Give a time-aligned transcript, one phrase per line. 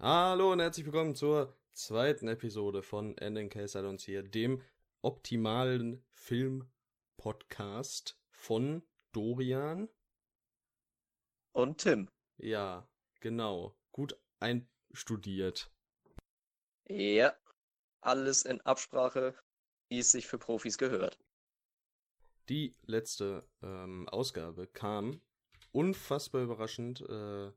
[0.00, 4.62] Hallo und herzlich willkommen zur zweiten Episode von Ending Case uns hier, dem
[5.02, 9.88] optimalen Film-Podcast von Dorian.
[11.50, 12.08] Und Tim.
[12.36, 12.88] Ja,
[13.18, 13.76] genau.
[13.90, 15.68] Gut einstudiert.
[16.86, 17.34] Ja,
[18.00, 19.34] alles in Absprache,
[19.88, 21.18] wie es sich für Profis gehört.
[22.48, 25.20] Die letzte ähm, Ausgabe kam
[25.72, 27.50] unfassbar überraschend äh,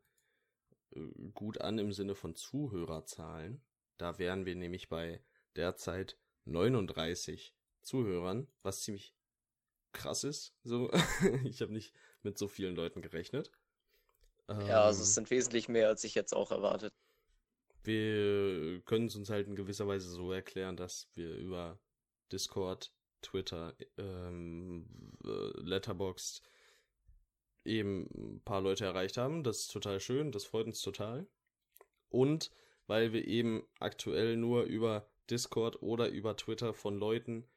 [1.34, 3.64] gut an im Sinne von Zuhörerzahlen.
[3.98, 5.24] Da wären wir nämlich bei
[5.56, 9.16] derzeit 39 Zuhörern, was ziemlich
[9.94, 10.56] krass ist.
[10.64, 10.92] So,
[11.46, 13.52] ich habe nicht mit so vielen Leuten gerechnet.
[14.50, 16.94] Ja, also es ähm, sind wesentlich mehr, als ich jetzt auch erwartet.
[17.84, 21.80] Wir können es uns halt in gewisser Weise so erklären, dass wir über
[22.32, 24.88] Discord, Twitter, ähm,
[25.24, 26.44] äh, Letterboxd
[27.66, 29.44] eben ein paar Leute erreicht haben.
[29.44, 31.28] Das ist total schön, das freut uns total.
[32.10, 32.52] Und
[32.88, 37.48] weil wir eben aktuell nur über Discord oder über Twitter von Leuten,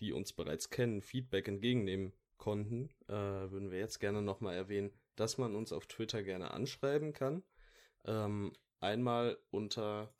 [0.00, 5.38] die uns bereits kennen, Feedback entgegennehmen konnten, äh, würden wir jetzt gerne nochmal erwähnen, dass
[5.38, 7.42] man uns auf Twitter gerne anschreiben kann.
[8.04, 10.14] Ähm, einmal unter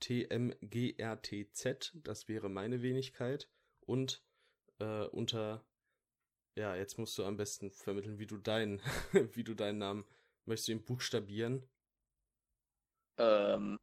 [0.00, 3.48] tmgrtz, das wäre meine Wenigkeit,
[3.80, 4.22] und
[4.78, 5.64] äh, unter
[6.56, 8.80] ja, jetzt musst du am besten vermitteln, wie du deinen,
[9.34, 10.04] wie du deinen Namen
[10.46, 11.68] möchtest du ihn buchstabieren.
[13.18, 13.78] Ähm,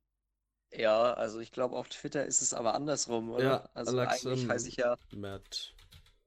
[0.72, 3.44] ja, also ich glaube auf Twitter ist es aber andersrum, oder?
[3.44, 4.98] Ja, also Alex, eigentlich ähm, heiße ich ja.
[5.12, 5.76] Matt.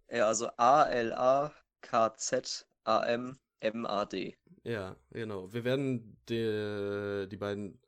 [0.09, 4.37] Ja, also A L A K Z A M M A D.
[4.63, 5.53] Ja, genau.
[5.53, 7.81] Wir werden die, die beiden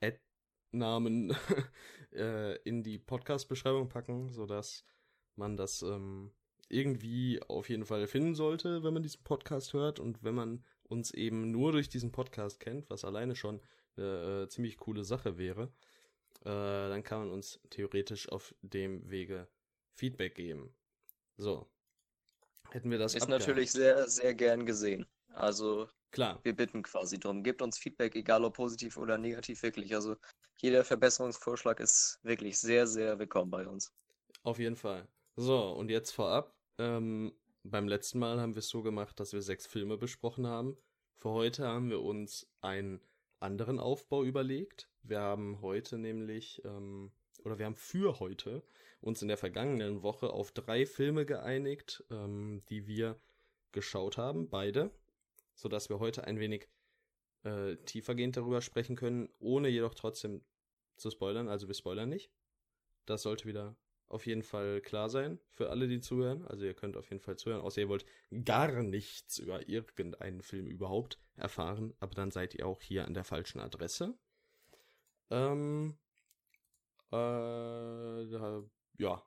[0.00, 1.36] Ad-Namen
[2.12, 4.84] äh, in die Podcast-Beschreibung packen, sodass
[5.36, 6.32] man das ähm,
[6.68, 11.10] irgendwie auf jeden Fall finden sollte, wenn man diesen Podcast hört und wenn man uns
[11.12, 13.60] eben nur durch diesen Podcast kennt, was alleine schon
[13.96, 15.72] eine äh, ziemlich coole Sache wäre,
[16.40, 19.48] äh, dann kann man uns theoretisch auf dem Wege
[19.94, 20.74] Feedback geben.
[21.36, 21.66] So.
[22.70, 23.46] Hätten wir das Ist abgehakt.
[23.46, 25.06] natürlich sehr, sehr gern gesehen.
[25.34, 26.40] Also, klar.
[26.42, 27.42] Wir bitten quasi drum.
[27.42, 29.94] Gebt uns Feedback, egal ob positiv oder negativ, wirklich.
[29.94, 30.16] Also,
[30.58, 33.92] jeder Verbesserungsvorschlag ist wirklich sehr, sehr willkommen bei uns.
[34.42, 35.06] Auf jeden Fall.
[35.36, 36.55] So, und jetzt vorab.
[36.78, 37.32] Ähm,
[37.64, 40.76] beim letzten Mal haben wir es so gemacht, dass wir sechs Filme besprochen haben.
[41.14, 43.00] Für heute haben wir uns einen
[43.40, 44.88] anderen Aufbau überlegt.
[45.02, 47.10] Wir haben heute nämlich, ähm,
[47.44, 48.62] oder wir haben für heute
[49.00, 53.18] uns in der vergangenen Woche auf drei Filme geeinigt, ähm, die wir
[53.72, 54.90] geschaut haben, beide,
[55.54, 56.68] sodass wir heute ein wenig
[57.44, 60.44] äh, tiefergehend darüber sprechen können, ohne jedoch trotzdem
[60.96, 61.48] zu spoilern.
[61.48, 62.30] Also wir spoilern nicht.
[63.06, 63.76] Das sollte wieder
[64.08, 66.46] auf jeden Fall klar sein für alle, die zuhören.
[66.46, 68.04] Also ihr könnt auf jeden Fall zuhören, außer ihr wollt
[68.44, 73.24] gar nichts über irgendeinen Film überhaupt erfahren, aber dann seid ihr auch hier an der
[73.24, 74.16] falschen Adresse.
[75.30, 75.96] Ähm,
[77.12, 78.22] äh,
[78.98, 79.22] ja.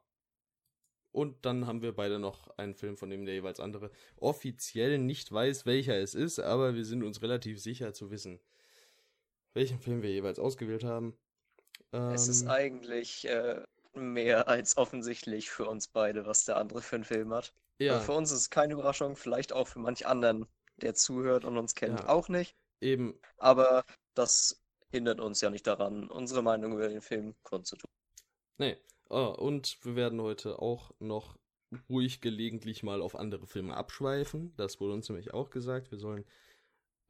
[1.12, 5.32] Und dann haben wir beide noch einen Film, von dem der jeweils andere offiziell nicht
[5.32, 8.40] weiß, welcher es ist, aber wir sind uns relativ sicher zu wissen,
[9.54, 11.18] welchen Film wir jeweils ausgewählt haben.
[11.92, 13.64] Ähm, es ist ähm, eigentlich äh,
[13.94, 17.54] mehr als offensichtlich für uns beide, was der andere für einen Film hat.
[17.80, 18.00] Ja.
[18.00, 20.46] Für uns ist es keine Überraschung, vielleicht auch für manch anderen,
[20.78, 22.10] der zuhört und uns kennt, ja.
[22.10, 22.56] auch nicht.
[22.82, 23.20] Eben.
[23.38, 23.84] Aber
[24.14, 24.62] das
[24.92, 27.90] hindert uns ja nicht daran, unsere Meinung über den Film kundzutun.
[28.58, 28.78] Nee.
[29.10, 31.38] Oh, und wir werden heute auch noch
[31.90, 34.54] ruhig gelegentlich mal auf andere Filme abschweifen.
[34.56, 35.92] Das wurde uns nämlich auch gesagt.
[35.92, 36.26] Wir sollen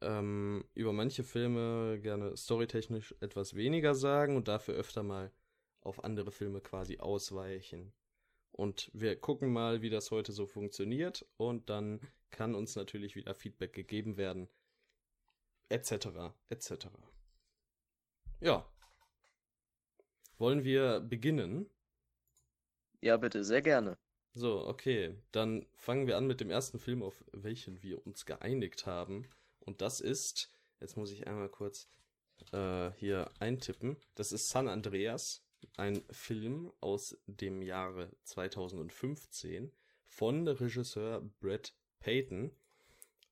[0.00, 5.30] ähm, über manche Filme gerne storytechnisch etwas weniger sagen und dafür öfter mal
[5.80, 7.92] auf andere Filme quasi ausweichen.
[8.52, 13.34] Und wir gucken mal, wie das heute so funktioniert und dann kann uns natürlich wieder
[13.34, 14.48] Feedback gegeben werden,
[15.68, 16.88] etc., etc.
[18.40, 18.68] Ja.
[20.38, 21.70] Wollen wir beginnen?
[23.00, 23.96] Ja, bitte, sehr gerne.
[24.32, 28.86] So, okay, dann fangen wir an mit dem ersten Film, auf welchen wir uns geeinigt
[28.86, 29.28] haben.
[29.58, 31.88] Und das ist, jetzt muss ich einmal kurz
[32.52, 35.42] äh, hier eintippen, das ist San Andreas
[35.76, 39.72] ein Film aus dem Jahre 2015
[40.06, 42.50] von Regisseur Brett Payton.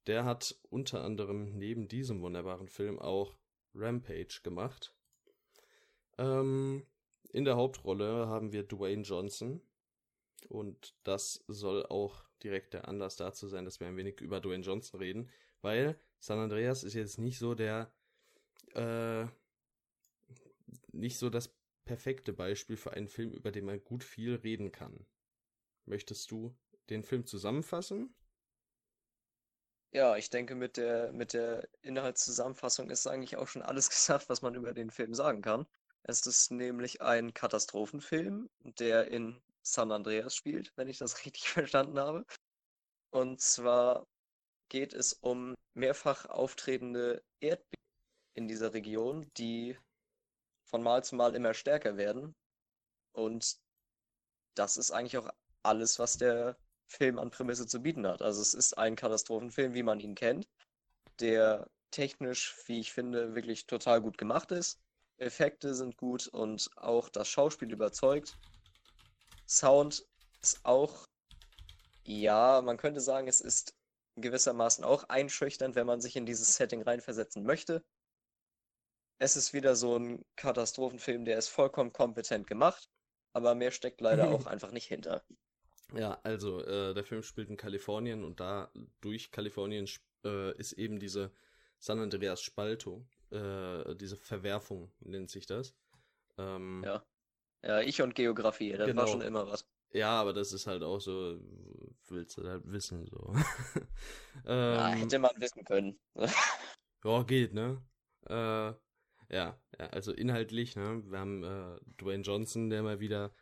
[0.07, 3.37] Der hat unter anderem neben diesem wunderbaren Film auch
[3.75, 4.95] Rampage gemacht.
[6.17, 6.87] Ähm,
[7.33, 9.61] in der Hauptrolle haben wir Dwayne Johnson.
[10.49, 14.63] Und das soll auch direkt der Anlass dazu sein, dass wir ein wenig über Dwayne
[14.63, 15.31] Johnson reden,
[15.61, 17.93] weil San Andreas ist jetzt nicht so der,
[18.75, 19.27] äh,
[20.93, 21.58] nicht so das
[21.89, 25.07] perfekte Beispiel für einen Film, über den man gut viel reden kann.
[25.87, 26.55] Möchtest du
[26.91, 28.15] den Film zusammenfassen?
[29.91, 34.43] Ja, ich denke, mit der, mit der Inhaltszusammenfassung ist eigentlich auch schon alles gesagt, was
[34.43, 35.67] man über den Film sagen kann.
[36.03, 41.99] Es ist nämlich ein Katastrophenfilm, der in San Andreas spielt, wenn ich das richtig verstanden
[41.99, 42.27] habe.
[43.11, 44.07] Und zwar
[44.69, 47.83] geht es um mehrfach auftretende Erdbeben
[48.35, 49.79] in dieser Region, die
[50.69, 52.35] von Mal zu Mal immer stärker werden.
[53.13, 53.59] Und
[54.55, 55.31] das ist eigentlich auch
[55.63, 56.57] alles, was der
[56.87, 58.23] Film an Prämisse zu bieten hat.
[58.23, 60.49] Also es ist ein Katastrophenfilm, wie man ihn kennt,
[61.21, 64.81] der technisch, wie ich finde, wirklich total gut gemacht ist.
[65.19, 68.39] Effekte sind gut und auch das Schauspiel überzeugt.
[69.47, 70.07] Sound
[70.41, 71.07] ist auch,
[72.05, 73.75] ja, man könnte sagen, es ist
[74.17, 77.85] gewissermaßen auch einschüchternd, wenn man sich in dieses Setting reinversetzen möchte.
[79.19, 82.89] Es ist wieder so ein Katastrophenfilm, der ist vollkommen kompetent gemacht,
[83.33, 85.25] aber mehr steckt leider auch einfach nicht hinter.
[85.95, 88.71] Ja, also äh, der Film spielt in Kalifornien und da
[89.01, 89.89] durch Kalifornien
[90.25, 91.33] äh, ist eben diese
[91.79, 95.75] San Andreas Spalto, äh, diese Verwerfung nennt sich das.
[96.37, 97.03] Ähm, ja.
[97.63, 99.03] Ja, ich und Geografie, das genau.
[99.03, 99.67] war schon immer was.
[99.91, 101.41] Ja, aber das ist halt auch so,
[102.09, 103.33] willst du halt wissen, so.
[104.47, 105.99] ähm, ja, hätte man wissen können.
[107.05, 107.83] ja, geht, ne?
[108.27, 108.75] Äh,
[109.31, 111.03] ja, ja, also inhaltlich, ne?
[111.07, 113.33] Wir haben äh, Dwayne Johnson, der mal wieder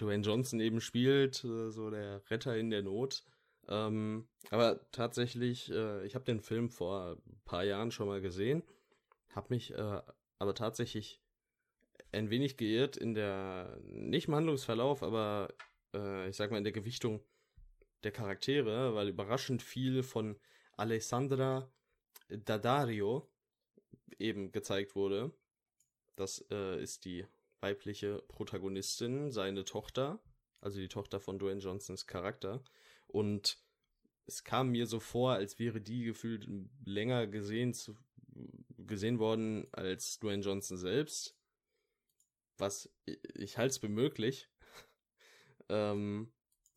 [0.00, 3.24] Dwayne Johnson eben spielt, äh, so der Retter in der Not.
[3.68, 8.62] Ähm, aber tatsächlich, äh, ich habe den Film vor ein paar Jahren schon mal gesehen,
[9.34, 10.00] habe mich äh,
[10.38, 11.20] aber tatsächlich
[12.12, 15.52] ein wenig geirrt in der, nicht im Handlungsverlauf, aber
[15.94, 17.24] äh, ich sag mal in der Gewichtung
[18.04, 20.38] der Charaktere, weil überraschend viel von
[20.76, 21.68] Alessandra
[22.28, 23.28] Daddario
[24.18, 25.32] eben gezeigt wurde.
[26.16, 27.26] Das äh, ist die
[27.60, 30.20] weibliche Protagonistin, seine Tochter,
[30.60, 32.62] also die Tochter von Dwayne Johnsons Charakter.
[33.06, 33.58] Und
[34.26, 36.48] es kam mir so vor, als wäre die gefühlt
[36.84, 37.96] länger gesehen, zu,
[38.76, 41.36] gesehen worden als Dwayne Johnson selbst.
[42.58, 44.48] Was ich halte es für möglich.
[45.68, 46.32] ähm,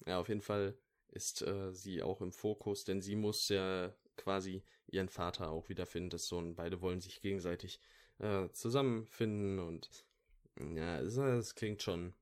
[0.06, 0.78] ja, auf jeden Fall
[1.08, 6.10] ist äh, sie auch im Fokus, denn sie muss ja quasi ihren Vater auch wiederfinden.
[6.10, 7.80] Das so und beide wollen sich gegenseitig
[8.20, 10.06] äh, zusammenfinden und
[10.76, 12.14] ja, es, klingt schon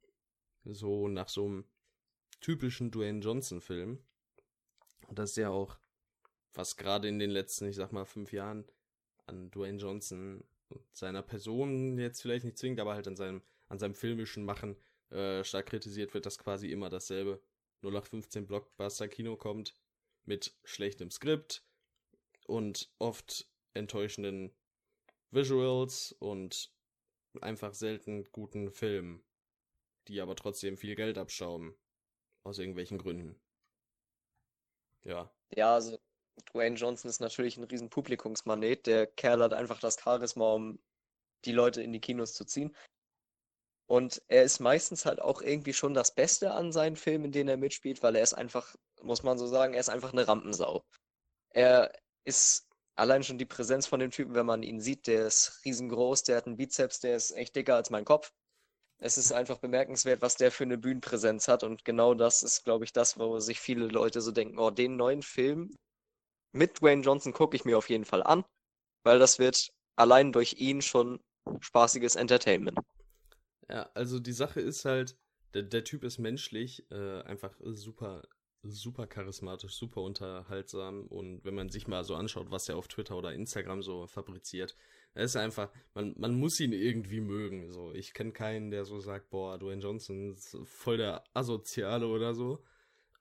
[0.63, 1.65] so nach so einem
[2.39, 4.03] typischen Dwayne Johnson-Film.
[5.07, 5.77] Und das ist ja auch,
[6.53, 8.65] was gerade in den letzten, ich sag mal, fünf Jahren
[9.25, 13.79] an Dwayne Johnson und seiner Person jetzt vielleicht nicht zwingend, aber halt an seinem, an
[13.79, 14.77] seinem filmischen Machen
[15.09, 17.41] äh, stark kritisiert wird, dass quasi immer dasselbe
[17.81, 19.73] 0815 Blockbuster-Kino kommt
[20.25, 21.63] mit schlechtem Skript
[22.47, 24.55] und oft enttäuschenden
[25.31, 26.71] Visuals und
[27.41, 29.23] einfach selten guten Filmen,
[30.07, 31.77] die aber trotzdem viel Geld abstauben.
[32.43, 33.39] Aus irgendwelchen Gründen.
[35.03, 35.29] Ja.
[35.55, 35.99] Ja, also
[36.53, 38.87] Dwayne Johnson ist natürlich ein riesen Publikumsmanet.
[38.87, 40.79] Der Kerl hat einfach das Charisma, um
[41.45, 42.75] die Leute in die Kinos zu ziehen.
[43.85, 47.49] Und er ist meistens halt auch irgendwie schon das Beste an seinen Filmen, in denen
[47.49, 50.85] er mitspielt, weil er ist einfach, muss man so sagen, er ist einfach eine Rampensau.
[51.49, 51.91] Er
[52.27, 56.23] ist allein schon die Präsenz von dem Typen, wenn man ihn sieht, der ist riesengroß,
[56.23, 58.33] der hat einen Bizeps, der ist echt dicker als mein Kopf.
[58.99, 61.63] Es ist einfach bemerkenswert, was der für eine Bühnenpräsenz hat.
[61.63, 64.97] Und genau das ist, glaube ich, das, wo sich viele Leute so denken, oh, den
[64.97, 65.75] neuen Film
[66.51, 68.43] mit Dwayne Johnson gucke ich mir auf jeden Fall an,
[69.03, 71.19] weil das wird allein durch ihn schon
[71.59, 72.79] spaßiges Entertainment.
[73.69, 75.15] Ja, also die Sache ist halt,
[75.53, 78.23] der, der Typ ist menschlich äh, einfach super
[78.69, 83.17] super charismatisch, super unterhaltsam und wenn man sich mal so anschaut, was er auf Twitter
[83.17, 84.75] oder Instagram so fabriziert,
[85.13, 87.71] er ist einfach, man, man muss ihn irgendwie mögen.
[87.71, 92.35] So, ich kenne keinen, der so sagt, boah, Dwayne Johnson ist voll der Asoziale oder
[92.35, 92.63] so.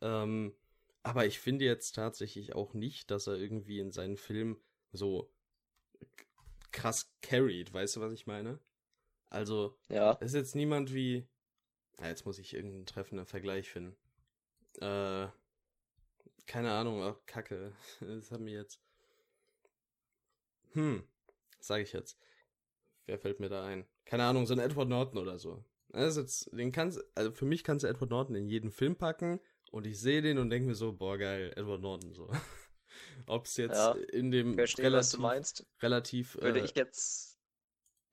[0.02, 0.54] Ähm,
[1.02, 4.58] aber ich finde jetzt tatsächlich auch nicht, dass er irgendwie in seinen Film
[4.92, 5.32] so
[6.72, 8.58] krass carried, weißt du, was ich meine?
[9.30, 10.12] Also, ja.
[10.14, 11.26] ist jetzt niemand wie,
[11.98, 13.96] ja, jetzt muss ich irgendeinen treffenden Vergleich finden.
[14.80, 15.28] Äh,
[16.46, 17.72] keine Ahnung, auch Kacke.
[18.00, 18.80] Das hat mir jetzt.
[20.72, 21.06] Hm,
[21.60, 22.18] sage ich jetzt.
[23.06, 23.86] Wer fällt mir da ein?
[24.04, 25.64] Keine Ahnung, so ein Edward Norton oder so.
[25.92, 29.40] Also jetzt, den kannst, also für mich kannst du Edward Norton in jeden Film packen
[29.70, 32.28] und ich sehe den und denke mir so, boah geil, Edward Norton so.
[33.26, 37.36] Ob es jetzt ja, in dem verstehe, relativ, relativ würde äh, ich jetzt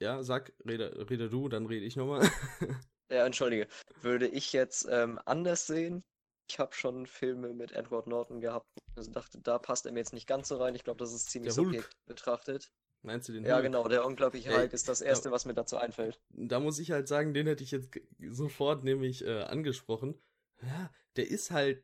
[0.04, 2.22] ja, sag, rede, rede du, dann rede ich nochmal.
[3.10, 3.68] ja, entschuldige.
[4.02, 6.04] Würde ich jetzt ähm, anders sehen,
[6.50, 8.68] ich habe schon Filme mit Edward Norton gehabt.
[8.96, 10.76] Also dachte, da passt er mir jetzt nicht ganz so rein.
[10.76, 12.72] Ich glaube, das ist ziemlich subjektiv betrachtet.
[13.02, 13.66] Meinst du den Ja, Hulk?
[13.66, 16.22] genau, der unglaubliche Hulk ist das erste, ja, was mir dazu einfällt.
[16.30, 17.90] Da muss ich halt sagen, den hätte ich jetzt
[18.30, 20.22] sofort nämlich äh, angesprochen.
[20.62, 21.84] Ja, der ist halt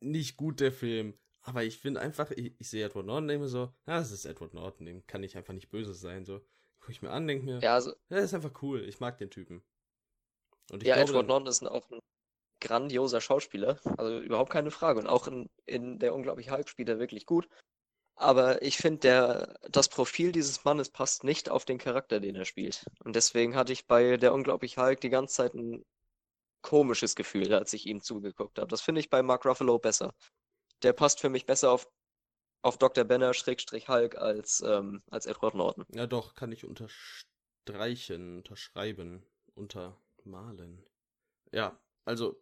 [0.00, 1.18] nicht gut, der Film.
[1.42, 4.54] Aber ich finde einfach, ich, ich sehe Edward Norton, mir so, ja, das ist Edward
[4.54, 6.24] Norton, dem kann ich einfach nicht böse sein.
[6.24, 6.40] So,
[6.78, 9.30] gucke ich mir an, denke mir, ja, also, ja, ist einfach cool, ich mag den
[9.30, 9.62] Typen.
[10.70, 11.98] Und ich ja, glaube, Edward Norton ist auch ein
[12.60, 15.00] grandioser Schauspieler, also überhaupt keine Frage.
[15.00, 17.48] Und auch in, in der unglaublich Hulk spielt er wirklich gut.
[18.14, 22.84] Aber ich finde, das Profil dieses Mannes passt nicht auf den Charakter, den er spielt.
[23.02, 25.84] Und deswegen hatte ich bei der unglaublich Hulk die ganze Zeit ein
[26.62, 28.68] komisches Gefühl, als ich ihm zugeguckt habe.
[28.68, 30.14] Das finde ich bei Mark Ruffalo besser.
[30.82, 31.88] Der passt für mich besser auf,
[32.62, 33.04] auf Dr.
[33.04, 35.86] Banner Schrägstrich Hulk als, ähm, als Edward Norton.
[35.94, 39.24] Ja doch, kann ich unterstreichen, unterschreiben,
[39.54, 40.84] untermalen.
[41.52, 42.38] Ja, also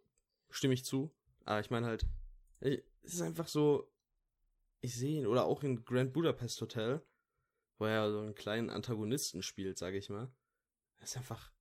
[0.49, 1.11] stimme ich zu.
[1.45, 2.05] Aber ich meine halt,
[2.59, 3.91] es ist einfach so,
[4.81, 7.01] ich sehe ihn, oder auch in Grand Budapest Hotel,
[7.77, 10.31] wo er so einen kleinen Antagonisten spielt, sage ich mal.
[10.99, 11.51] Das ist einfach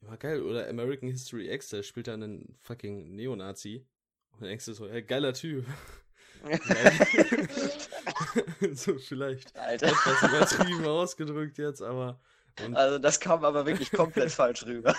[0.00, 0.42] immer geil.
[0.42, 3.86] Oder American History X, da spielt er einen fucking Neonazi.
[4.32, 5.66] Und denkst du so, hey, geiler Typ.
[8.74, 9.86] so vielleicht Alter.
[9.86, 12.20] etwas übertrieben ausgedrückt jetzt, aber.
[12.74, 14.94] Also das kam aber wirklich komplett falsch rüber.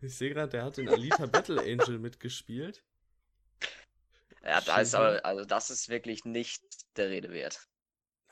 [0.00, 2.84] Ich sehe gerade, der hat in Alita Battle Angel mitgespielt.
[4.42, 6.62] Ja, da ist aber, also das ist wirklich nicht
[6.96, 7.66] der Rede wert.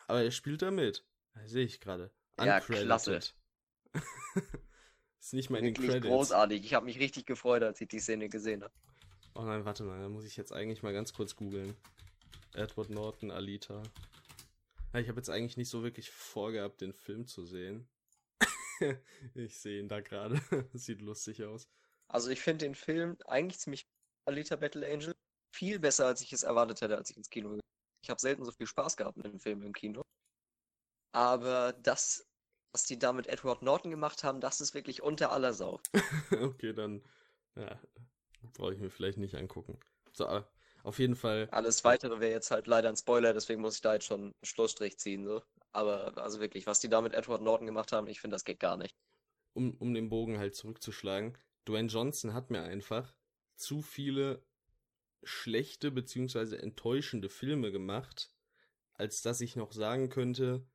[0.07, 1.05] Aber er spielt da mit.
[1.47, 2.11] Sehe ich gerade.
[2.39, 3.21] Ja, klasse.
[5.21, 6.09] ist nicht mal in wirklich den Credits.
[6.09, 6.65] großartig.
[6.65, 8.75] Ich habe mich richtig gefreut, als ich die Szene gesehen habe.
[9.35, 11.75] Oh nein, warte mal, da muss ich jetzt eigentlich mal ganz kurz googeln.
[12.53, 13.83] Edward Norton, Alita.
[14.93, 17.89] Ja, ich habe jetzt eigentlich nicht so wirklich vorgehabt, den Film zu sehen.
[19.35, 20.41] ich sehe ihn da gerade.
[20.73, 21.69] Sieht lustig aus.
[22.09, 23.87] Also ich finde den Film eigentlich ziemlich
[24.27, 25.15] Alita Battle Angel
[25.55, 27.63] viel besser, als ich es erwartet hätte, als ich ins Kino gegangen
[28.05, 30.03] Ich habe selten so viel Spaß gehabt mit dem Film im Kino.
[31.15, 32.27] Aber das,
[32.73, 35.81] was die da mit Edward Norton gemacht haben, das ist wirklich unter aller Sau.
[36.41, 37.03] okay, dann
[37.55, 37.81] ja,
[38.55, 39.79] brauche ich mir vielleicht nicht angucken.
[40.13, 40.43] So,
[40.83, 41.49] auf jeden Fall.
[41.51, 44.35] Alles weitere wäre jetzt halt leider ein Spoiler, deswegen muss ich da jetzt schon einen
[44.43, 45.25] Schlussstrich ziehen.
[45.25, 45.43] So.
[45.73, 48.61] Aber also wirklich, was die da mit Edward Norton gemacht haben, ich finde, das geht
[48.61, 48.95] gar nicht.
[49.55, 51.37] Um, um den Bogen halt zurückzuschlagen,
[51.69, 53.15] Dwayne Johnson hat mir einfach
[53.55, 54.43] zu viele
[55.23, 58.31] schlechte beziehungsweise enttäuschende Filme gemacht,
[58.95, 60.67] als dass ich noch sagen könnte,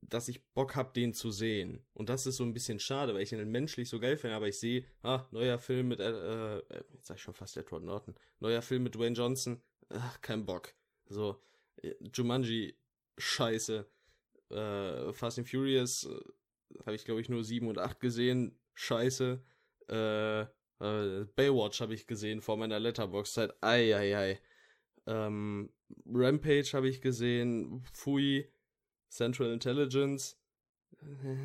[0.00, 1.84] dass ich Bock hab, den zu sehen.
[1.92, 4.48] Und das ist so ein bisschen schade, weil ich ihn menschlich so geil finde, aber
[4.48, 6.62] ich sehe, ah, neuer Film mit, äh, äh,
[6.92, 10.74] jetzt sag ich schon fast Edward Norton, neuer Film mit Dwayne Johnson, ach, kein Bock.
[11.06, 11.42] So,
[11.82, 12.76] äh, Jumanji,
[13.16, 13.86] scheiße.
[14.50, 19.42] Äh, Fast and Furious äh, habe ich, glaube ich, nur 7 und 8 gesehen, scheiße.
[19.88, 20.40] Äh,
[20.80, 23.62] äh, Baywatch habe ich gesehen vor meiner Letterbox-Zeit.
[23.62, 24.40] Eieiei.
[25.06, 25.70] Ähm,
[26.06, 27.82] Rampage habe ich gesehen.
[27.92, 28.48] Fui.
[29.08, 30.38] Central Intelligence.
[31.00, 31.36] Äh,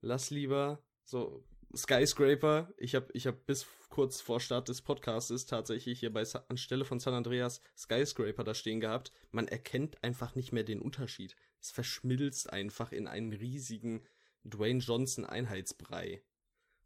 [0.00, 0.82] lass lieber.
[1.04, 2.72] So, Skyscraper.
[2.76, 7.00] Ich habe ich hab bis kurz vor Start des Podcasts tatsächlich hier bei anstelle von
[7.00, 9.12] San Andreas Skyscraper da stehen gehabt.
[9.30, 11.36] Man erkennt einfach nicht mehr den Unterschied.
[11.60, 14.06] Es verschmilzt einfach in einen riesigen
[14.44, 16.22] Dwayne Johnson Einheitsbrei.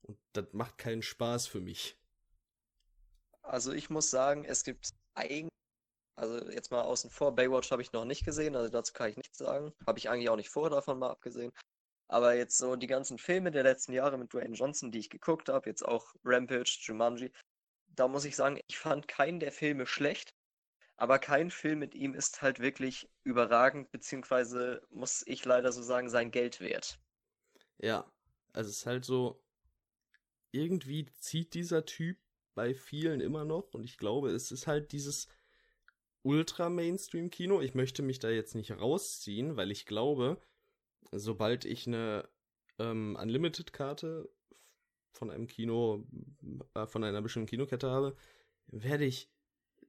[0.02, 1.96] Und das macht keinen Spaß für mich.
[3.42, 5.50] Also ich muss sagen, es gibt eigentlich,
[6.20, 9.16] also jetzt mal außen vor, Baywatch habe ich noch nicht gesehen, also dazu kann ich
[9.16, 9.72] nichts sagen.
[9.86, 11.50] Habe ich eigentlich auch nicht vor, davon mal abgesehen.
[12.08, 15.48] Aber jetzt so die ganzen Filme der letzten Jahre mit Dwayne Johnson, die ich geguckt
[15.48, 17.32] habe, jetzt auch Rampage, Jumanji,
[17.88, 20.34] da muss ich sagen, ich fand keinen der Filme schlecht,
[20.96, 26.10] aber kein Film mit ihm ist halt wirklich überragend, beziehungsweise muss ich leider so sagen,
[26.10, 27.00] sein Geld wert.
[27.78, 28.10] Ja,
[28.52, 29.42] also es ist halt so,
[30.52, 32.18] irgendwie zieht dieser Typ
[32.54, 35.28] bei vielen immer noch und ich glaube, es ist halt dieses
[36.22, 37.60] Ultra-Mainstream-Kino.
[37.60, 40.40] Ich möchte mich da jetzt nicht rausziehen, weil ich glaube,
[41.12, 42.28] sobald ich eine
[42.78, 44.28] ähm, Unlimited-Karte
[45.12, 46.06] von einem Kino,
[46.74, 48.16] äh, von einer bestimmten Kinokette habe,
[48.66, 49.30] werde ich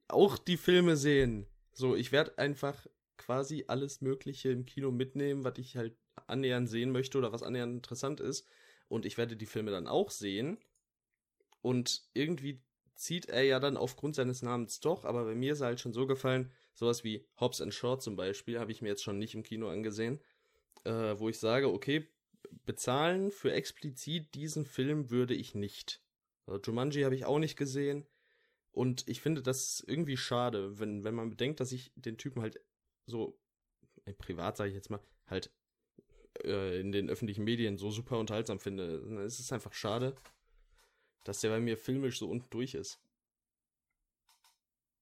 [0.08, 1.48] auch die Filme sehen.
[1.74, 5.96] So, ich werde einfach quasi alles Mögliche im Kino mitnehmen, was ich halt
[6.28, 8.48] annähernd sehen möchte oder was annähernd interessant ist
[8.92, 10.58] und ich werde die Filme dann auch sehen.
[11.62, 12.62] Und irgendwie
[13.02, 15.92] zieht er ja dann aufgrund seines Namens doch, aber bei mir ist er halt schon
[15.92, 19.34] so gefallen, sowas wie Hobbs and Short zum Beispiel, habe ich mir jetzt schon nicht
[19.34, 20.22] im Kino angesehen,
[20.84, 22.08] äh, wo ich sage, okay,
[22.64, 26.04] bezahlen für explizit diesen Film würde ich nicht.
[26.46, 28.06] Also Jumanji habe ich auch nicht gesehen.
[28.72, 32.62] Und ich finde das irgendwie schade, wenn, wenn man bedenkt, dass ich den Typen halt
[33.08, 33.38] so,
[34.06, 35.52] äh, privat sage ich jetzt mal, halt
[36.44, 38.98] äh, in den öffentlichen Medien so super unterhaltsam finde.
[39.26, 40.16] Es ist einfach schade,
[41.24, 43.00] dass der bei mir filmisch so unten durch ist.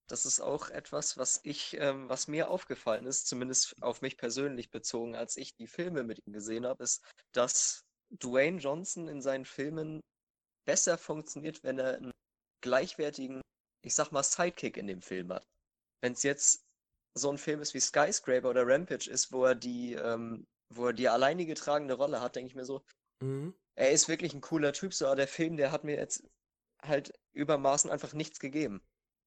[0.07, 4.71] Das ist auch etwas, was ich, ähm, was mir aufgefallen ist, zumindest auf mich persönlich
[4.71, 9.45] bezogen, als ich die Filme mit ihm gesehen habe, ist, dass Dwayne Johnson in seinen
[9.45, 10.01] Filmen
[10.65, 12.11] besser funktioniert, wenn er einen
[12.61, 13.41] gleichwertigen,
[13.85, 15.45] ich sag mal, Sidekick in dem Film hat.
[16.01, 16.63] Wenn es jetzt
[17.15, 20.93] so ein Film ist wie Skyscraper oder Rampage ist, wo er die, ähm, wo er
[20.93, 22.81] die alleinige tragende Rolle hat, denke ich mir so,
[23.19, 23.53] mhm.
[23.75, 26.23] er ist wirklich ein cooler Typ, so, aber der Film, der hat mir jetzt
[26.81, 28.81] halt übermaßen einfach nichts gegeben.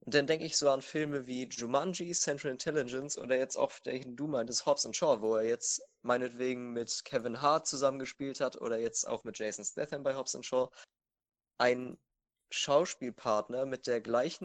[0.04, 4.00] Und dann denke ich so an Filme wie Jumanji, Central Intelligence oder jetzt auch, der
[4.00, 8.78] du meintest, Hobbs and Shaw, wo er jetzt meinetwegen mit Kevin Hart zusammengespielt hat oder
[8.78, 10.70] jetzt auch mit Jason Statham bei Hobbs and Shaw.
[11.58, 11.98] Ein
[12.50, 14.44] Schauspielpartner mit der gleichen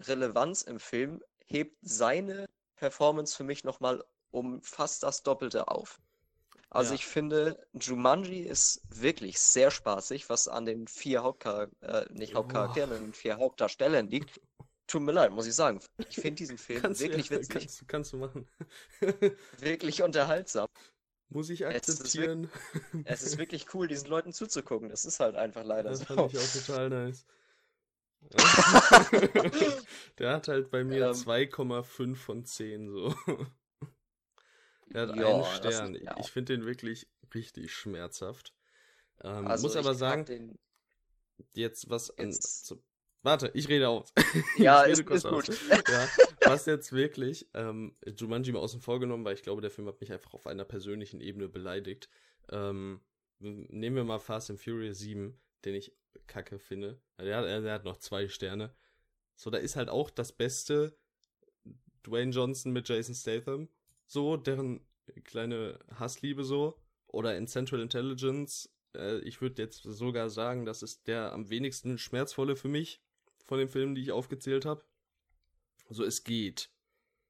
[0.00, 2.46] Relevanz im Film hebt seine
[2.76, 6.00] Performance für mich nochmal um fast das Doppelte auf.
[6.74, 6.96] Also ja.
[6.96, 12.90] ich finde, Jumanji ist wirklich sehr spaßig, was an den vier Hauptcharakteren, äh, nicht Hauptcharakteren,
[12.90, 12.98] oh.
[12.98, 14.40] den vier Hauptdarstellern liegt.
[14.88, 15.78] Tut mir leid, muss ich sagen.
[16.08, 17.48] Ich finde diesen Film wirklich du, witzig.
[17.48, 18.48] Kannst, kannst, du machen.
[19.58, 20.66] wirklich unterhaltsam.
[21.28, 22.50] Muss ich akzeptieren.
[22.72, 24.88] Es ist, es ist, wirklich cool, diesen Leuten zuzugucken.
[24.88, 26.06] Das ist halt einfach leider das so.
[26.06, 27.24] Das fand ich auch total nice.
[30.18, 33.14] Der hat halt bei mir ähm, 2,5 von 10 so.
[34.92, 35.94] Er hat ja, einen Stern.
[35.94, 36.16] Ist, ja.
[36.20, 38.54] Ich finde den wirklich richtig schmerzhaft.
[39.22, 40.58] Ähm, also muss aber sagen, den...
[41.54, 42.72] jetzt was jetzt...
[42.72, 42.82] An,
[43.24, 44.12] Warte, ich rede aus.
[44.58, 45.48] Ja, ist, ist gut.
[45.70, 46.08] Ja,
[46.42, 50.12] was jetzt wirklich ähm, Jumanji mal außen vorgenommen, weil ich glaube, der Film hat mich
[50.12, 52.10] einfach auf einer persönlichen Ebene beleidigt.
[52.50, 53.00] Ähm,
[53.38, 57.00] nehmen wir mal Fast and Furious 7, den ich kacke finde.
[57.18, 58.74] Der hat, der hat noch zwei Sterne.
[59.36, 60.94] So, da ist halt auch das Beste
[62.06, 63.68] Dwayne Johnson mit Jason Statham.
[64.06, 64.80] So, deren
[65.24, 66.78] kleine Hassliebe so.
[67.06, 68.68] Oder in Central Intelligence.
[68.94, 73.00] Äh, ich würde jetzt sogar sagen, das ist der am wenigsten schmerzvolle für mich
[73.44, 74.84] von den Filmen, die ich aufgezählt habe.
[75.88, 76.70] Also es geht.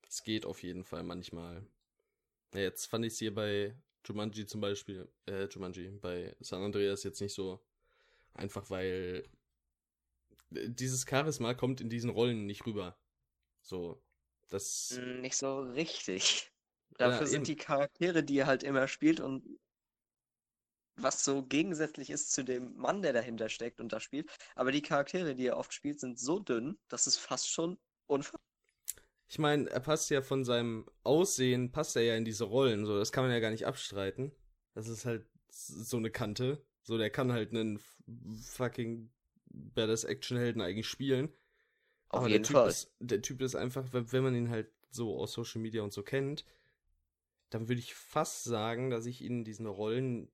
[0.08, 1.66] Es geht auf jeden Fall manchmal.
[2.54, 3.74] Jetzt fand ich es hier bei
[4.06, 7.60] Jumanji zum Beispiel, äh, Jumanji, bei San Andreas jetzt nicht so
[8.34, 9.28] einfach, weil
[10.50, 12.96] dieses Charisma kommt in diesen Rollen nicht rüber.
[13.60, 14.00] So,
[14.50, 14.94] das.
[14.96, 16.52] Hm, nicht so richtig.
[16.98, 19.44] Dafür ja, sind die Charaktere, die er halt immer spielt und
[20.96, 24.30] was so gegensätzlich ist zu dem Mann, der dahinter steckt und da spielt.
[24.54, 28.38] Aber die Charaktere, die er oft spielt, sind so dünn, dass es fast schon unfair.
[29.28, 32.96] Ich meine, er passt ja von seinem Aussehen, passt er ja in diese Rollen, so,
[32.96, 34.30] das kann man ja gar nicht abstreiten.
[34.74, 36.64] Das ist halt so eine Kante.
[36.82, 37.80] So, der kann halt einen
[38.42, 39.10] fucking
[39.46, 41.32] Badass Actionhelden eigentlich spielen.
[42.10, 42.68] Auf Aber jeden der typ Fall.
[42.68, 46.02] Ist, der Typ ist einfach, wenn man ihn halt so aus Social Media und so
[46.02, 46.44] kennt,
[47.54, 50.28] dann würde ich fast sagen, dass ich ihn in diesen Rollen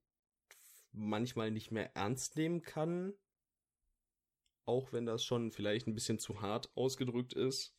[0.92, 3.12] manchmal nicht mehr ernst nehmen kann.
[4.64, 7.76] Auch wenn das schon vielleicht ein bisschen zu hart ausgedrückt ist.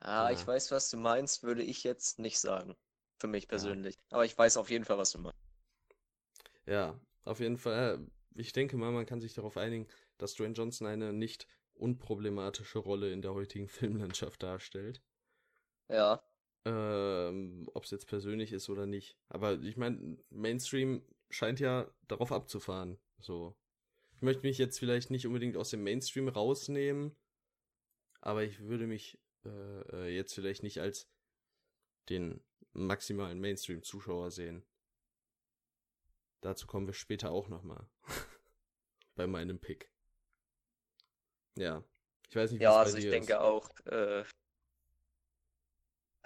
[0.00, 0.30] Ah, ja.
[0.30, 2.74] ich weiß, was du meinst, würde ich jetzt nicht sagen.
[3.18, 3.96] Für mich persönlich.
[3.96, 4.00] Ja.
[4.12, 5.38] Aber ich weiß auf jeden Fall, was du meinst.
[6.64, 8.06] Ja, auf jeden Fall.
[8.36, 13.12] Ich denke mal, man kann sich darauf einigen, dass Dwayne Johnson eine nicht unproblematische Rolle
[13.12, 15.02] in der heutigen Filmlandschaft darstellt.
[15.90, 16.22] Ja.
[16.66, 19.16] Ähm, Ob es jetzt persönlich ist oder nicht.
[19.28, 21.00] Aber ich meine, Mainstream
[21.30, 22.98] scheint ja darauf abzufahren.
[23.20, 23.56] So.
[24.16, 27.14] Ich möchte mich jetzt vielleicht nicht unbedingt aus dem Mainstream rausnehmen,
[28.20, 31.08] aber ich würde mich äh, äh jetzt vielleicht nicht als
[32.08, 34.64] den maximalen Mainstream-Zuschauer sehen.
[36.40, 37.88] Dazu kommen wir später auch nochmal.
[39.14, 39.92] bei meinem Pick.
[41.56, 41.84] Ja.
[42.28, 43.38] Ich weiß nicht, Ja, also ich denke ist.
[43.38, 44.24] auch, äh,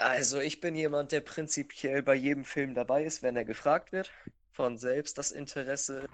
[0.00, 4.10] also ich bin jemand, der prinzipiell bei jedem Film dabei ist, wenn er gefragt wird
[4.52, 5.18] von selbst.
[5.18, 6.08] Das Interesse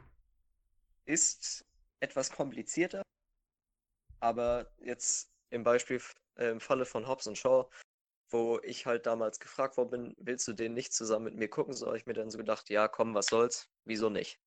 [1.04, 1.64] ist
[2.00, 3.02] etwas komplizierter,
[4.20, 6.00] aber jetzt im Beispiel
[6.36, 7.68] äh, im Falle von Hobbs und Shaw,
[8.30, 11.74] wo ich halt damals gefragt worden bin, willst du den nicht zusammen mit mir gucken?
[11.74, 14.40] So habe ich mir dann so gedacht, ja, komm, was soll's, wieso nicht?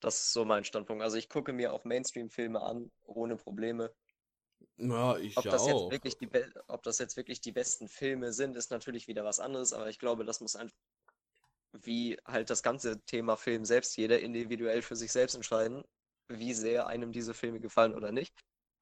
[0.00, 1.02] Das ist so mein Standpunkt.
[1.02, 3.94] Also ich gucke mir auch Mainstream-Filme an, ohne Probleme.
[4.76, 5.90] Ja, ich ob das auch.
[5.90, 6.28] Jetzt wirklich die
[6.68, 9.98] ob das jetzt wirklich die besten Filme sind, ist natürlich wieder was anderes, aber ich
[9.98, 10.76] glaube, das muss einfach
[11.72, 15.82] wie halt das ganze Thema Film selbst jeder individuell für sich selbst entscheiden,
[16.28, 18.34] wie sehr einem diese Filme gefallen oder nicht.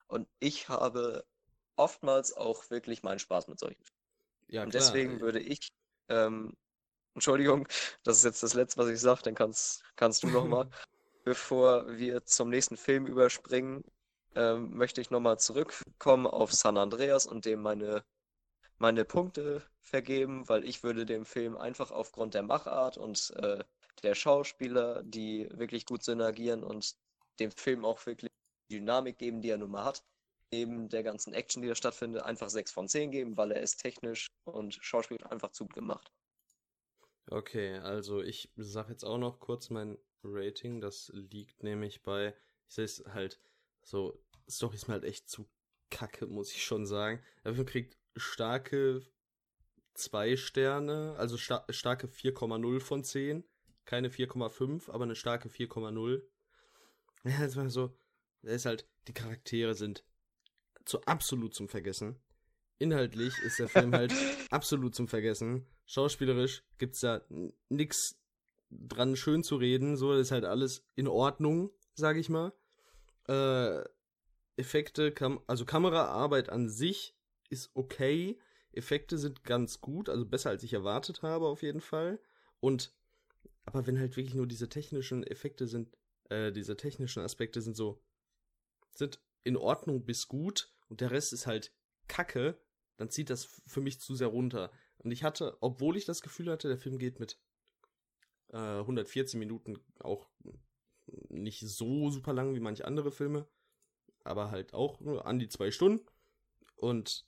[0.09, 1.25] Und ich habe
[1.77, 4.03] oftmals auch wirklich meinen Spaß mit solchen Filmen.
[4.49, 5.73] Ja, Und deswegen würde ich,
[6.09, 6.55] ähm,
[7.15, 7.67] Entschuldigung,
[8.05, 10.69] das ist jetzt das Letzte, was ich sage, dann kannst, kannst du nochmal,
[11.25, 13.85] bevor wir zum nächsten Film überspringen,
[14.35, 18.05] ähm, möchte ich nochmal zurückkommen auf San Andreas und dem meine
[18.83, 23.63] meine Punkte vergeben, weil ich würde dem Film einfach aufgrund der Machart und äh,
[24.03, 26.97] der Schauspieler, die wirklich gut synergieren und
[27.39, 28.33] dem Film auch wirklich
[28.71, 30.03] Dynamik geben, die er nun mal hat,
[30.51, 33.77] neben der ganzen Action, die da stattfindet, einfach 6 von 10 geben, weil er ist
[33.77, 36.11] technisch und schauspielerisch einfach zu gemacht.
[37.31, 40.81] Okay, also ich sag jetzt auch noch kurz mein Rating.
[40.81, 42.35] Das liegt nämlich bei,
[42.69, 43.39] ich sehe es halt
[43.83, 44.19] so,
[44.49, 45.49] Story ist mir halt echt zu
[45.91, 47.23] kacke, muss ich schon sagen.
[47.43, 49.03] Dafür kriegt starke
[49.95, 53.45] zwei Sterne, also sta starke 4,0 von 10.
[53.85, 56.23] Keine 4,5, aber eine starke 4,0.
[57.25, 57.97] Ja, das war so,
[58.43, 60.05] da ist halt, die Charaktere sind
[60.85, 62.21] zu absolut zum Vergessen.
[62.79, 64.13] Inhaltlich ist der Film halt
[64.51, 65.65] absolut zum Vergessen.
[65.87, 67.25] Schauspielerisch gibt's da
[67.69, 68.19] nix
[68.71, 72.53] dran schön zu reden, so ist halt alles in Ordnung, sag ich mal.
[73.29, 73.83] Äh,
[74.57, 77.17] Effekte, Kam also Kameraarbeit an sich
[77.49, 78.39] ist okay.
[78.73, 82.21] Effekte sind ganz gut, also besser als ich erwartet habe auf jeden Fall.
[82.61, 82.95] Und
[83.65, 85.97] aber wenn halt wirklich nur diese technischen Effekte sind,
[86.31, 88.03] äh, diese technischen Aspekte sind so
[88.91, 91.73] sind in Ordnung bis gut und der Rest ist halt
[92.09, 92.59] Kacke,
[92.97, 94.71] dann zieht das für mich zu sehr runter.
[94.99, 97.39] Und ich hatte, obwohl ich das Gefühl hatte, der Film geht mit
[98.49, 100.29] äh, 114 Minuten auch
[101.29, 103.47] nicht so super lang wie manche andere Filme,
[104.25, 106.05] aber halt auch nur an die zwei Stunden.
[106.77, 107.27] Und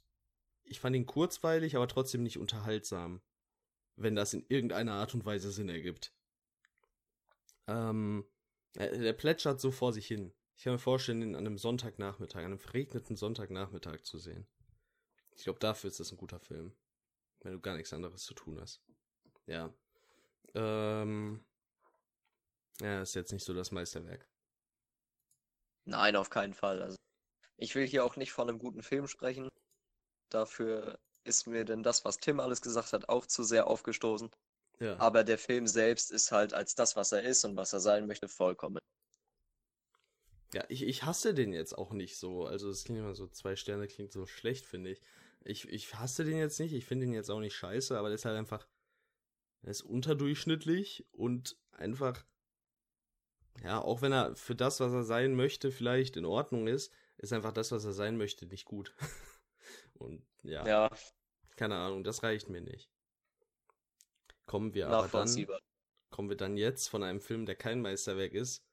[0.65, 3.21] ich fand ihn kurzweilig, aber trotzdem nicht unterhaltsam,
[3.97, 6.13] wenn das in irgendeiner Art und Weise Sinn ergibt.
[7.67, 8.25] Ähm,
[8.75, 10.33] der plätschert so vor sich hin.
[10.57, 14.47] Ich kann mir vorstellen, ihn an einem Sonntagnachmittag, an einem verregneten Sonntagnachmittag zu sehen.
[15.37, 16.73] Ich glaube, dafür ist das ein guter Film.
[17.41, 18.81] Wenn du gar nichts anderes zu tun hast.
[19.47, 19.73] Ja.
[20.55, 21.45] Ähm.
[22.81, 24.27] Ja, ist jetzt nicht so das Meisterwerk.
[25.85, 26.83] Nein, auf keinen Fall.
[26.83, 26.97] Also,
[27.57, 29.49] ich will hier auch nicht von einem guten Film sprechen.
[30.31, 34.31] Dafür ist mir denn das, was Tim alles gesagt hat, auch zu sehr aufgestoßen.
[34.81, 34.99] Ja.
[34.99, 38.07] Aber der Film selbst ist halt als das, was er ist und was er sein
[38.07, 38.79] möchte, vollkommen.
[40.53, 42.47] Ja, ich, ich hasse den jetzt auch nicht so.
[42.47, 45.01] Also es klingt immer so, zwei Sterne klingt so schlecht, finde ich.
[45.45, 48.15] Ich, ich hasse den jetzt nicht, ich finde den jetzt auch nicht scheiße, aber der
[48.15, 48.67] ist halt einfach,
[49.63, 52.25] er ist unterdurchschnittlich und einfach,
[53.63, 57.33] ja, auch wenn er für das, was er sein möchte, vielleicht in Ordnung ist, ist
[57.33, 58.95] einfach das, was er sein möchte, nicht gut.
[59.95, 60.91] und ja, ja,
[61.57, 62.91] keine Ahnung, das reicht mir nicht.
[64.47, 65.47] Kommen wir aber dann,
[66.11, 68.65] kommen wir dann jetzt von einem Film, der kein Meisterwerk ist,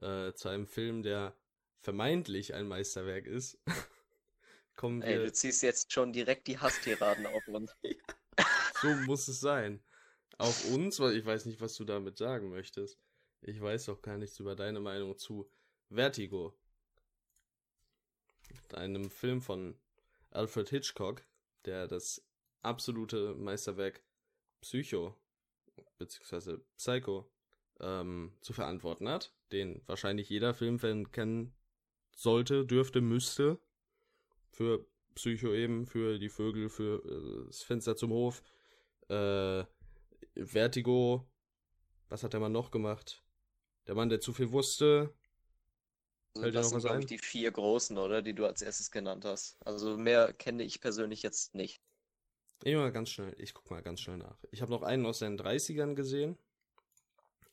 [0.00, 1.34] äh, zu einem Film, der
[1.80, 3.58] vermeintlich ein Meisterwerk ist.
[4.80, 5.24] kommen Ey, wir.
[5.26, 7.76] du ziehst jetzt schon direkt die Hasstiraden auf uns.
[8.80, 9.82] so muss es sein.
[10.38, 12.98] Auf uns, weil ich weiß nicht, was du damit sagen möchtest.
[13.42, 15.50] Ich weiß doch gar nichts über deine Meinung zu
[15.88, 16.54] Vertigo.
[18.74, 19.78] Einem Film von
[20.30, 21.24] Alfred Hitchcock,
[21.64, 22.24] der das
[22.62, 24.02] absolute Meisterwerk
[24.60, 25.16] Psycho
[26.00, 27.30] beziehungsweise Psycho
[27.78, 31.54] ähm, zu verantworten hat, den wahrscheinlich jeder Filmfan kennen
[32.16, 33.60] sollte, dürfte, müsste.
[34.50, 38.42] Für Psycho eben, für die Vögel, für äh, das Fenster zum Hof.
[39.08, 39.64] Äh,
[40.36, 41.26] Vertigo.
[42.08, 43.22] Was hat der Mann noch gemacht?
[43.90, 45.12] Der Mann, der zu viel wusste.
[46.36, 48.22] Also das sind, glaube ich, die vier großen, oder?
[48.22, 49.56] Die du als erstes genannt hast.
[49.66, 51.82] Also mehr kenne ich persönlich jetzt nicht.
[52.62, 54.38] Ich mal ganz schnell, ich guck mal ganz schnell nach.
[54.52, 56.38] Ich habe noch einen aus den 30ern gesehen.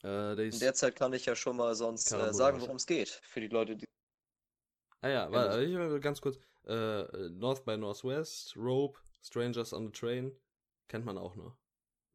[0.04, 3.08] Äh, In der Zeit kann ich ja schon mal sonst äh, sagen, worum es geht.
[3.08, 3.86] Für die Leute, die.
[5.00, 6.38] Ah ja, warte, ich will ganz kurz.
[6.68, 10.30] Äh, North by Northwest, Rope, Strangers on the Train.
[10.86, 11.56] Kennt man auch noch.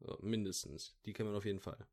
[0.00, 0.96] So, mindestens.
[1.04, 1.86] Die kennt man auf jeden Fall.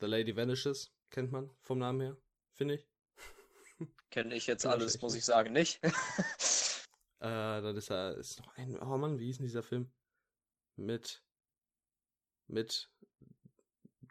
[0.00, 2.16] The Lady Vanishes kennt man vom Namen her,
[2.52, 2.88] finde ich.
[4.10, 5.82] Kenne ich jetzt alles, muss ich sagen, nicht.
[5.84, 5.90] äh,
[7.20, 8.80] dann ist da ist noch ein.
[8.80, 9.92] Oh Mann, wie hieß denn dieser Film?
[10.76, 11.22] Mit.
[12.46, 12.90] Mit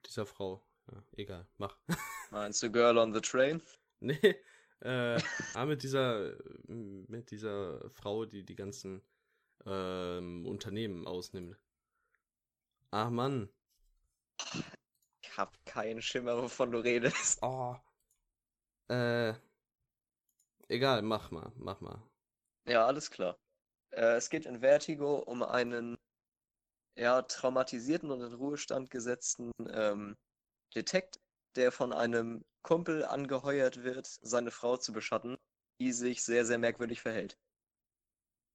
[0.06, 0.64] dieser Frau.
[0.92, 1.78] Ja, egal, mach.
[2.32, 3.62] Meinst du Girl on the Train?
[4.00, 4.36] Nee,
[4.82, 5.20] äh,
[5.56, 9.02] ah, mit dieser, mit dieser Frau, die die ganzen
[9.66, 11.58] ähm, Unternehmen ausnimmt.
[12.92, 13.50] Ach Mann.
[15.30, 17.40] Ich hab keinen Schimmer, wovon du redest.
[17.44, 17.76] Oh.
[18.88, 19.36] Äh.
[20.68, 22.02] Egal, mach mal, mach mal.
[22.68, 23.38] Ja, alles klar.
[23.92, 25.98] Äh, es geht in Vertigo um einen
[26.96, 30.18] ja, traumatisierten und in Ruhestand gesetzten ähm,
[30.76, 31.20] Detekt,
[31.56, 35.38] der von einem Kumpel angeheuert wird, seine Frau zu beschatten,
[35.80, 37.38] die sich sehr, sehr merkwürdig verhält.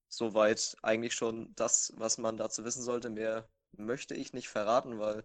[0.09, 3.11] Soweit eigentlich schon das, was man dazu wissen sollte.
[3.11, 5.25] Mehr möchte ich nicht verraten, weil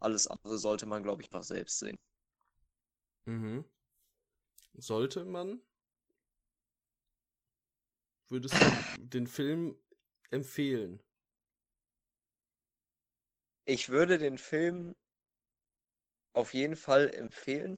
[0.00, 1.96] alles andere sollte man, glaube ich, noch selbst sehen.
[3.26, 3.64] Mhm.
[4.78, 5.60] Sollte man?
[8.28, 9.76] Würdest du den Film
[10.30, 11.02] empfehlen?
[13.64, 14.94] Ich würde den Film
[16.32, 17.76] auf jeden Fall empfehlen.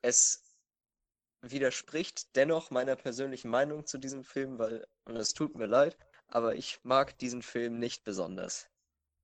[0.00, 0.42] Es
[1.42, 5.96] widerspricht dennoch meiner persönlichen Meinung zu diesem Film, weil, und es tut mir leid,
[6.28, 8.68] aber ich mag diesen Film nicht besonders.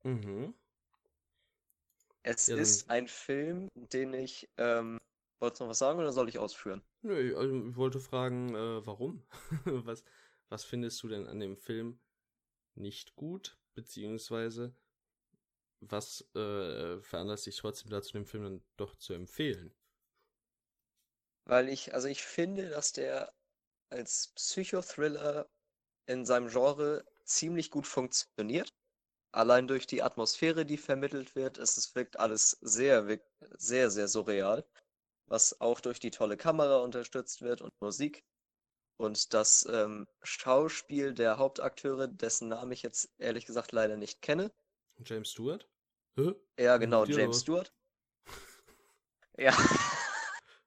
[0.04, 0.54] Mhm.
[2.24, 4.48] Es ja, ist ein Film, den ich.
[4.56, 4.98] Ähm,
[5.40, 6.82] wolltest du noch was sagen oder soll ich ausführen?
[7.02, 9.24] Nö, also ich wollte fragen, äh, warum?
[9.64, 10.04] was,
[10.48, 12.00] was findest du denn an dem Film
[12.74, 14.74] nicht gut, beziehungsweise
[15.80, 19.74] was äh, veranlasst dich trotzdem dazu, den Film dann doch zu empfehlen?
[21.44, 23.32] Weil ich, also ich finde, dass der
[23.90, 25.48] als Psychothriller
[26.06, 28.72] in seinem Genre ziemlich gut funktioniert.
[29.32, 33.18] Allein durch die Atmosphäre, die vermittelt wird, ist es wirkt alles sehr,
[33.56, 34.64] sehr, sehr surreal,
[35.26, 38.24] was auch durch die tolle Kamera unterstützt wird und Musik.
[38.98, 44.52] Und das ähm, Schauspiel der Hauptakteure, dessen Namen ich jetzt ehrlich gesagt leider nicht kenne.
[45.02, 45.66] James Stewart?
[46.16, 46.34] Hä?
[46.58, 47.72] Ja, genau, James Stewart.
[49.38, 49.56] ja.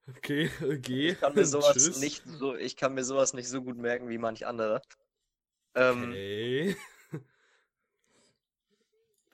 [0.08, 1.10] Okay, okay.
[1.10, 4.18] Ich kann mir sowas nicht so, ich kann mir sowas nicht so gut merken wie
[4.18, 4.82] manch andere.
[5.74, 6.76] Ähm, okay.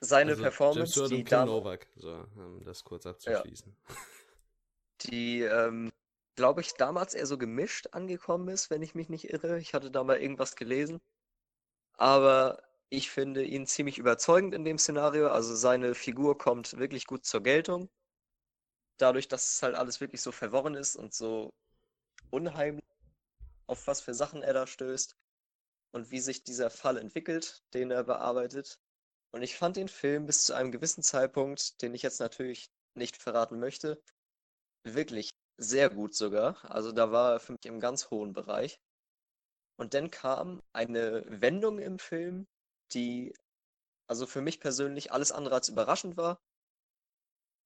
[0.03, 3.75] Seine also, Performance, James die dann, Novak, so, um das kurz abzuschließen.
[3.87, 3.95] Ja.
[5.01, 5.91] Die, ähm,
[6.35, 9.59] glaube ich, damals eher so gemischt angekommen ist, wenn ich mich nicht irre.
[9.59, 10.99] Ich hatte da mal irgendwas gelesen.
[11.93, 15.29] Aber ich finde ihn ziemlich überzeugend in dem Szenario.
[15.29, 17.89] Also seine Figur kommt wirklich gut zur Geltung.
[18.97, 21.53] Dadurch, dass es halt alles wirklich so verworren ist und so
[22.29, 22.85] unheimlich,
[23.67, 25.15] auf was für Sachen er da stößt
[25.91, 28.79] und wie sich dieser Fall entwickelt, den er bearbeitet.
[29.33, 33.17] Und ich fand den Film bis zu einem gewissen Zeitpunkt, den ich jetzt natürlich nicht
[33.17, 33.99] verraten möchte,
[34.83, 36.63] wirklich sehr gut sogar.
[36.69, 38.79] Also da war er für mich im ganz hohen Bereich.
[39.79, 42.45] Und dann kam eine Wendung im Film,
[42.93, 43.33] die
[44.07, 46.39] also für mich persönlich alles andere als überraschend war.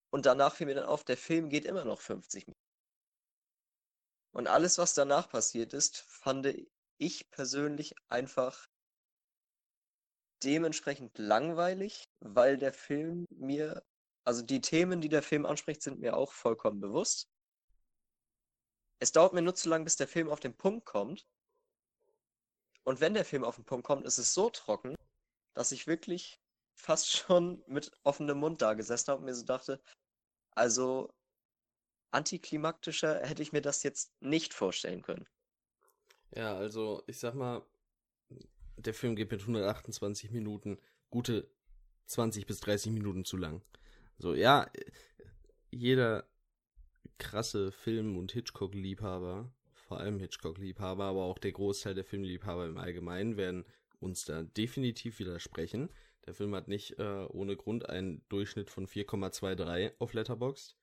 [0.09, 2.67] Und danach fiel mir dann auf, der Film geht immer noch 50 Minuten.
[4.33, 6.47] Und alles, was danach passiert ist, fand
[6.97, 8.69] ich persönlich einfach
[10.43, 13.83] dementsprechend langweilig, weil der Film mir,
[14.23, 17.29] also die Themen, die der Film anspricht, sind mir auch vollkommen bewusst.
[18.99, 21.27] Es dauert mir nur zu lang, bis der Film auf den Punkt kommt.
[22.83, 24.95] Und wenn der Film auf den Punkt kommt, ist es so trocken,
[25.53, 26.39] dass ich wirklich
[26.75, 29.81] fast schon mit offenem Mund da gesessen habe und mir so dachte,
[30.51, 31.13] also
[32.11, 35.27] antiklimaktischer hätte ich mir das jetzt nicht vorstellen können.
[36.31, 37.65] Ja, also ich sag mal,
[38.77, 41.49] der Film geht mit 128 Minuten gute
[42.05, 43.61] 20 bis 30 Minuten zu lang.
[44.17, 44.69] So, ja,
[45.71, 46.27] jeder
[47.17, 53.37] krasse Film- und Hitchcock-Liebhaber, vor allem Hitchcock-Liebhaber, aber auch der Großteil der Filmliebhaber im Allgemeinen
[53.37, 53.65] werden
[53.99, 55.89] uns da definitiv widersprechen.
[56.25, 60.77] Der Film hat nicht äh, ohne Grund einen Durchschnitt von 4,23 auf Letterboxd.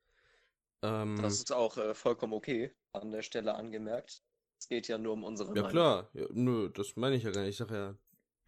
[0.83, 4.23] Ähm, das ist auch äh, vollkommen okay, an der Stelle angemerkt.
[4.59, 5.71] Es geht ja nur um unsere Ja, Meinung.
[5.71, 6.11] klar.
[6.15, 7.51] Ja, nö, das meine ich ja gar nicht.
[7.51, 7.99] Ich sage ja,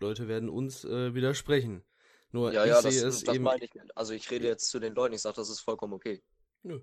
[0.01, 1.85] Leute werden uns äh, widersprechen.
[2.33, 3.45] Nur ja, ich ja, sehe das, es das eben...
[3.45, 3.71] meine ich.
[3.95, 6.23] Also ich rede jetzt zu den Leuten, ich sage, das ist vollkommen okay.
[6.63, 6.81] Nö.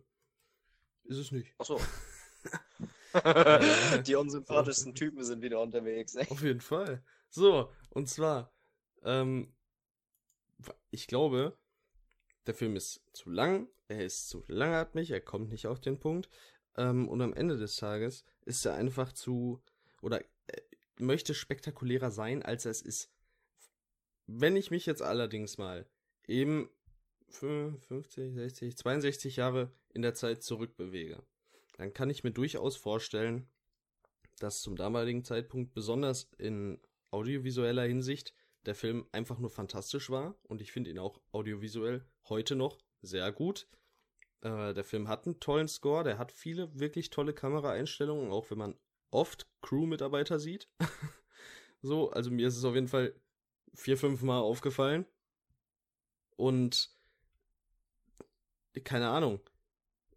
[1.05, 1.53] Ist es nicht.
[1.57, 1.79] Ach so.
[4.07, 6.15] Die unsympathischsten Typen sind wieder unterwegs.
[6.15, 6.27] Ey.
[6.29, 7.03] Auf jeden Fall.
[7.29, 8.53] So, und zwar,
[9.03, 9.53] ähm,
[10.89, 11.57] ich glaube,
[12.47, 16.29] der Film ist zu lang, er ist zu langatmig, er kommt nicht auf den Punkt.
[16.77, 19.61] Ähm, und am Ende des Tages ist er einfach zu,
[20.01, 20.61] oder äh,
[20.97, 23.09] möchte spektakulärer sein, als er es ist.
[24.25, 25.85] Wenn ich mich jetzt allerdings mal
[26.27, 26.69] eben
[27.27, 31.23] 50, 60, 62 Jahre in der Zeit zurückbewege,
[31.77, 33.47] dann kann ich mir durchaus vorstellen,
[34.39, 36.79] dass zum damaligen Zeitpunkt, besonders in
[37.11, 38.33] audiovisueller Hinsicht,
[38.65, 43.31] der Film einfach nur fantastisch war und ich finde ihn auch audiovisuell heute noch sehr
[43.31, 43.67] gut.
[44.43, 48.57] Äh, der Film hat einen tollen Score, der hat viele wirklich tolle Kameraeinstellungen, auch wenn
[48.57, 48.75] man
[49.09, 50.67] oft Crew-Mitarbeiter sieht.
[51.81, 53.15] so, also mir ist es auf jeden Fall
[53.73, 55.05] vier, fünf Mal aufgefallen.
[56.35, 56.91] Und
[58.83, 59.39] keine Ahnung.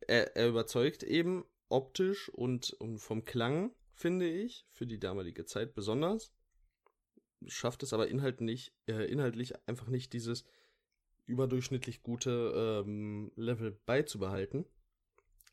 [0.09, 5.75] Er, er überzeugt eben optisch und, und vom Klang, finde ich, für die damalige Zeit
[5.75, 6.33] besonders.
[7.47, 10.45] Schafft es aber inhaltlich, äh, inhaltlich einfach nicht dieses
[11.27, 14.65] überdurchschnittlich gute ähm, Level beizubehalten.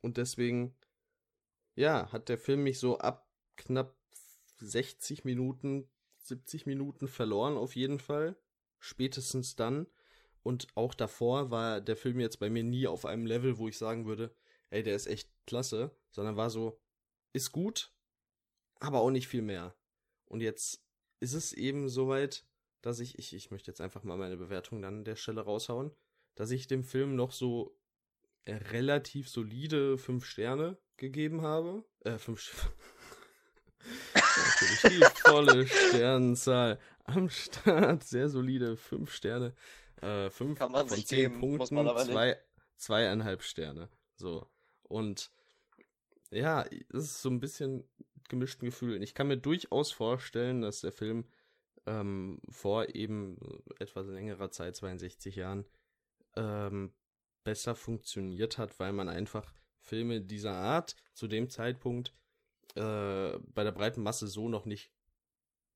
[0.02, 0.76] Und deswegen,
[1.76, 3.96] ja, hat der Film mich so ab knapp
[4.60, 8.36] 60 Minuten, 70 Minuten verloren auf jeden Fall.
[8.80, 9.88] Spätestens dann.
[10.44, 13.78] Und auch davor war der Film jetzt bei mir nie auf einem Level, wo ich
[13.78, 14.36] sagen würde,
[14.70, 16.82] ey, der ist echt klasse, sondern war so,
[17.32, 17.94] ist gut,
[18.80, 19.76] aber auch nicht viel mehr.
[20.26, 20.84] Und jetzt
[21.20, 22.46] ist es eben soweit,
[22.84, 25.92] dass ich, ich, ich möchte jetzt einfach mal meine Bewertung dann an der Stelle raushauen,
[26.36, 27.76] dass ich dem Film noch so
[28.48, 31.84] relativ solide fünf Sterne gegeben habe.
[32.02, 32.70] Äh, fünf
[34.14, 38.04] Natürlich die volle Sternenzahl am Start.
[38.04, 39.56] Sehr solide fünf Sterne.
[40.02, 42.38] Äh, fünf Kann man von zehn geben, Punkten, zwei,
[42.76, 43.90] zweieinhalb Sterne.
[44.16, 44.50] So.
[44.84, 45.32] Und
[46.32, 47.88] ja, es ist so ein bisschen
[48.28, 49.02] gemischten Gefühlen.
[49.02, 51.26] Ich kann mir durchaus vorstellen, dass der Film
[51.86, 53.38] ähm, vor eben
[53.80, 55.66] etwas längerer Zeit, 62 Jahren,
[56.36, 56.94] ähm,
[57.44, 62.14] besser funktioniert hat, weil man einfach Filme dieser Art zu dem Zeitpunkt
[62.76, 64.92] äh, bei der breiten Masse so noch nicht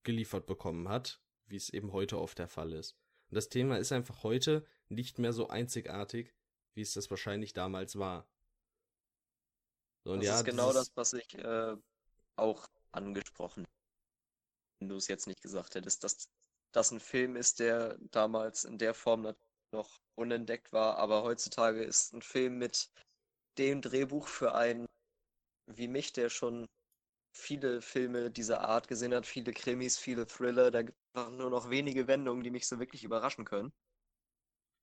[0.04, 2.98] geliefert bekommen hat, wie es eben heute oft der Fall ist.
[3.30, 6.34] Und das Thema ist einfach heute nicht mehr so einzigartig,
[6.74, 8.30] wie es das wahrscheinlich damals war.
[10.06, 11.76] So, das ja, ist genau das, was ich äh,
[12.38, 13.68] auch angesprochen
[14.80, 16.30] wenn du es jetzt nicht gesagt hättest, dass
[16.74, 19.34] das ein Film ist, der damals in der Form
[19.72, 22.90] noch unentdeckt war, aber heutzutage ist ein Film mit
[23.58, 24.88] dem Drehbuch für einen
[25.68, 26.68] wie mich, der schon
[27.34, 32.08] viele Filme dieser Art gesehen hat, viele Krimis, viele Thriller, da es nur noch wenige
[32.08, 33.72] Wendungen, die mich so wirklich überraschen können.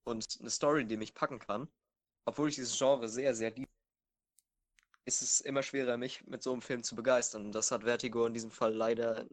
[0.07, 1.67] Und eine Story, die mich packen kann,
[2.25, 3.71] obwohl ich dieses Genre sehr, sehr liebe,
[5.05, 7.51] ist es immer schwerer, mich mit so einem Film zu begeistern.
[7.51, 9.27] Das hat Vertigo in diesem Fall leider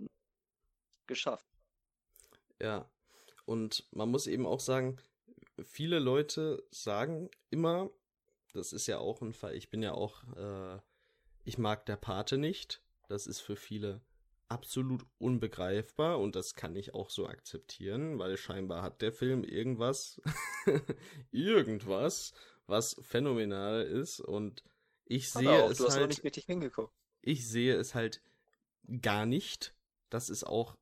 [1.13, 1.47] geschafft.
[2.61, 2.91] Ja,
[3.45, 4.99] und man muss eben auch sagen,
[5.65, 7.91] viele Leute sagen immer,
[8.53, 10.81] das ist ja auch ein Fall, ich bin ja auch, äh,
[11.45, 12.83] ich mag der Pate nicht.
[13.09, 14.01] Das ist für viele
[14.49, 20.21] absolut unbegreifbar und das kann ich auch so akzeptieren, weil scheinbar hat der Film irgendwas,
[21.31, 22.35] irgendwas,
[22.67, 24.63] was phänomenal ist und
[25.05, 26.23] ich sehe auch, es halt.
[27.23, 28.23] Ich sehe es halt
[29.01, 29.75] gar nicht.
[30.11, 30.77] Das ist auch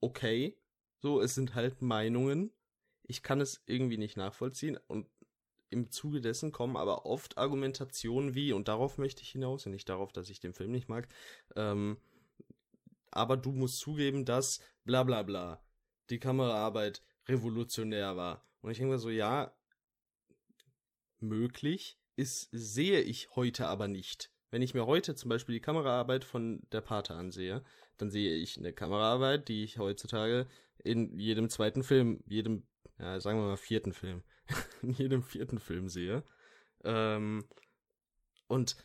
[0.00, 0.56] okay.
[1.00, 2.52] So, es sind halt Meinungen.
[3.04, 5.06] Ich kann es irgendwie nicht nachvollziehen und
[5.70, 9.88] im Zuge dessen kommen aber oft Argumentationen wie, und darauf möchte ich hinaus, und nicht
[9.88, 11.08] darauf, dass ich den Film nicht mag,
[11.56, 11.98] ähm,
[13.10, 15.62] aber du musst zugeben, dass bla bla bla
[16.10, 18.46] die Kameraarbeit revolutionär war.
[18.62, 19.54] Und ich denke mir so, ja,
[21.20, 24.32] möglich ist, sehe ich heute aber nicht.
[24.50, 27.62] Wenn ich mir heute zum Beispiel die Kameraarbeit von der Pate ansehe,
[27.98, 30.46] dann sehe ich eine Kameraarbeit, die ich heutzutage
[30.78, 32.66] in jedem zweiten Film, jedem,
[32.98, 34.22] ja, sagen wir mal vierten Film,
[34.82, 36.22] in jedem vierten Film sehe.
[36.84, 37.46] Ähm,
[38.46, 38.76] und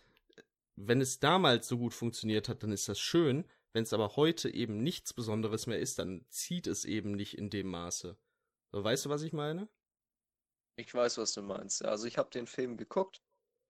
[0.76, 3.45] wenn es damals so gut funktioniert hat, dann ist das schön.
[3.71, 7.49] Wenn es aber heute eben nichts Besonderes mehr ist, dann zieht es eben nicht in
[7.49, 8.17] dem Maße.
[8.71, 9.67] Weißt du, was ich meine?
[10.76, 11.86] Ich weiß, was du meinst.
[11.86, 13.21] Also ich habe den Film geguckt.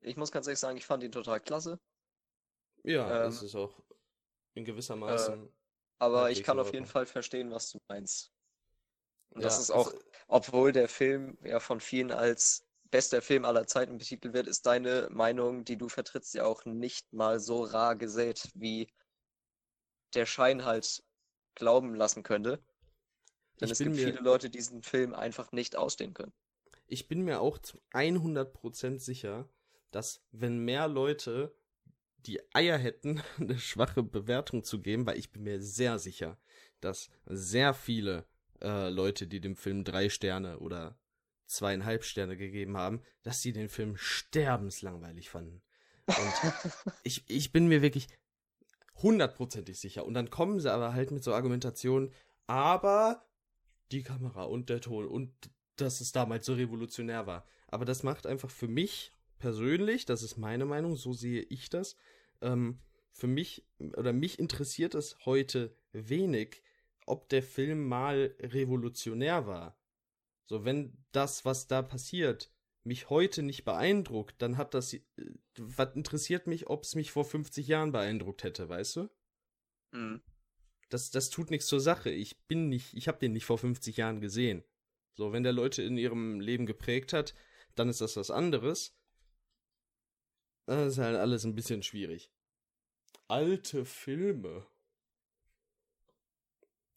[0.02, 1.80] Ich muss ganz ehrlich sagen, ich fand ihn total klasse.
[2.84, 3.82] Ja, ähm, das ist auch
[4.54, 5.34] in gewisser Maße.
[5.34, 5.48] Äh,
[6.00, 8.32] aber ich kann auf jeden Fall verstehen, was du meinst.
[9.30, 9.94] Und ja, das ist auch,
[10.28, 15.08] obwohl der Film ja von vielen als bester Film aller Zeiten betitelt wird, ist deine
[15.10, 18.88] Meinung, die du vertrittst, ja auch nicht mal so rar gesät, wie
[20.14, 21.04] der Schein halt
[21.56, 22.64] glauben lassen könnte.
[23.60, 26.34] Denn es gibt viele Leute, die diesen Film einfach nicht ausstehen können.
[26.86, 29.50] Ich bin mir auch zu 100% sicher,
[29.90, 31.56] dass wenn mehr Leute
[32.26, 36.38] die Eier hätten, eine schwache Bewertung zu geben, weil ich bin mir sehr sicher,
[36.82, 38.26] dass sehr viele
[38.62, 40.98] äh, Leute, die dem Film drei Sterne oder
[41.46, 45.62] zweieinhalb Sterne gegeben haben, dass sie den Film sterbenslangweilig fanden.
[46.08, 46.16] Und
[47.04, 48.08] ich, ich bin mir wirklich
[49.02, 50.06] hundertprozentig sicher.
[50.06, 52.12] Und dann kommen sie aber halt mit so Argumentationen,
[52.48, 53.26] aber
[53.92, 55.32] die Kamera und der Ton und
[55.76, 57.46] dass es damals so revolutionär war.
[57.68, 61.98] Aber das macht einfach für mich persönlich, das ist meine Meinung, so sehe ich das,
[62.44, 62.80] ähm,
[63.12, 66.62] für mich oder mich interessiert es heute wenig,
[67.06, 69.78] ob der Film mal revolutionär war.
[70.46, 72.52] So, wenn das, was da passiert,
[72.84, 75.02] mich heute nicht beeindruckt, dann hat das, äh,
[75.58, 79.10] was interessiert mich, ob es mich vor 50 Jahren beeindruckt hätte, weißt du?
[79.92, 80.22] Mhm.
[80.90, 82.10] Das, das tut nichts zur Sache.
[82.10, 84.64] Ich bin nicht, ich habe den nicht vor 50 Jahren gesehen.
[85.14, 87.34] So, wenn der Leute in ihrem Leben geprägt hat,
[87.76, 88.96] dann ist das was anderes.
[90.66, 92.32] Das ist halt alles ein bisschen schwierig.
[93.28, 94.66] Alte Filme.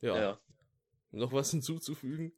[0.00, 0.16] Ja.
[0.16, 0.40] ja.
[1.10, 2.32] Noch was hinzuzufügen?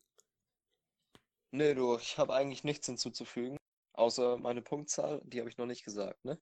[1.51, 3.57] Nee, du, ich habe eigentlich nichts hinzuzufügen.
[3.95, 6.39] Außer meine Punktzahl, die habe ich noch nicht gesagt, ne?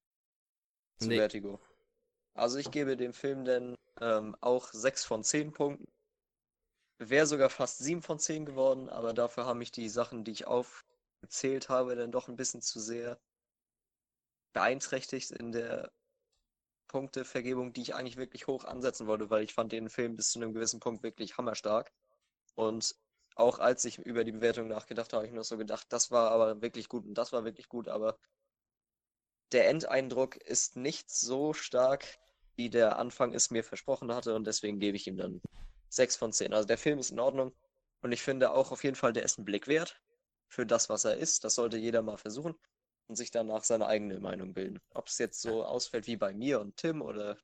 [0.99, 1.17] Zu nee.
[1.17, 1.61] Vertigo.
[2.35, 5.87] Also ich gebe dem Film denn ähm, auch 6 von 10 Punkten.
[6.99, 10.47] Wäre sogar fast 7 von 10 geworden, aber dafür haben mich die Sachen, die ich
[10.47, 13.19] aufgezählt habe, dann doch ein bisschen zu sehr
[14.53, 15.93] beeinträchtigt in der
[16.97, 20.39] Punktevergebung, die ich eigentlich wirklich hoch ansetzen wollte, weil ich fand den Film bis zu
[20.39, 21.93] einem gewissen Punkt wirklich hammerstark.
[22.55, 22.97] Und
[23.35, 26.31] auch als ich über die Bewertung nachgedacht habe, habe ich mir so gedacht, das war
[26.31, 28.19] aber wirklich gut und das war wirklich gut, aber
[29.53, 32.07] der Endeindruck ist nicht so stark,
[32.55, 35.43] wie der Anfang es mir versprochen hatte und deswegen gebe ich ihm dann
[35.91, 36.55] 6 von 10.
[36.55, 37.55] Also der Film ist in Ordnung
[38.01, 40.01] und ich finde auch auf jeden Fall, der ist einen Blick wert
[40.49, 41.45] für das, was er ist.
[41.45, 42.55] Das sollte jeder mal versuchen
[43.09, 44.81] und sich danach seine eigene Meinung bilden.
[44.95, 47.39] Ob es jetzt so ausfällt wie bei mir und Tim oder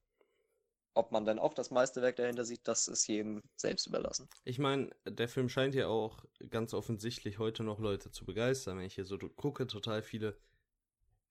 [0.94, 4.28] Ob man dann auch das Meisterwerk dahinter sieht, das ist jedem selbst überlassen.
[4.44, 8.76] Ich meine, der Film scheint ja auch ganz offensichtlich heute noch Leute zu begeistern.
[8.78, 10.36] Wenn ich hier so gucke, total viele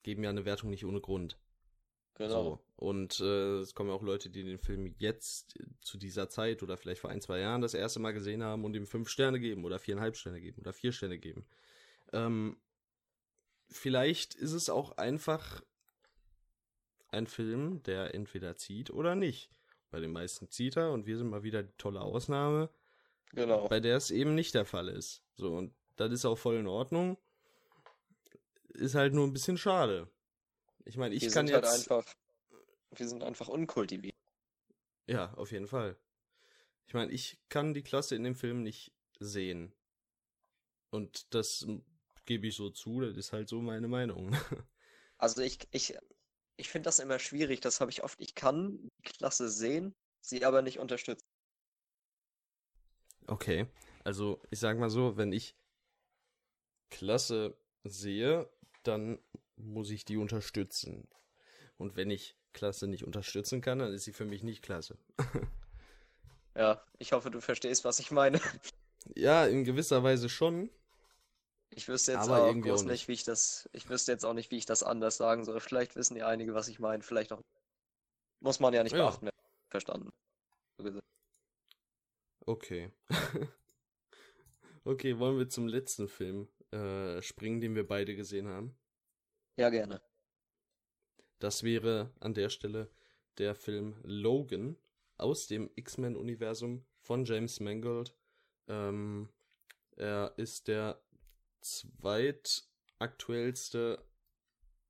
[0.02, 1.38] geben ja eine Wertung nicht ohne Grund.
[2.16, 2.44] Genau.
[2.44, 2.60] So.
[2.76, 6.76] Und äh, es kommen ja auch Leute, die den Film jetzt zu dieser Zeit oder
[6.76, 9.64] vielleicht vor ein, zwei Jahren das erste Mal gesehen haben und ihm fünf Sterne geben
[9.64, 11.46] oder viereinhalb Sterne geben oder vier Sterne geben.
[12.14, 12.58] Ähm,
[13.72, 15.64] vielleicht ist es auch einfach
[17.08, 19.50] ein Film, der entweder zieht oder nicht.
[19.90, 22.70] Bei den meisten zieht er und wir sind mal wieder die tolle Ausnahme.
[23.34, 23.68] Genau.
[23.68, 25.24] Bei der es eben nicht der Fall ist.
[25.36, 27.18] So, und das ist auch voll in Ordnung.
[28.70, 30.10] Ist halt nur ein bisschen schade.
[30.86, 31.90] Ich meine, ich wir kann halt jetzt.
[31.90, 32.14] Halt einfach,
[32.92, 34.16] wir sind einfach unkultiviert.
[35.08, 35.98] Ja, auf jeden Fall.
[36.88, 39.74] Ich meine, ich kann die Klasse in dem Film nicht sehen.
[40.90, 41.66] Und das
[42.26, 44.36] gebe ich so zu, das ist halt so meine Meinung.
[45.18, 45.96] Also ich, ich,
[46.58, 48.20] ich finde das immer schwierig, das habe ich oft.
[48.20, 51.28] Ich kann die Klasse sehen, sie aber nicht unterstützen.
[53.28, 53.68] Okay,
[54.04, 55.56] also ich sag mal so, wenn ich
[56.90, 58.50] Klasse sehe,
[58.82, 59.20] dann
[59.58, 61.08] muss ich die unterstützen.
[61.78, 64.98] Und wenn ich Klasse nicht unterstützen kann, dann ist sie für mich nicht Klasse.
[66.56, 68.40] ja, ich hoffe, du verstehst, was ich meine.
[69.16, 70.70] Ja, in gewisser Weise schon.
[71.74, 73.70] Ich wüsste jetzt aber auch bloß nicht, wie ich das.
[73.72, 75.60] Ich wüsste jetzt auch nicht, wie ich das anders sagen soll.
[75.60, 77.02] Vielleicht wissen ja einige, was ich meine.
[77.02, 77.42] Vielleicht auch.
[78.42, 79.10] Muss man ja nicht ja.
[79.10, 79.30] beachten.
[79.70, 80.12] Verstanden.
[82.46, 82.92] Okay.
[84.84, 88.76] okay, wollen wir zum letzten Film äh, springen, den wir beide gesehen haben?
[89.56, 90.02] Ja, gerne.
[91.40, 92.90] Das wäre an der Stelle
[93.38, 94.76] der Film Logan
[95.18, 98.14] aus dem X-Men-Universum von James Mangold.
[98.68, 99.30] Ähm,
[99.96, 101.02] er ist der
[101.62, 104.06] zweitaktuellste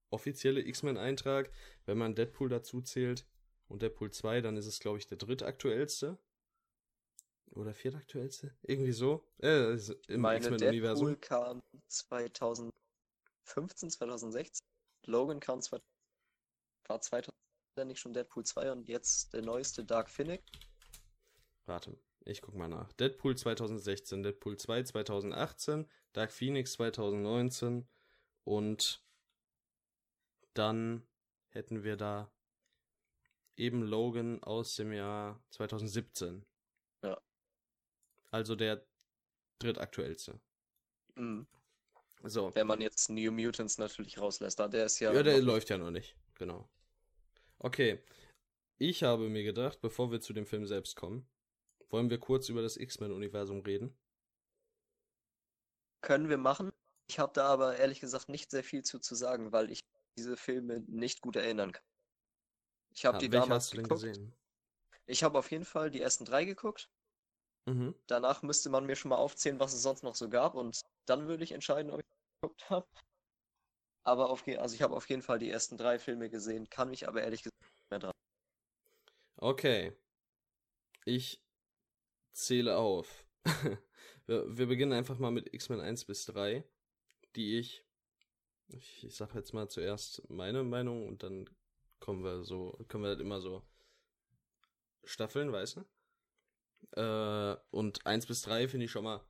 [0.10, 1.52] offizielle X-Men-Eintrag.
[1.86, 3.26] Wenn man Deadpool dazu zählt
[3.68, 6.18] und Deadpool 2, dann ist es, glaube ich, der drittaktuellste.
[7.52, 8.54] Oder viertaktuellste?
[8.62, 9.28] Irgendwie so.
[9.40, 9.74] Äh,
[10.08, 11.08] im X-Men-Universum.
[11.08, 14.66] Deadpool kam 2015, 2016.
[15.08, 15.82] Logan kam zwar
[16.88, 17.32] war 2000
[17.86, 20.44] nicht schon Deadpool 2 und jetzt der neueste Dark Phoenix.
[21.66, 22.92] Warte, ich guck mal nach.
[22.94, 27.88] Deadpool 2016, Deadpool 2 2018, Dark Phoenix 2019
[28.44, 29.04] und
[30.54, 31.08] dann
[31.50, 32.32] hätten wir da
[33.56, 36.46] eben Logan aus dem Jahr 2017.
[37.04, 37.22] Ja.
[38.32, 38.86] Also der
[39.60, 40.40] drittaktuellste.
[41.16, 41.48] Mhm.
[42.24, 42.54] So.
[42.54, 45.12] Wenn man jetzt New Mutants natürlich rauslässt, da der ist ja.
[45.14, 46.70] Ja, der läuft ja noch nicht, genau.
[47.58, 48.04] Okay.
[48.78, 51.28] Ich habe mir gedacht, bevor wir zu dem Film selbst kommen,
[51.92, 53.98] wollen wir kurz über das X-Men-Universum reden?
[56.02, 56.72] Können wir machen.
[57.08, 59.82] Ich habe da aber ehrlich gesagt nicht sehr viel zu, zu sagen, weil ich
[60.18, 61.84] diese Filme nicht gut erinnern kann.
[62.94, 64.02] Ich habe ja, die damals hast du geguckt.
[64.02, 64.34] gesehen?
[65.06, 66.90] Ich habe auf jeden Fall die ersten drei geguckt.
[67.66, 67.96] Mhm.
[68.08, 71.28] Danach müsste man mir schon mal aufzählen, was es sonst noch so gab und dann
[71.28, 72.06] würde ich entscheiden, ob ich
[72.42, 72.88] geguckt habe.
[74.04, 77.08] Aber auf, also ich habe auf jeden Fall die ersten drei Filme gesehen, kann mich
[77.08, 78.14] aber ehrlich gesagt nicht mehr dran.
[79.38, 79.96] Okay.
[81.06, 81.42] Ich
[82.34, 83.26] zähle auf.
[84.28, 86.64] wir, wir, beginnen einfach mal mit X-Men 1 bis 3,
[87.36, 87.84] die ich,
[88.68, 91.50] ich, ich sag jetzt mal zuerst meine Meinung und dann
[92.00, 93.64] kommen wir so, können wir das immer so
[95.04, 97.00] staffeln, weißt du?
[97.00, 99.24] Äh, und 1 bis 3 finde ich schon mal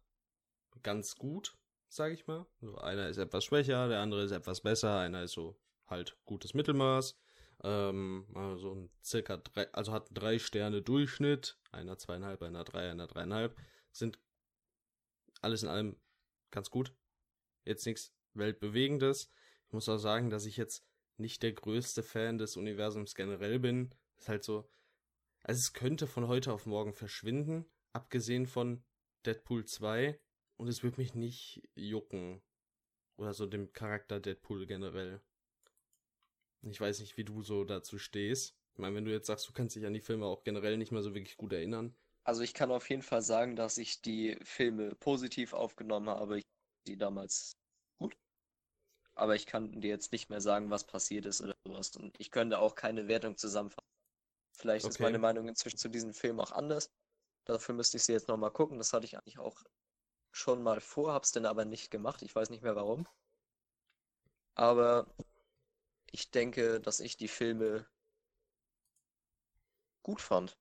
[0.83, 2.45] ganz gut, sage ich mal.
[2.61, 6.53] Also einer ist etwas schwächer, der andere ist etwas besser, einer ist so halt gutes
[6.53, 7.17] Mittelmaß.
[7.63, 13.07] Ähm, also ein circa drei, also hat drei Sterne Durchschnitt, einer zweieinhalb, einer drei, einer
[13.07, 13.55] dreieinhalb,
[13.91, 14.19] sind
[15.41, 15.95] alles in allem
[16.51, 16.93] ganz gut.
[17.65, 19.29] Jetzt nichts Weltbewegendes.
[19.67, 20.85] Ich muss auch sagen, dass ich jetzt
[21.17, 23.93] nicht der größte Fan des Universums generell bin.
[24.17, 24.69] Ist halt so,
[25.43, 28.83] also es könnte von heute auf morgen verschwinden, abgesehen von
[29.25, 30.19] Deadpool 2
[30.57, 32.41] und es wird mich nicht jucken.
[33.17, 35.21] Oder so dem Charakter Deadpool generell.
[36.63, 38.55] Ich weiß nicht, wie du so dazu stehst.
[38.73, 40.91] Ich meine, wenn du jetzt sagst, du kannst dich an die Filme auch generell nicht
[40.91, 41.95] mehr so wirklich gut erinnern.
[42.23, 46.37] Also ich kann auf jeden Fall sagen, dass ich die Filme positiv aufgenommen habe.
[46.37, 46.43] Ich
[46.87, 47.53] die damals
[47.99, 48.17] gut.
[49.15, 51.95] Aber ich kann dir jetzt nicht mehr sagen, was passiert ist oder sowas.
[51.95, 53.87] Und ich könnte auch keine Wertung zusammenfassen.
[54.57, 54.91] Vielleicht okay.
[54.91, 56.89] ist meine Meinung inzwischen zu diesen Filmen auch anders.
[57.45, 58.77] Dafür müsste ich sie jetzt nochmal gucken.
[58.77, 59.63] Das hatte ich eigentlich auch
[60.31, 62.21] schon mal vor, hab's denn aber nicht gemacht.
[62.21, 63.07] Ich weiß nicht mehr warum.
[64.55, 65.07] Aber
[66.11, 67.85] ich denke, dass ich die Filme
[70.03, 70.57] gut fand.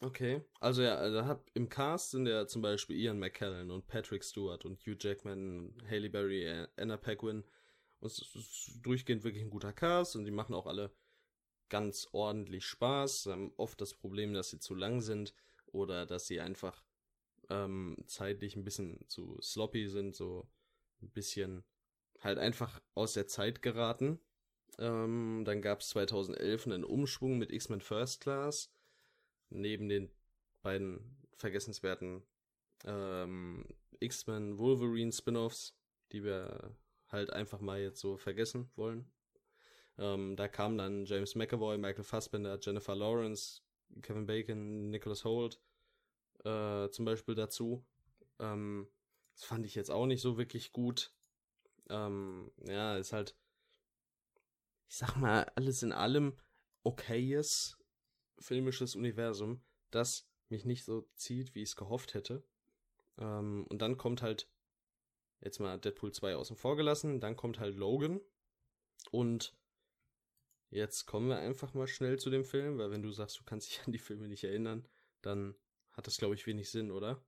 [0.00, 4.24] Okay, also ja, also hab, im Cast sind ja zum Beispiel Ian McKellen und Patrick
[4.24, 7.44] Stewart und Hugh Jackman, Haley Berry, Anna Paquin.
[8.00, 10.92] Und es ist durchgehend wirklich ein guter Cast und die machen auch alle
[11.68, 15.34] ganz ordentlich Spaß, haben oft das Problem, dass sie zu lang sind
[15.66, 16.82] oder dass sie einfach
[17.48, 20.50] ähm, zeitlich ein bisschen zu sloppy sind, so
[21.00, 21.64] ein bisschen
[22.20, 24.20] halt einfach aus der Zeit geraten.
[24.78, 28.72] Ähm, dann gab es 2011 einen Umschwung mit X-Men First Class.
[29.50, 30.10] Neben den
[30.62, 32.22] beiden vergessenswerten
[32.84, 33.66] ähm,
[34.00, 35.76] X-Men Wolverine Spin-offs,
[36.12, 36.76] die wir
[37.08, 39.10] halt einfach mal jetzt so vergessen wollen.
[39.98, 43.60] Ähm, da kamen dann James McAvoy, Michael Fassbender, Jennifer Lawrence,
[44.00, 45.60] Kevin Bacon, Nicholas Holt
[46.44, 47.84] äh, zum Beispiel dazu.
[48.38, 48.88] Ähm,
[49.34, 51.12] das fand ich jetzt auch nicht so wirklich gut.
[51.88, 53.36] Ähm, ja, ist halt,
[54.92, 56.36] ich sag mal, alles in allem
[56.82, 57.78] okayes
[58.38, 62.44] filmisches Universum, das mich nicht so zieht, wie ich es gehofft hätte.
[63.16, 64.50] Ähm, und dann kommt halt,
[65.40, 68.20] jetzt mal Deadpool 2 außen vor gelassen, dann kommt halt Logan.
[69.10, 69.56] Und
[70.68, 73.70] jetzt kommen wir einfach mal schnell zu dem Film, weil wenn du sagst, du kannst
[73.70, 74.86] dich an die Filme nicht erinnern,
[75.22, 75.54] dann
[75.92, 77.24] hat das, glaube ich, wenig Sinn, oder?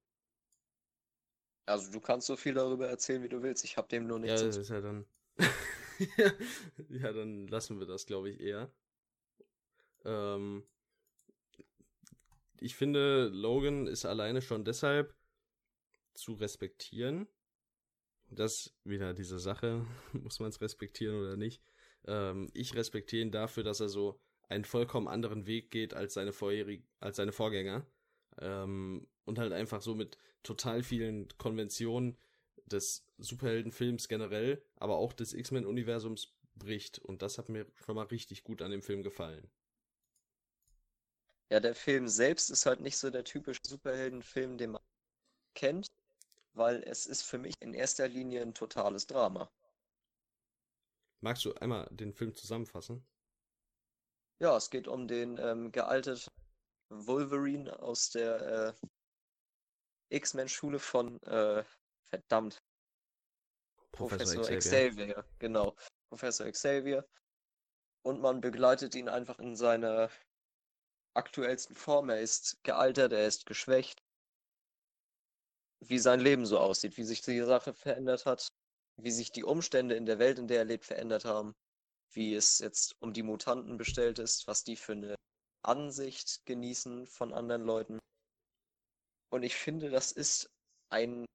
[1.64, 3.64] Also du kannst so viel darüber erzählen, wie du willst.
[3.64, 4.42] Ich habe dem nur nichts.
[4.42, 5.06] Ja, das ist ja dann.
[6.88, 8.70] ja, dann lassen wir das, glaube ich, eher.
[10.04, 10.64] Ähm,
[12.60, 15.14] ich finde, Logan ist alleine schon deshalb
[16.14, 17.26] zu respektieren.
[18.30, 21.62] Das wieder diese Sache, muss man es respektieren oder nicht.
[22.06, 26.32] Ähm, ich respektiere ihn dafür, dass er so einen vollkommen anderen Weg geht als seine
[26.32, 27.86] vorherig als seine Vorgänger.
[28.38, 32.18] Ähm, und halt einfach so mit total vielen Konventionen
[32.66, 36.98] des Superheldenfilms generell, aber auch des X-Men-Universums bricht.
[36.98, 39.50] Und das hat mir schon mal richtig gut an dem Film gefallen.
[41.50, 44.82] Ja, der Film selbst ist halt nicht so der typische Superheldenfilm, den man
[45.54, 45.86] kennt,
[46.54, 49.50] weil es ist für mich in erster Linie ein totales Drama.
[51.20, 53.06] Magst du einmal den Film zusammenfassen?
[54.40, 56.28] Ja, es geht um den ähm, gealteten
[56.90, 58.86] Wolverine aus der äh,
[60.10, 61.64] X-Men-Schule von, äh,
[62.18, 62.62] verdammt.
[63.92, 64.90] Professor, Professor Xavier.
[64.90, 65.24] Xavier.
[65.38, 65.76] Genau.
[66.08, 67.06] Professor Xavier.
[68.02, 70.10] Und man begleitet ihn einfach in seiner
[71.14, 72.10] aktuellsten Form.
[72.10, 74.02] Er ist gealtert, er ist geschwächt.
[75.80, 78.48] Wie sein Leben so aussieht, wie sich die Sache verändert hat,
[78.96, 81.52] wie sich die Umstände in der Welt, in der er lebt, verändert haben,
[82.12, 85.14] wie es jetzt um die Mutanten bestellt ist, was die für eine
[85.62, 87.98] Ansicht genießen von anderen Leuten.
[89.30, 90.48] Und ich finde, das ist
[90.90, 91.26] ein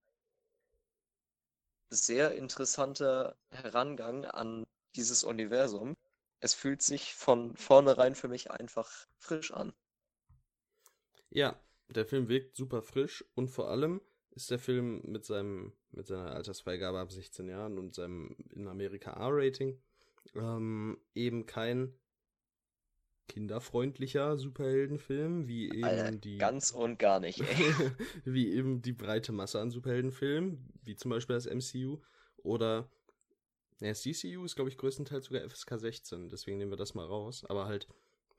[1.90, 4.66] sehr interessanter Herangang an
[4.96, 5.96] dieses Universum.
[6.40, 9.74] Es fühlt sich von vornherein für mich einfach frisch an.
[11.30, 11.60] Ja,
[11.90, 16.32] der Film wirkt super frisch und vor allem ist der Film mit seinem mit seiner
[16.32, 19.82] Altersfreigabe ab 16 Jahren und seinem in Amerika R-Rating
[20.36, 21.99] ähm, eben kein
[23.30, 26.38] kinderfreundlicher Superheldenfilm, wie eben Alter, die.
[26.38, 27.46] Ganz und gar nicht, ey.
[28.26, 32.00] wie eben die breite Masse an Superheldenfilmen, wie zum Beispiel das MCU.
[32.44, 32.90] Oder.
[33.80, 37.46] Ja, CCU ist, glaube ich, größtenteils sogar FSK 16, deswegen nehmen wir das mal raus.
[37.46, 37.88] Aber halt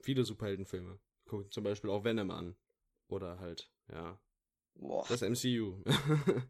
[0.02, 0.98] viele Superheldenfilme.
[1.26, 2.56] Gucken zum Beispiel auch Venom an.
[3.08, 4.20] Oder halt, ja.
[4.74, 5.06] Boah.
[5.08, 5.82] Das MCU.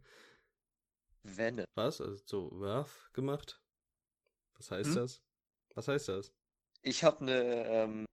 [1.22, 1.66] Venom.
[1.76, 2.00] Was?
[2.00, 3.60] Also so Werf gemacht?
[4.56, 4.96] Was heißt hm?
[4.96, 5.22] das?
[5.74, 6.32] Was heißt das?
[6.82, 8.06] Ich habe eine ähm,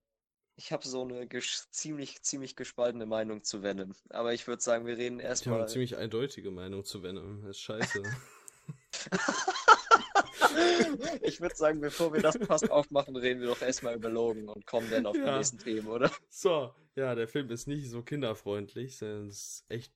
[0.58, 1.28] ich habe so eine
[1.72, 3.94] ziemlich, ziemlich gespaltene Meinung zu Venom.
[4.10, 5.54] Aber ich würde sagen, wir reden erstmal.
[5.54, 7.44] Ich habe eine ziemlich eindeutige Meinung zu Venom.
[7.44, 8.04] Das ist scheiße.
[11.22, 14.66] ich würde sagen, bevor wir das Pass aufmachen, reden wir doch erstmal über Logan und
[14.66, 15.26] kommen dann auf ja.
[15.26, 16.12] die nächsten Themen, oder?
[16.30, 19.94] So, ja, der Film ist nicht so kinderfreundlich, sondern es ist echt,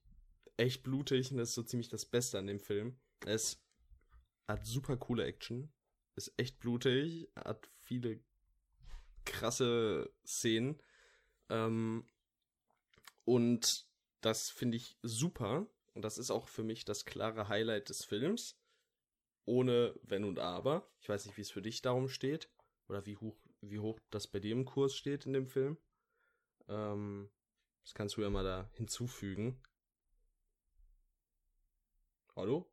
[0.58, 3.00] echt blutig und das ist so ziemlich das Beste an dem Film.
[3.26, 3.60] Es
[4.48, 5.74] hat super coole Action,
[6.16, 8.20] ist echt blutig, hat viele
[9.26, 10.82] krasse Szenen.
[11.50, 12.06] Ähm,
[13.26, 13.88] und
[14.22, 15.68] das finde ich super.
[15.94, 18.58] Und das ist auch für mich das klare Highlight des Films.
[19.46, 20.90] Ohne Wenn und Aber.
[21.00, 22.50] Ich weiß nicht, wie es für dich darum steht.
[22.88, 25.78] Oder wie hoch, wie hoch das bei dir im Kurs steht in dem Film.
[26.68, 27.30] Ähm,
[27.84, 29.62] das kannst du ja mal da hinzufügen.
[32.36, 32.72] Hallo?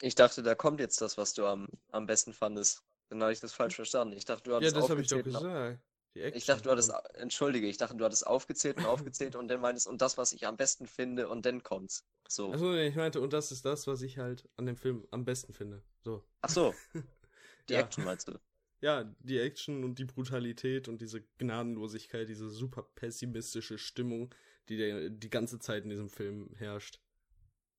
[0.00, 2.82] Ich dachte, da kommt jetzt das, was du am, am besten fandest.
[3.14, 4.16] Dann habe ich das falsch verstanden.
[4.16, 5.78] Ich dachte, du hattest Ja, das habe ich doch gesagt.
[6.14, 9.86] ich dachte, du hattest, entschuldige, ich dachte, du hattest aufgezählt und aufgezählt und dann meintest,
[9.86, 12.04] und das, was ich am besten finde, und dann kommt's.
[12.28, 12.52] So.
[12.52, 15.24] Achso, nee, ich meinte, und das ist das, was ich halt an dem Film am
[15.24, 15.82] besten finde.
[16.02, 16.24] So.
[16.42, 16.74] Ach so.
[17.68, 17.80] Die ja.
[17.80, 18.38] Action meinst du?
[18.80, 24.34] Ja, die Action und die Brutalität und diese Gnadenlosigkeit, diese super pessimistische Stimmung,
[24.68, 27.00] die der, die ganze Zeit in diesem Film herrscht.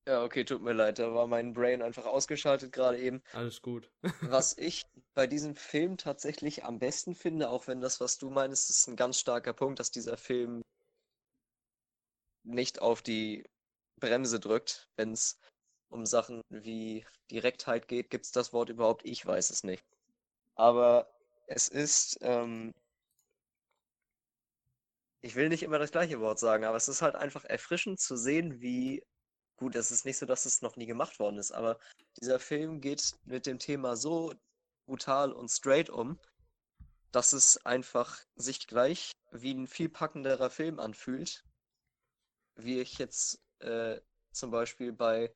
[0.08, 3.24] Ja, okay, tut mir leid, da war mein Brain einfach ausgeschaltet gerade eben.
[3.34, 3.90] Alles gut.
[4.22, 4.86] Was ich
[5.16, 8.98] bei diesem Film tatsächlich am besten finde, auch wenn das, was du meinst, ist ein
[8.98, 10.62] ganz starker Punkt, dass dieser Film
[12.44, 13.46] nicht auf die
[14.00, 15.40] Bremse drückt, wenn es
[15.90, 18.10] um Sachen wie Direktheit geht.
[18.10, 19.06] Gibt es das Wort überhaupt?
[19.06, 19.84] Ich weiß es nicht.
[20.56, 21.10] Aber
[21.48, 22.74] es ist, ähm,
[25.22, 28.16] ich will nicht immer das gleiche Wort sagen, aber es ist halt einfach erfrischend zu
[28.16, 29.04] sehen, wie
[29.58, 31.80] Gut, es ist nicht so, dass es noch nie gemacht worden ist, aber
[32.20, 34.34] dieser Film geht mit dem Thema so
[34.86, 36.20] brutal und straight um,
[37.12, 41.44] dass es einfach sich gleich wie ein viel packenderer Film anfühlt,
[42.56, 44.00] wie ich jetzt äh,
[44.32, 45.34] zum Beispiel bei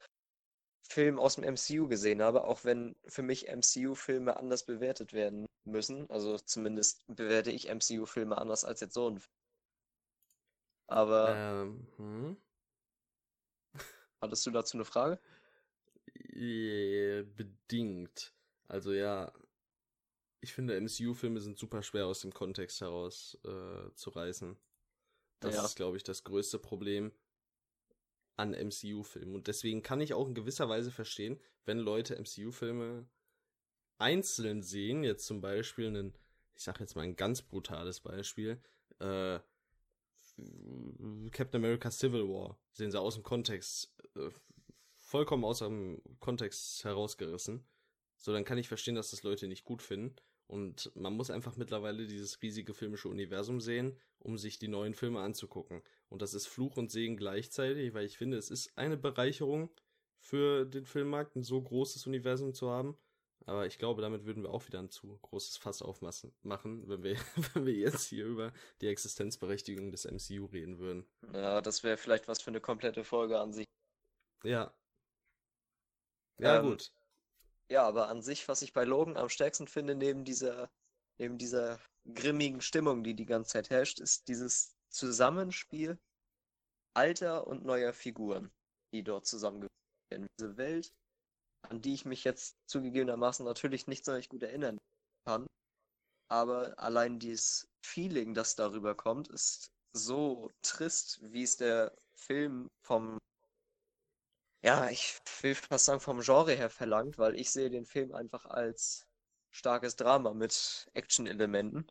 [0.82, 6.10] Filmen aus dem MCU gesehen habe, auch wenn für mich MCU-Filme anders bewertet werden müssen.
[6.10, 9.34] Also zumindest bewerte ich MCU-Filme anders als jetzt so ein Film.
[10.88, 12.39] Aber ähm, hm?
[14.30, 15.20] Hattest du dazu eine Frage?
[16.36, 18.32] Yeah, bedingt.
[18.68, 19.34] Also ja,
[20.40, 24.56] ich finde MCU-Filme sind super schwer aus dem Kontext heraus äh, zu reißen.
[25.40, 25.66] Das ja.
[25.66, 27.12] ist, glaube ich, das größte Problem
[28.36, 29.34] an MCU-Filmen.
[29.34, 33.10] Und deswegen kann ich auch in gewisser Weise verstehen, wenn Leute MCU-Filme
[33.98, 36.14] einzeln sehen, jetzt zum Beispiel einen,
[36.56, 38.62] ich sag jetzt mal ein ganz brutales Beispiel,
[39.00, 39.40] äh,
[41.32, 43.99] Captain America Civil War sehen sie aus dem Kontext, äh,
[44.98, 47.66] vollkommen aus dem Kontext herausgerissen.
[48.18, 50.16] So, dann kann ich verstehen, dass das Leute nicht gut finden.
[50.48, 55.20] Und man muss einfach mittlerweile dieses riesige filmische Universum sehen, um sich die neuen Filme
[55.20, 55.84] anzugucken.
[56.10, 59.70] Und das ist Fluch und Segen gleichzeitig, weil ich finde, es ist eine Bereicherung
[60.18, 62.98] für den Filmmarkt, ein so großes Universum zu haben.
[63.46, 67.16] Aber ich glaube, damit würden wir auch wieder ein zu großes Fass aufmachen, wenn wir,
[67.54, 68.52] wenn wir jetzt hier über
[68.82, 71.06] die Existenzberechtigung des MCU reden würden.
[71.34, 73.66] Ja, das wäre vielleicht was für eine komplette Folge an sich.
[74.44, 74.74] Ja.
[76.40, 76.92] Ja, ähm, gut.
[77.70, 80.70] Ja, aber an sich, was ich bei Logan am stärksten finde, neben dieser,
[81.18, 81.80] neben dieser
[82.14, 86.00] grimmigen Stimmung, die die ganze Zeit herrscht, ist dieses Zusammenspiel
[86.96, 88.52] alter und neuer Figuren,
[88.94, 89.70] die dort zusammengeführt
[90.10, 90.28] werden.
[90.40, 90.92] Diese Welt
[91.64, 94.78] an die ich mich jetzt zugegebenermaßen natürlich nicht so gut erinnern
[95.26, 95.48] kann.
[96.32, 103.18] Aber allein dieses Feeling, das darüber kommt, ist so trist, wie es der Film vom,
[104.62, 108.46] ja, ich will fast sagen, vom Genre her verlangt, weil ich sehe den Film einfach
[108.46, 109.08] als
[109.52, 111.88] starkes Drama mit Action-Elementen.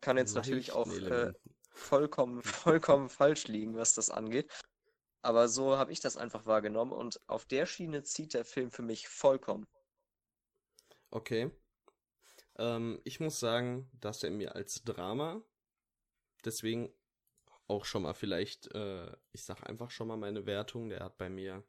[0.00, 1.32] Kann jetzt natürlich auch äh,
[1.70, 4.50] vollkommen, vollkommen falsch liegen, was das angeht.
[5.22, 8.82] Aber so habe ich das einfach wahrgenommen und auf der Schiene zieht der Film für
[8.82, 9.68] mich vollkommen.
[11.10, 11.52] Okay.
[12.56, 15.40] Ähm, ich muss sagen, dass er mir als Drama,
[16.44, 16.92] deswegen
[17.72, 21.30] auch schon mal vielleicht, äh, ich sag einfach schon mal meine Wertung, der hat bei
[21.30, 21.64] mir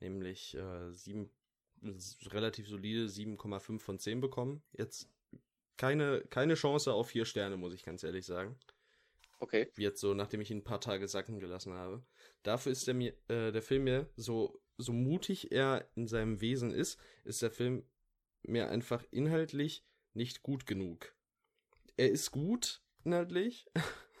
[0.00, 1.30] nämlich äh, sieben,
[2.26, 4.62] relativ solide 7,5 von 10 bekommen.
[4.72, 5.08] Jetzt
[5.76, 8.58] keine, keine Chance auf vier Sterne, muss ich ganz ehrlich sagen.
[9.38, 9.70] Okay.
[9.76, 12.04] Jetzt so, nachdem ich ihn ein paar Tage sacken gelassen habe.
[12.42, 16.72] Dafür ist der, mir, äh, der Film mir, so, so mutig er in seinem Wesen
[16.72, 17.84] ist, ist der Film
[18.42, 19.84] mir einfach inhaltlich
[20.14, 21.14] nicht gut genug.
[21.96, 23.68] Er ist gut, inhaltlich.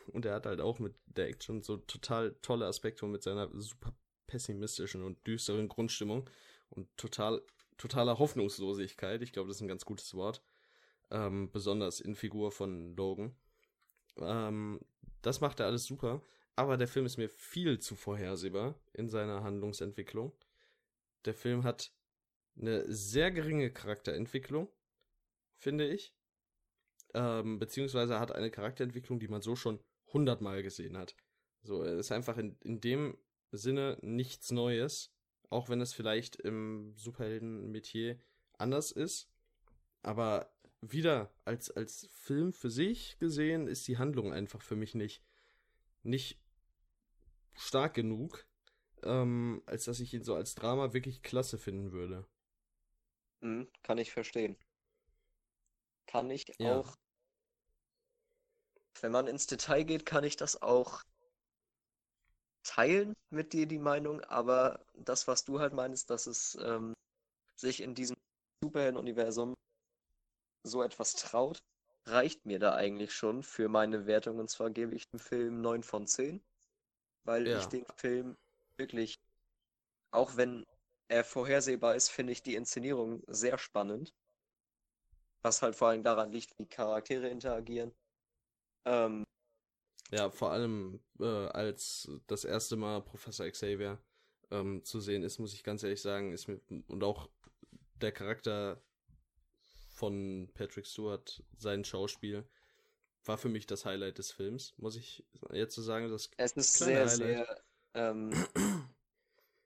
[0.08, 3.50] Und er hat halt auch mit der Action so total tolle Aspekte und mit seiner
[3.60, 3.94] super
[4.26, 6.28] pessimistischen und düsteren Grundstimmung
[6.70, 7.42] und total,
[7.76, 9.22] totaler Hoffnungslosigkeit.
[9.22, 10.42] Ich glaube, das ist ein ganz gutes Wort.
[11.10, 13.36] Ähm, besonders in Figur von Logan.
[14.18, 14.80] Ähm,
[15.22, 16.22] das macht er alles super,
[16.56, 20.32] aber der Film ist mir viel zu vorhersehbar in seiner Handlungsentwicklung.
[21.24, 21.92] Der Film hat
[22.58, 24.68] eine sehr geringe Charakterentwicklung,
[25.56, 26.14] finde ich.
[27.14, 29.78] Ähm, beziehungsweise hat eine Charakterentwicklung, die man so schon
[30.14, 31.14] hundertmal gesehen hat.
[31.62, 33.18] So, er ist einfach in, in dem
[33.52, 35.12] Sinne nichts Neues,
[35.50, 38.18] auch wenn es vielleicht im Superhelden-Metier
[38.58, 39.30] anders ist.
[40.02, 40.50] Aber
[40.80, 45.22] wieder als, als Film für sich gesehen ist die Handlung einfach für mich nicht,
[46.02, 46.38] nicht
[47.54, 48.46] stark genug,
[49.02, 52.26] ähm, als dass ich ihn so als Drama wirklich klasse finden würde.
[53.40, 54.56] Mhm, kann ich verstehen.
[56.06, 56.78] Kann ich ja.
[56.78, 56.96] auch.
[59.00, 61.02] Wenn man ins Detail geht, kann ich das auch
[62.64, 66.94] teilen mit dir die Meinung, aber das, was du halt meinst, dass es ähm,
[67.56, 68.16] sich in diesem
[68.62, 69.54] Superhelden-Universum
[70.64, 71.58] so etwas traut,
[72.06, 74.38] reicht mir da eigentlich schon für meine Wertung.
[74.38, 76.42] Und zwar gebe ich dem Film 9 von 10,
[77.24, 77.58] weil ja.
[77.58, 78.36] ich den Film
[78.78, 79.18] wirklich,
[80.10, 80.64] auch wenn
[81.08, 84.14] er vorhersehbar ist, finde ich die Inszenierung sehr spannend.
[85.42, 87.94] Was halt vor allem daran liegt, wie Charaktere interagieren.
[88.84, 89.24] Ähm,
[90.10, 94.14] ja, vor allem äh, als das erste Mal Professor Xavier äh,
[94.54, 97.28] ähm, zu sehen ist, muss ich ganz ehrlich sagen, ist mir, und auch
[98.00, 98.80] der Charakter
[99.94, 102.44] von Patrick Stewart, sein Schauspiel,
[103.24, 106.10] war für mich das Highlight des Films, muss ich jetzt so sagen.
[106.10, 107.16] Das es ist sehr, Highlight.
[107.16, 107.64] sehr,
[107.94, 108.46] ähm,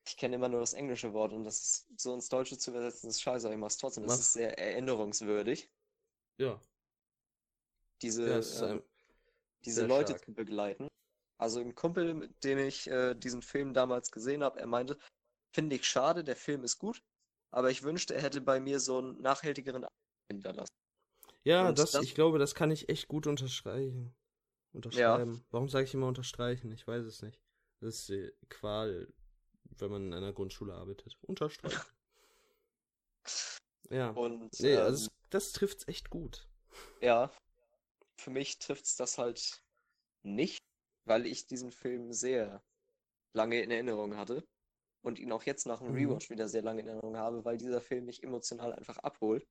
[0.07, 3.11] ich kenne immer nur das englische Wort und das ist so ins Deutsche zu übersetzen,
[3.11, 4.07] ist scheiße, aber ich mach's trotzdem.
[4.07, 5.71] Das ist sehr erinnerungswürdig.
[6.37, 6.61] Ja.
[8.01, 8.83] Diese, ja, äh,
[9.65, 10.25] diese Leute stark.
[10.25, 10.89] zu begleiten.
[11.39, 14.99] Also ein Kumpel, mit dem ich äh, diesen Film damals gesehen habe, er meinte,
[15.55, 17.01] finde ich schade, der Film ist gut,
[17.51, 19.87] aber ich wünschte, er hätte bei mir so einen nachhaltigeren
[20.31, 20.75] hinterlassen.
[21.45, 24.15] Ja, das, das, ich glaube, das kann ich echt gut unterstreichen.
[24.73, 25.35] Unterschreiben.
[25.35, 25.41] Ja.
[25.51, 26.71] Warum sage ich immer unterstreichen?
[26.73, 27.41] Ich weiß es nicht.
[27.81, 29.13] Das ist die Qual,
[29.79, 31.17] wenn man in einer Grundschule arbeitet.
[31.23, 31.81] Unterstreichen.
[33.91, 34.11] ja.
[34.11, 36.49] Und, nee, also ähm, das trifft's echt gut.
[37.01, 37.31] Ja.
[38.19, 39.63] Für mich trifft's das halt
[40.23, 40.69] nicht
[41.09, 42.63] weil ich diesen Film sehr
[43.35, 44.47] lange in Erinnerung hatte
[45.03, 45.97] und ihn auch jetzt nach dem mhm.
[45.97, 49.47] Rewatch wieder sehr lange in Erinnerung habe, weil dieser Film mich emotional einfach abholt.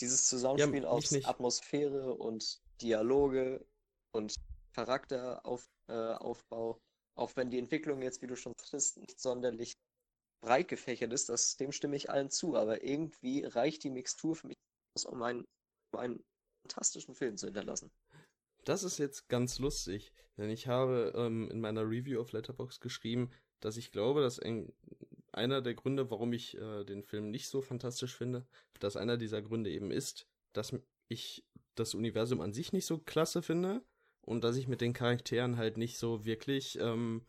[0.00, 1.26] Dieses Zusammenspiel ja, aus nicht.
[1.26, 3.66] Atmosphäre und Dialoge
[4.12, 4.34] und
[4.72, 6.80] Charakteraufbau, äh,
[7.16, 9.74] auch wenn die Entwicklung jetzt, wie du schon sagtest, nicht sonderlich
[10.40, 14.48] breit gefächert ist, das, dem stimme ich allen zu, aber irgendwie reicht die Mixtur für
[14.48, 14.56] mich
[14.96, 15.44] aus, um einen,
[15.92, 16.24] um einen
[16.64, 17.90] fantastischen Film zu hinterlassen.
[18.64, 23.30] Das ist jetzt ganz lustig, denn ich habe ähm, in meiner Review auf Letterbox geschrieben,
[23.60, 24.72] dass ich glaube, dass ein,
[25.32, 28.46] einer der Gründe, warum ich äh, den Film nicht so fantastisch finde,
[28.80, 30.74] dass einer dieser Gründe eben ist, dass
[31.08, 31.44] ich
[31.74, 33.84] das Universum an sich nicht so klasse finde
[34.22, 37.26] und dass ich mit den Charakteren halt nicht so wirklich ähm,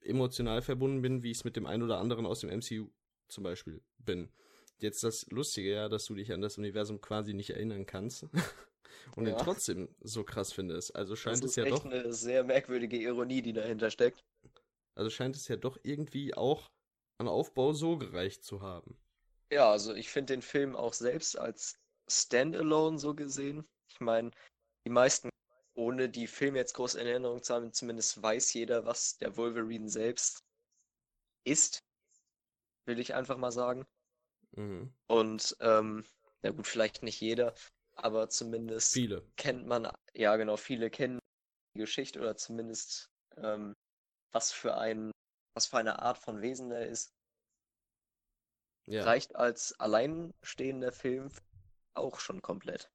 [0.00, 2.90] emotional verbunden bin, wie ich es mit dem einen oder anderen aus dem MCU
[3.28, 4.28] zum Beispiel bin.
[4.78, 8.26] Jetzt das Lustige ja, dass du dich an das Universum quasi nicht erinnern kannst.
[9.14, 9.32] und ja.
[9.32, 10.94] ihn trotzdem so krass findest.
[10.94, 11.84] Also scheint es ja doch.
[11.84, 14.24] Das ist eine sehr merkwürdige Ironie, die dahinter steckt.
[14.94, 16.70] Also scheint es ja doch irgendwie auch
[17.18, 18.96] an Aufbau so gereicht zu haben.
[19.50, 23.64] Ja, also ich finde den Film auch selbst als Standalone so gesehen.
[23.88, 24.30] Ich meine,
[24.84, 25.30] die meisten,
[25.74, 29.88] ohne die Filme jetzt groß in Erinnerung zu haben, zumindest weiß jeder, was der Wolverine
[29.88, 30.44] selbst
[31.44, 31.84] ist.
[32.86, 33.86] Will ich einfach mal sagen.
[34.56, 34.92] Mhm.
[35.06, 36.04] Und, ähm,
[36.42, 37.54] ja gut, vielleicht nicht jeder,
[37.94, 39.22] aber zumindest viele.
[39.36, 41.18] kennt man, ja genau, viele kennen
[41.74, 43.74] die Geschichte oder zumindest ähm,
[44.32, 45.12] was für ein,
[45.54, 47.12] was für eine Art von Wesen er ist.
[48.86, 49.04] Ja.
[49.04, 51.30] Reicht als alleinstehender Film
[51.94, 52.90] auch schon komplett.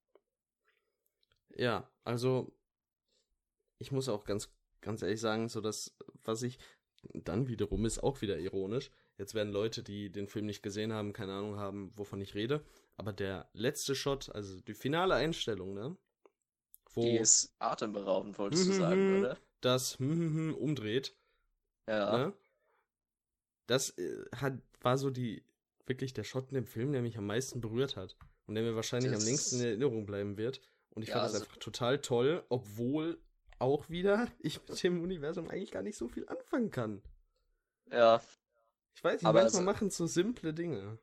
[1.55, 2.53] Ja, also
[3.79, 4.49] ich muss auch ganz,
[4.79, 5.93] ganz ehrlich sagen, so dass,
[6.23, 6.59] was ich
[7.13, 8.91] dann wiederum ist auch wieder ironisch.
[9.21, 12.65] Jetzt werden Leute, die den Film nicht gesehen haben, keine Ahnung haben, wovon ich rede.
[12.97, 15.95] Aber der letzte Shot, also die finale Einstellung, ne?
[16.95, 19.37] Wo die ist atemberaubend, wolltest du sagen, oder?
[19.61, 21.15] Das umdreht.
[21.87, 22.17] Ja.
[22.17, 22.33] Ne?
[23.67, 25.43] Das äh, hat, war so die,
[25.85, 28.17] wirklich der Shot in dem Film, der mich am meisten berührt hat.
[28.47, 30.61] Und der mir wahrscheinlich das am längsten in Erinnerung bleiben wird.
[30.95, 33.21] Und ich ja, fand das also einfach total toll, obwohl
[33.59, 37.03] auch wieder ich mit dem Universum eigentlich gar nicht so viel anfangen kann.
[37.91, 38.19] Ja.
[38.95, 40.99] Ich weiß nicht, aber manchmal also, machen so simple Dinge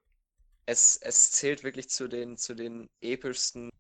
[0.69, 3.71] es, es zählt wirklich zu den, zu den epischsten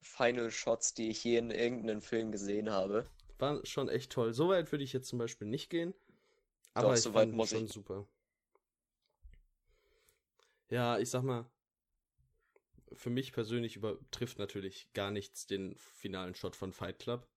[0.00, 3.04] Final Shots, die ich je in irgendeinem Film gesehen habe.
[3.38, 4.32] War schon echt toll.
[4.32, 5.92] So weit würde ich jetzt zum Beispiel nicht gehen.
[6.72, 7.72] Aber Doch, ich so fand muss schon ich.
[7.72, 8.08] super.
[10.70, 11.44] Ja, ich sag mal,
[12.94, 17.28] für mich persönlich übertrifft natürlich gar nichts den finalen Shot von Fight Club.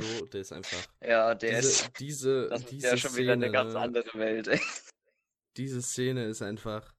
[0.00, 0.84] So, der ist einfach.
[1.00, 2.00] ja, der diese, ist.
[2.00, 4.60] Diese, das diese ist ja schon Szene, wieder eine ganz andere Welt, ey.
[5.56, 6.94] Diese Szene ist einfach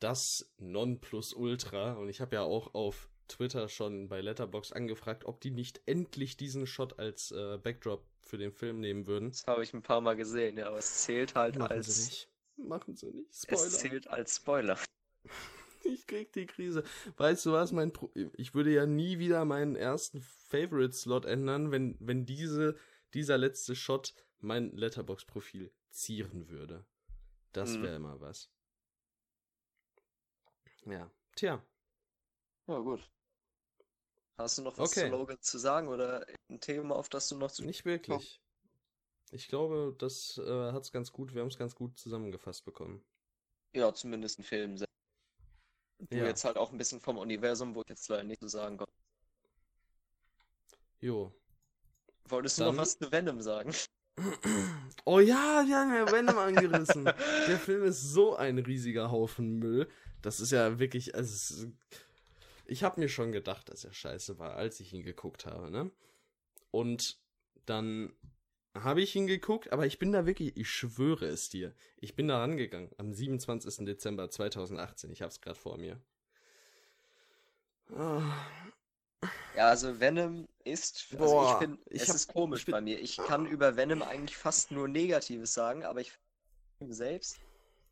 [0.00, 1.92] das Nonplusultra.
[1.94, 6.36] Und ich habe ja auch auf Twitter schon bei Letterbox angefragt, ob die nicht endlich
[6.36, 9.30] diesen Shot als äh, Backdrop für den Film nehmen würden.
[9.30, 11.94] Das habe ich ein paar Mal gesehen, ja, aber es zählt halt Machen als.
[11.94, 12.28] Sie nicht.
[12.56, 13.34] Machen Sie nicht.
[13.34, 13.66] Spoiler.
[13.66, 14.78] Es zählt als Spoiler.
[15.84, 16.82] ich krieg die Krise.
[17.16, 21.96] Weißt du was, mein Pro ich würde ja nie wieder meinen ersten Favorite-Slot ändern, wenn,
[22.00, 22.76] wenn diese,
[23.14, 26.84] dieser letzte Shot mein Letterbox-Profil zieren würde.
[27.52, 28.04] Das wäre hm.
[28.04, 28.50] immer was.
[30.86, 31.10] Ja.
[31.36, 31.62] Tja.
[32.66, 33.10] Ja, gut.
[34.38, 35.06] Hast du noch was okay.
[35.06, 37.64] zu Logan zu sagen oder ein Thema, auf das du noch zu.
[37.64, 38.40] Nicht wirklich.
[39.32, 43.04] Ich glaube, das äh, hat es ganz gut, wir haben es ganz gut zusammengefasst bekommen.
[43.72, 44.76] Ja, zumindest ein Film.
[44.76, 44.86] Du
[46.16, 46.24] ja.
[46.24, 48.92] jetzt halt auch ein bisschen vom Universum, wo ich jetzt leider nicht zu sagen komme.
[51.00, 51.32] Jo.
[52.24, 52.74] Wolltest du Dann...
[52.74, 53.72] noch was zu Venom sagen?
[55.04, 57.04] Oh ja, wir haben ja Venom angerissen.
[57.04, 59.88] Der Film ist so ein riesiger Haufen Müll.
[60.22, 61.66] Das ist ja wirklich, also,
[62.66, 65.90] ich habe mir schon gedacht, dass er scheiße war, als ich ihn geguckt habe, ne?
[66.70, 67.18] Und
[67.66, 68.12] dann
[68.74, 72.28] habe ich ihn geguckt, aber ich bin da wirklich, ich schwöre es dir, ich bin
[72.28, 73.84] da rangegangen am 27.
[73.84, 75.10] Dezember 2018.
[75.10, 76.00] Ich habe es gerade vor mir.
[77.92, 78.22] Oh.
[79.56, 83.00] Ja, also Venom ist, also Boah, ich finde, es hab, ist komisch bin, bei mir.
[83.00, 86.12] Ich kann über Venom eigentlich fast nur Negatives sagen, aber ich
[86.80, 87.38] selbst,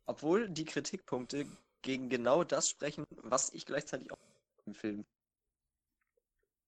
[0.06, 1.46] obwohl die Kritikpunkte
[1.82, 4.18] gegen genau das sprechen, was ich gleichzeitig auch
[4.66, 5.04] im Film,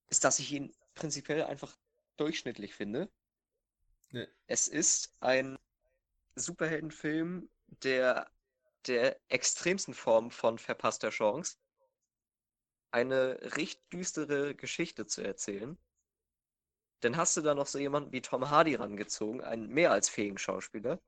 [0.08, 1.76] ist, dass ich ihn prinzipiell einfach
[2.16, 3.08] durchschnittlich finde.
[4.10, 4.26] Nee.
[4.46, 5.58] Es ist ein
[6.34, 7.48] Superheldenfilm
[7.82, 8.30] der,
[8.86, 11.56] der extremsten Form von verpasster Chance,
[12.90, 15.78] eine recht düstere Geschichte zu erzählen.
[17.00, 20.38] Dann hast du da noch so jemanden wie Tom Hardy rangezogen, einen mehr als fähigen
[20.38, 21.00] Schauspieler.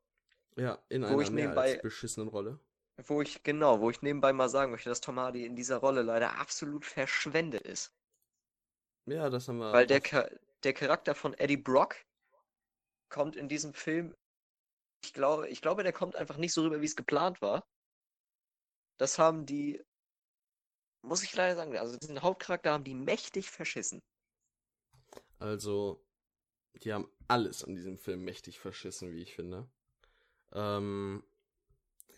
[0.57, 2.59] Ja, in einer nebenbei, beschissenen Rolle.
[2.97, 6.03] Wo ich, genau, wo ich nebenbei mal sagen möchte, dass Tom Hardy in dieser Rolle
[6.03, 7.95] leider absolut verschwendet ist.
[9.07, 9.72] Ja, das haben wir.
[9.72, 10.01] Weil der,
[10.62, 11.97] der Charakter von Eddie Brock
[13.09, 14.14] kommt in diesem Film,
[15.05, 17.66] ich glaube, ich glaube, der kommt einfach nicht so rüber, wie es geplant war.
[18.99, 19.83] Das haben die,
[21.03, 24.00] muss ich leider sagen, also diesen Hauptcharakter haben die mächtig verschissen.
[25.38, 26.05] Also,
[26.82, 29.68] die haben alles an diesem Film mächtig verschissen, wie ich finde.
[30.53, 31.24] Ähm,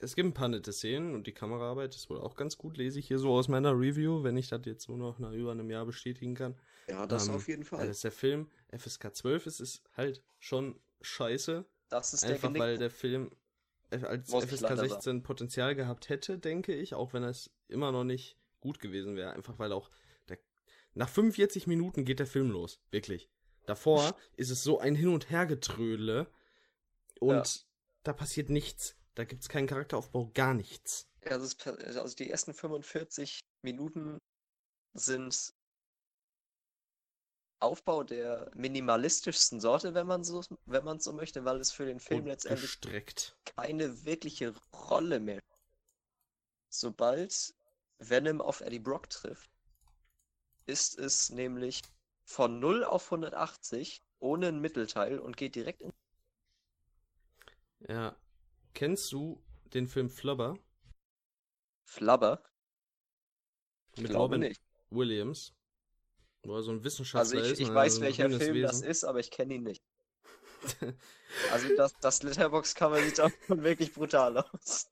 [0.00, 2.98] es gibt ein paar nette Szenen und die Kameraarbeit ist wohl auch ganz gut, lese
[2.98, 5.70] ich hier so aus meiner Review, wenn ich das jetzt so noch nach über einem
[5.70, 6.58] Jahr bestätigen kann.
[6.88, 7.86] Ja, das ähm, auf jeden Fall.
[7.86, 11.64] Dass der Film FSK 12 ist, ist halt schon scheiße.
[11.88, 13.30] Das ist Einfach der weil der Film
[13.90, 15.22] als Muss FSK 16 sagen.
[15.22, 19.32] Potenzial gehabt hätte, denke ich, auch wenn es immer noch nicht gut gewesen wäre.
[19.32, 19.90] Einfach weil auch
[20.28, 20.38] der,
[20.94, 23.30] nach 45 Minuten geht der Film los, wirklich.
[23.66, 26.26] Davor ist es so ein Hin- und Hergetrödle
[27.20, 27.44] und ja.
[28.02, 28.96] da passiert nichts.
[29.14, 31.06] Da gibt es keinen Charakteraufbau, gar nichts.
[31.24, 34.18] Also, also die ersten 45 Minuten
[34.94, 35.54] sind
[37.60, 42.00] Aufbau der minimalistischsten Sorte, wenn man so, wenn man so möchte, weil es für den
[42.00, 43.36] Film Und letztendlich gestreckt.
[43.56, 44.54] keine wirkliche
[44.90, 45.40] Rolle mehr.
[46.68, 47.54] Sobald
[48.08, 49.50] Venom auf Eddie Brock trifft,
[50.66, 51.82] ist es nämlich
[52.24, 55.92] von 0 auf 180 ohne ein Mittelteil und geht direkt in.
[57.86, 58.16] Ja,
[58.74, 59.40] Kennst du
[59.72, 60.58] den Film Flubber?
[61.84, 62.42] Flubber?
[63.96, 64.60] Mit Robin nicht.
[64.90, 65.54] Williams.
[66.42, 67.74] Wo er so ein Wissenschaftler also ich, ich ist.
[67.74, 68.62] weiß, welcher Film Wesen.
[68.62, 69.82] das ist, aber ich kenne ihn nicht.
[71.52, 74.90] also das, das Letterbox-Cover sieht auch wirklich brutal aus.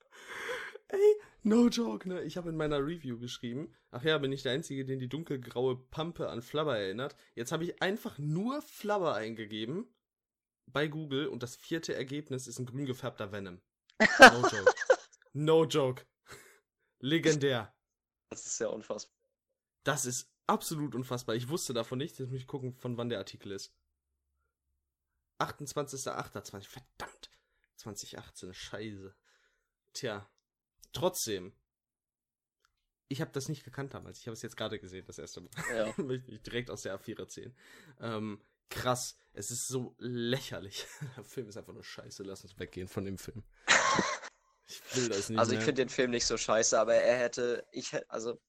[0.88, 2.22] Ey, no joke, ne?
[2.22, 5.76] Ich habe in meiner Review geschrieben, ach ja, bin ich der Einzige, den die dunkelgraue
[5.76, 7.16] Pampe an Flubber erinnert.
[7.34, 9.86] Jetzt habe ich einfach nur Flubber eingegeben
[10.66, 13.60] bei Google und das vierte Ergebnis ist ein grün gefärbter Venom.
[13.98, 14.74] No joke.
[15.34, 16.04] No joke.
[16.98, 17.74] Legendär.
[18.28, 19.16] Das ist ja unfassbar.
[19.82, 21.34] Das ist absolut unfassbar.
[21.34, 22.18] Ich wusste davon nicht.
[22.18, 23.74] Jetzt muss ich gucken, von wann der Artikel ist.
[25.38, 26.68] 28.08.20.
[26.68, 27.30] Verdammt.
[27.76, 28.52] 2018.
[28.52, 29.16] Scheiße.
[29.94, 30.30] Tja.
[30.92, 31.52] Trotzdem.
[33.08, 34.20] Ich habe das nicht gekannt damals.
[34.20, 35.50] Ich habe es jetzt gerade gesehen, das erste Mal.
[35.74, 35.94] Ja.
[36.02, 37.54] Möchte ich direkt aus der A4 erzählen.
[38.00, 38.40] Ähm,
[38.70, 39.16] krass.
[39.34, 40.86] Es ist so lächerlich.
[41.16, 42.22] Der Film ist einfach nur scheiße.
[42.22, 43.42] Lass uns weggehen von dem Film.
[44.66, 45.38] Ich will das nicht.
[45.38, 47.66] Also, ich finde den Film nicht so scheiße, aber er hätte.
[47.72, 48.40] Ich also.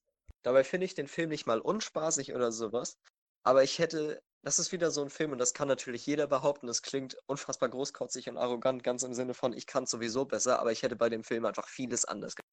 [0.42, 2.98] Dabei finde ich den Film nicht mal unspaßig oder sowas.
[3.42, 4.22] Aber ich hätte.
[4.44, 6.66] Das ist wieder so ein Film und das kann natürlich jeder behaupten.
[6.66, 10.60] Das klingt unfassbar großkotzig und arrogant, ganz im Sinne von, ich kann es sowieso besser,
[10.60, 12.52] aber ich hätte bei dem Film einfach vieles anders gemacht.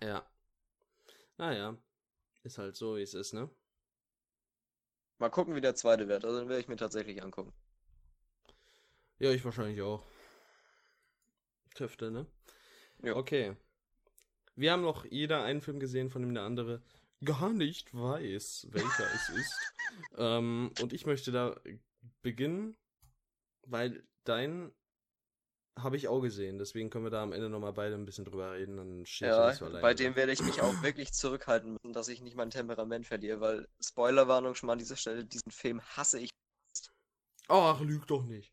[0.00, 0.26] Ja.
[1.36, 1.76] Naja.
[2.42, 3.50] Ist halt so, wie es ist, ne?
[5.18, 6.24] Mal gucken, wie der zweite wird.
[6.24, 7.52] Also den werde ich mir tatsächlich angucken.
[9.18, 10.02] Ja, ich wahrscheinlich auch.
[11.74, 12.26] Töfte, ne?
[13.02, 13.14] Ja.
[13.14, 13.58] Okay.
[14.56, 16.82] Wir haben noch jeder einen Film gesehen, von dem der andere
[17.24, 19.54] gar nicht weiß, welcher es ist.
[20.16, 21.60] Ähm, und ich möchte da
[22.22, 22.76] beginnen,
[23.62, 24.72] weil dein
[25.78, 28.52] habe ich auch gesehen, deswegen können wir da am Ende nochmal beide ein bisschen drüber
[28.52, 29.82] reden, dann ja, so allein.
[29.82, 33.40] Bei dem werde ich mich auch wirklich zurückhalten müssen, dass ich nicht mein Temperament verliere,
[33.40, 36.30] weil Spoilerwarnung schon mal an dieser Stelle, diesen Film hasse ich.
[37.48, 38.52] Ach, lüg doch nicht.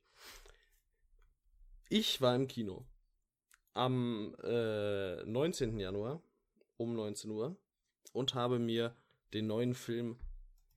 [1.89, 2.86] Ich war im Kino
[3.74, 5.80] am äh, 19.
[5.80, 6.22] Januar
[6.78, 7.55] um 19 Uhr
[8.12, 8.95] und habe mir
[9.34, 10.18] den neuen Film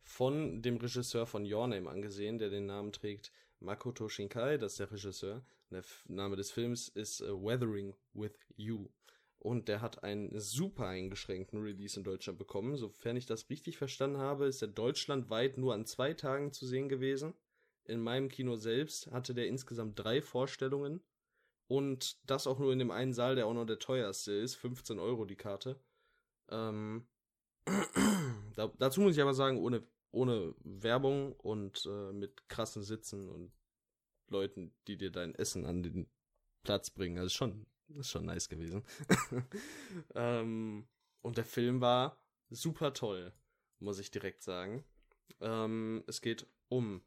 [0.02, 3.32] von dem Regisseur von Your Name angesehen, der den Namen trägt
[3.64, 5.44] Makoto Shinkai, das ist der Regisseur.
[5.70, 8.88] Der Name des Films ist uh, Weathering with You.
[9.38, 12.76] Und der hat einen super eingeschränkten Release in Deutschland bekommen.
[12.76, 16.88] Sofern ich das richtig verstanden habe, ist er deutschlandweit nur an zwei Tagen zu sehen
[16.88, 17.34] gewesen.
[17.84, 21.02] In meinem Kino selbst hatte der insgesamt drei Vorstellungen.
[21.66, 24.54] Und das auch nur in dem einen Saal, der auch noch der teuerste ist.
[24.54, 25.80] 15 Euro die Karte.
[26.50, 27.06] Ähm,
[28.56, 33.52] da, dazu muss ich aber sagen, ohne, ohne Werbung und äh, mit krassen Sitzen und
[34.28, 36.08] Leuten, die dir dein Essen an den
[36.62, 37.18] Platz bringen.
[37.18, 38.84] Also schon, ist schon nice gewesen.
[40.14, 40.86] ähm,
[41.22, 42.18] und der Film war
[42.50, 43.32] super toll,
[43.78, 44.84] muss ich direkt sagen.
[45.40, 47.02] Ähm, es geht um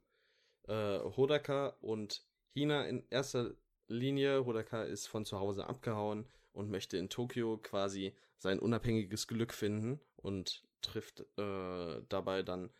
[0.67, 3.55] äh, Hodaka und Hina in erster
[3.87, 4.45] Linie.
[4.45, 9.99] Hodaka ist von zu Hause abgehauen und möchte in Tokio quasi sein unabhängiges Glück finden
[10.17, 12.71] und trifft äh, dabei dann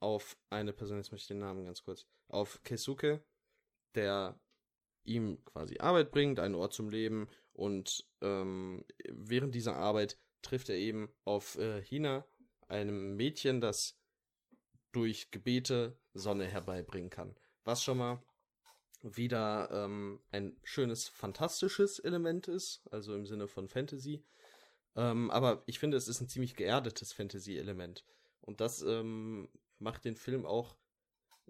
[0.00, 3.24] auf eine Person, jetzt möchte ich den Namen ganz kurz, auf Keisuke,
[3.94, 4.38] der
[5.04, 10.76] ihm quasi Arbeit bringt, einen Ort zum Leben und ähm, während dieser Arbeit trifft er
[10.76, 12.26] eben auf äh, Hina,
[12.68, 13.98] einem Mädchen, das
[14.92, 17.36] durch Gebete Sonne herbeibringen kann.
[17.64, 18.22] Was schon mal
[19.02, 24.24] wieder ähm, ein schönes, fantastisches Element ist, also im Sinne von Fantasy.
[24.96, 28.04] Ähm, aber ich finde, es ist ein ziemlich geerdetes Fantasy-Element.
[28.40, 30.76] Und das ähm, macht den Film auch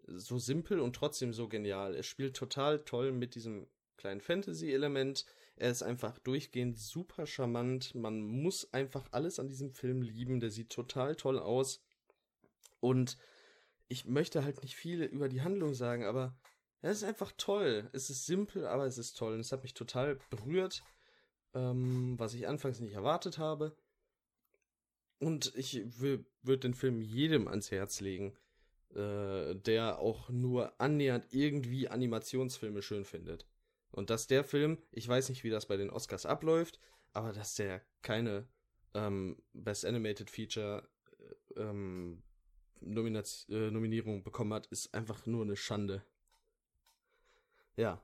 [0.06, 1.94] so simpel und trotzdem so genial.
[1.94, 3.66] Er spielt total toll mit diesem
[3.96, 5.24] kleinen Fantasy-Element.
[5.56, 7.94] Er ist einfach durchgehend super charmant.
[7.94, 10.40] Man muss einfach alles an diesem Film lieben.
[10.40, 11.82] Der sieht total toll aus.
[12.80, 13.16] Und
[13.88, 16.36] ich möchte halt nicht viel über die Handlung sagen, aber
[16.82, 17.88] es ist einfach toll.
[17.92, 19.34] Es ist simpel, aber es ist toll.
[19.34, 20.82] Und es hat mich total berührt,
[21.54, 23.76] ähm, was ich anfangs nicht erwartet habe.
[25.18, 28.36] Und ich würde den Film jedem ans Herz legen,
[28.94, 33.46] äh, der auch nur annähernd irgendwie Animationsfilme schön findet.
[33.90, 36.78] Und dass der Film, ich weiß nicht, wie das bei den Oscars abläuft,
[37.14, 38.46] aber dass der keine
[38.92, 40.86] ähm, Best Animated Feature
[41.56, 42.22] äh, ähm,
[42.80, 46.04] Nominaz äh, Nominierung bekommen hat, ist einfach nur eine Schande.
[47.76, 48.02] Ja.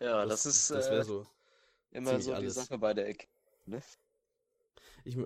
[0.00, 1.26] Ja, das, das ist das äh, so
[1.96, 2.54] immer so alles.
[2.54, 3.26] die Sache bei der Ecke.
[3.66, 3.82] Ne?
[5.04, 5.16] Ich,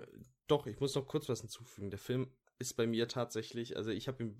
[0.46, 1.90] doch, ich muss noch kurz was hinzufügen.
[1.90, 4.36] Der Film ist bei mir tatsächlich, also ich habe ihm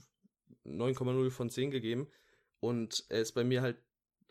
[0.65, 2.11] 9,0 von 10 gegeben
[2.61, 3.83] und er ist bei mir halt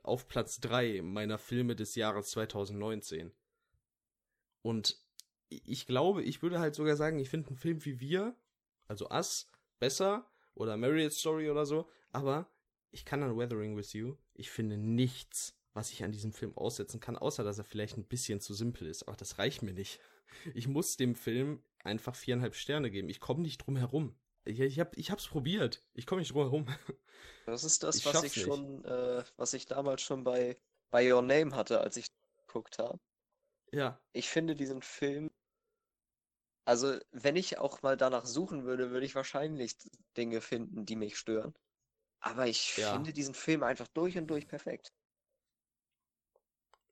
[0.03, 3.31] auf Platz 3 meiner Filme des Jahres 2019.
[4.61, 5.01] Und
[5.49, 8.35] ich glaube, ich würde halt sogar sagen, ich finde einen Film wie wir,
[8.87, 9.47] also Us,
[9.79, 12.49] besser oder Marriott Story oder so, aber
[12.91, 16.99] ich kann an Weathering with You, ich finde nichts, was ich an diesem Film aussetzen
[16.99, 19.07] kann, außer dass er vielleicht ein bisschen zu simpel ist.
[19.07, 19.99] Aber das reicht mir nicht.
[20.53, 23.09] Ich muss dem Film einfach viereinhalb Sterne geben.
[23.09, 24.15] Ich komme nicht drum herum.
[24.43, 25.83] Ich, ich, hab, ich hab's probiert.
[25.93, 26.67] Ich komme nicht drum herum.
[27.45, 28.45] Das ist das, ich was ich nicht.
[28.45, 30.55] schon, äh, was ich damals schon bei,
[30.91, 32.11] bei Your Name hatte, als ich
[32.45, 32.99] geguckt habe.
[33.71, 33.99] Ja.
[34.13, 35.31] Ich finde diesen Film
[36.65, 39.75] also, wenn ich auch mal danach suchen würde, würde ich wahrscheinlich
[40.15, 41.55] Dinge finden, die mich stören.
[42.19, 42.93] Aber ich ja.
[42.93, 44.93] finde diesen Film einfach durch und durch perfekt.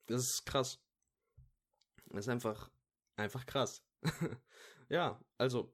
[0.07, 0.79] Das ist krass.
[2.07, 2.71] Das ist einfach,
[3.17, 3.83] einfach krass.
[4.89, 5.73] ja, also,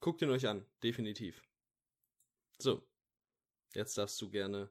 [0.00, 1.42] guckt ihn euch an, definitiv.
[2.58, 2.88] So,
[3.74, 4.70] jetzt darfst du gerne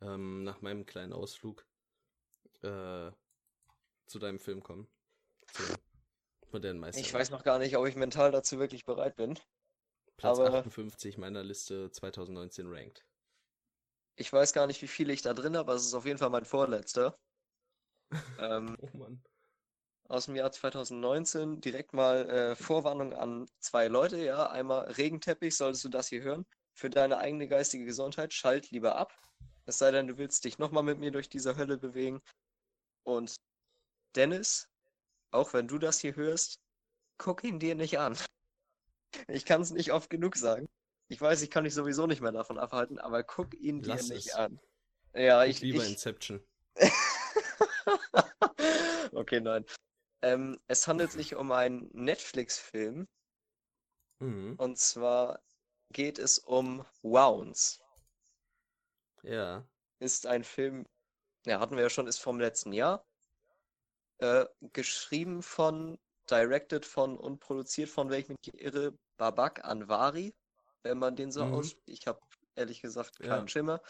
[0.00, 1.66] ähm, nach meinem kleinen Ausflug
[2.62, 3.10] äh,
[4.06, 4.86] zu deinem Film kommen.
[5.52, 5.62] Zu
[6.52, 7.00] modernen Meister.
[7.00, 9.38] Ich weiß noch gar nicht, ob ich mental dazu wirklich bereit bin.
[10.16, 10.58] Platz aber...
[10.58, 13.06] 58 meiner Liste 2019 ranked.
[14.16, 16.18] Ich weiß gar nicht, wie viele ich da drin habe, aber es ist auf jeden
[16.18, 17.18] Fall mein vorletzter.
[18.38, 19.22] Ähm, oh Mann.
[20.08, 24.50] Aus dem Jahr 2019 direkt mal äh, Vorwarnung an zwei Leute, ja.
[24.50, 26.46] Einmal Regenteppich, solltest du das hier hören.
[26.74, 29.18] Für deine eigene geistige Gesundheit, schalt lieber ab.
[29.64, 32.22] Es sei denn, du willst dich nochmal mit mir durch diese Hölle bewegen.
[33.02, 33.34] Und
[34.14, 34.68] Dennis,
[35.32, 36.60] auch wenn du das hier hörst,
[37.18, 38.16] guck ihn dir nicht an.
[39.28, 40.68] Ich kann es nicht oft genug sagen.
[41.08, 44.08] Ich weiß, ich kann dich sowieso nicht mehr davon abhalten, aber guck ihn dir Lass
[44.08, 44.34] nicht es.
[44.34, 44.60] an.
[45.14, 46.44] Ja, ich liebe Inception.
[49.12, 49.64] okay, nein.
[50.22, 53.06] Ähm, es handelt sich um einen Netflix-Film.
[54.18, 54.54] Mhm.
[54.56, 55.40] Und zwar
[55.92, 57.80] geht es um Wounds.
[59.22, 59.66] Ja.
[59.98, 60.86] Ist ein Film,
[61.46, 63.04] ja, hatten wir ja schon, ist vom letzten Jahr.
[64.18, 65.98] Äh, geschrieben von,
[66.30, 70.34] directed von und produziert von, wenn ich mich irre, Babak Anwari
[70.86, 71.54] wenn man den so mhm.
[71.54, 72.00] ausspricht.
[72.00, 72.20] Ich habe
[72.54, 73.48] ehrlich gesagt keinen ja.
[73.48, 73.82] Schimmer,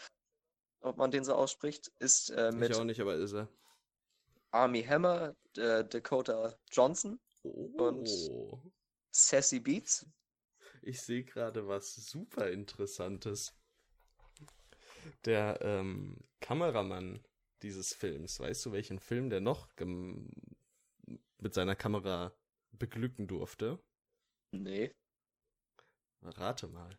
[0.81, 1.91] ob man den so ausspricht.
[1.99, 3.47] Ist äh, mit ich auch nicht, aber ist er.
[4.51, 7.49] Army Hammer, äh, Dakota Johnson oh.
[7.77, 8.09] und
[9.11, 10.05] Sassy Beats.
[10.81, 13.53] Ich sehe gerade was super Interessantes.
[15.25, 17.23] Der ähm, Kameramann
[17.61, 19.69] dieses Films, weißt du, welchen Film der noch
[21.39, 22.33] mit seiner Kamera
[22.71, 23.79] beglücken durfte?
[24.51, 24.93] Nee.
[26.21, 26.97] Rate mal.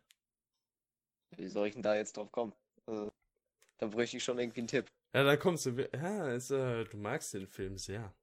[1.37, 2.53] Wie soll ich denn da jetzt drauf kommen?
[2.85, 3.11] Also,
[3.77, 4.91] da bräuchte ich schon irgendwie einen Tipp.
[5.13, 5.89] Ja, da kommst du.
[5.93, 8.13] Ja, äh, du magst den Film sehr.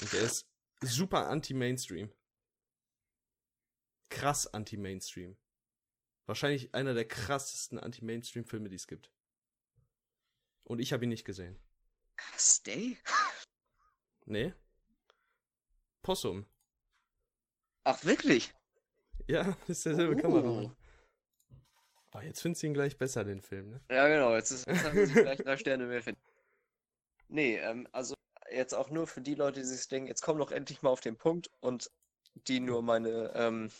[0.00, 0.48] Und der ist
[0.80, 2.12] super anti-Mainstream.
[4.08, 5.36] Krass anti-Mainstream.
[6.26, 9.10] Wahrscheinlich einer der krassesten Anti-Mainstream-Filme, die es gibt.
[10.62, 11.58] Und ich habe ihn nicht gesehen.
[12.38, 12.96] Stay?
[14.24, 14.54] Nee.
[16.02, 16.46] Possum.
[17.84, 18.54] Ach, wirklich?
[19.26, 20.18] Ja, ist derselbe uh.
[20.18, 20.76] Kameramann.
[22.14, 23.80] Oh, jetzt findest du ihn gleich besser, den Film, ne?
[23.90, 24.34] Ja, genau.
[24.34, 26.20] Jetzt, ist, wir gleich drei Sterne mehr finden.
[27.28, 28.14] Nee, ähm, also
[28.50, 31.00] jetzt auch nur für die Leute, die sich denken, jetzt komm doch endlich mal auf
[31.00, 31.90] den Punkt und
[32.46, 33.70] die nur meine, ähm,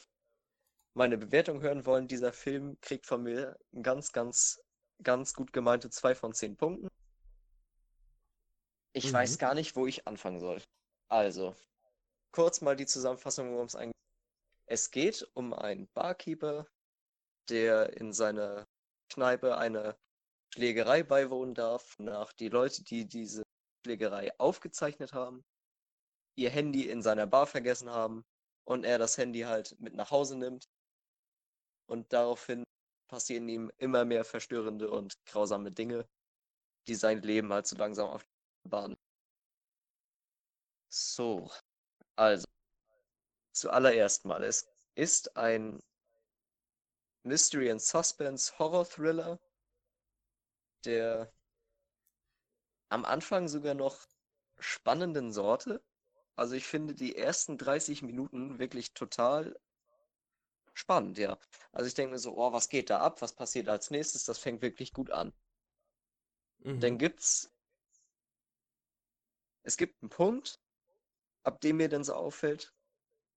[0.95, 2.09] meine Bewertung hören wollen.
[2.09, 4.61] Dieser Film kriegt von mir ganz, ganz,
[5.03, 6.89] ganz gut gemeinte 2 von 10 Punkten.
[8.93, 9.15] Ich mhm.
[9.15, 10.61] weiß gar nicht, wo ich anfangen soll.
[11.09, 11.55] Also,
[12.33, 13.95] kurz mal die Zusammenfassung, worum es eigentlich
[14.67, 16.67] Es geht um einen Barkeeper,
[17.49, 18.67] der in seiner
[19.11, 19.97] Kneipe eine
[20.53, 23.43] Schlägerei beiwohnen darf, nach die Leute, die diese
[23.85, 25.45] Schlägerei aufgezeichnet haben,
[26.37, 28.25] ihr Handy in seiner Bar vergessen haben
[28.65, 30.69] und er das Handy halt mit nach Hause nimmt.
[31.87, 32.65] Und daraufhin
[33.09, 36.09] passieren ihm immer mehr verstörende und grausame Dinge,
[36.87, 38.25] die sein Leben halt so langsam auf
[38.65, 38.97] die Bahn.
[40.89, 41.51] So,
[42.17, 42.47] also,
[43.53, 45.83] zuallererst mal, es ist ein
[47.25, 49.41] Mystery and Suspense Horror Thriller,
[50.85, 51.33] der
[52.91, 54.07] am Anfang sogar noch
[54.59, 55.83] spannenden Sorte.
[56.37, 59.59] Also ich finde die ersten 30 Minuten wirklich total
[60.75, 61.39] spannend, ja.
[61.73, 63.23] Also ich denke mir so, oh, was geht da ab?
[63.23, 64.25] Was passiert als nächstes?
[64.25, 65.33] Das fängt wirklich gut an.
[66.59, 66.81] Mhm.
[66.81, 67.51] Dann gibt's
[69.65, 70.61] es gibt einen Punkt,
[71.43, 72.73] ab dem mir dann so auffällt,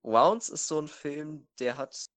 [0.03, 2.09] Rounds ist so ein Film, der hat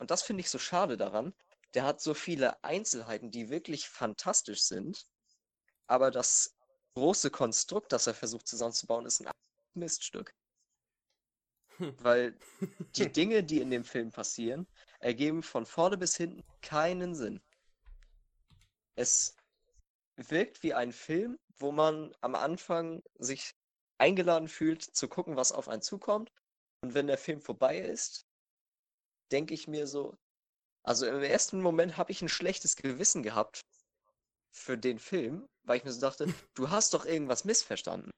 [0.00, 1.34] und das finde ich so schade daran.
[1.74, 5.06] Der hat so viele Einzelheiten, die wirklich fantastisch sind.
[5.86, 6.56] Aber das
[6.94, 9.30] große Konstrukt, das er versucht zusammenzubauen, ist ein
[9.74, 10.34] Miststück.
[11.76, 11.94] Hm.
[12.02, 12.38] Weil
[12.96, 14.66] die Dinge, die in dem Film passieren,
[15.00, 17.42] ergeben von vorne bis hinten keinen Sinn.
[18.96, 19.36] Es
[20.16, 23.54] wirkt wie ein Film, wo man am Anfang sich
[23.98, 26.32] eingeladen fühlt, zu gucken, was auf einen zukommt.
[26.80, 28.24] Und wenn der Film vorbei ist,
[29.32, 30.16] denke ich mir so,
[30.82, 33.60] also im ersten Moment habe ich ein schlechtes Gewissen gehabt
[34.50, 38.10] für den Film, weil ich mir so dachte, du hast doch irgendwas missverstanden.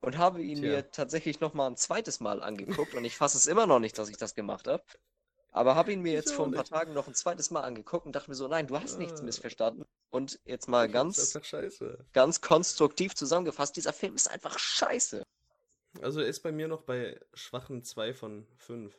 [0.00, 0.68] Und habe ihn Tja.
[0.68, 3.96] mir tatsächlich noch mal ein zweites Mal angeguckt und ich fasse es immer noch nicht,
[3.98, 4.82] dass ich das gemacht habe.
[5.52, 8.16] Aber habe ihn mir jetzt vor ein paar Tagen noch ein zweites Mal angeguckt und
[8.16, 9.24] dachte mir so, nein, du hast nichts ah.
[9.24, 9.84] missverstanden.
[10.10, 11.38] Und jetzt mal ganz,
[12.12, 15.22] ganz konstruktiv zusammengefasst, dieser Film ist einfach scheiße.
[16.00, 18.98] Also er ist bei mir noch bei schwachen 2 von 5.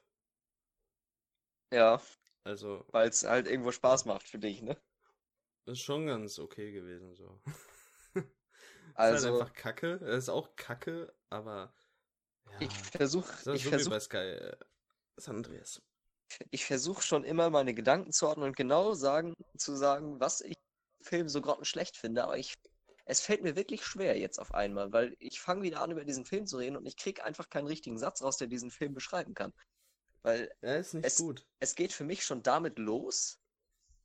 [1.71, 2.01] Ja.
[2.43, 2.85] Also.
[2.89, 4.77] Weil es halt irgendwo Spaß macht für dich, ne?
[5.65, 7.39] Ist schon ganz okay gewesen, so.
[8.13, 8.15] also.
[8.15, 9.99] Ist halt also einfach kacke.
[10.01, 11.73] Er ist auch kacke, aber.
[12.51, 13.33] Ja, ich versuche.
[13.53, 14.57] Ich so versuch, bei Sky äh,
[15.17, 15.81] San Andreas.
[16.51, 20.55] Ich versuche schon immer meine Gedanken zu ordnen und genau sagen, zu sagen, was ich
[20.99, 22.55] im Film so grottenschlecht finde, aber ich
[23.05, 26.25] es fällt mir wirklich schwer jetzt auf einmal, weil ich fange wieder an, über diesen
[26.25, 29.33] Film zu reden und ich kriege einfach keinen richtigen Satz raus, der diesen Film beschreiben
[29.33, 29.53] kann.
[30.21, 31.45] Weil er ist nicht es, gut.
[31.59, 33.39] Es geht für mich schon damit los,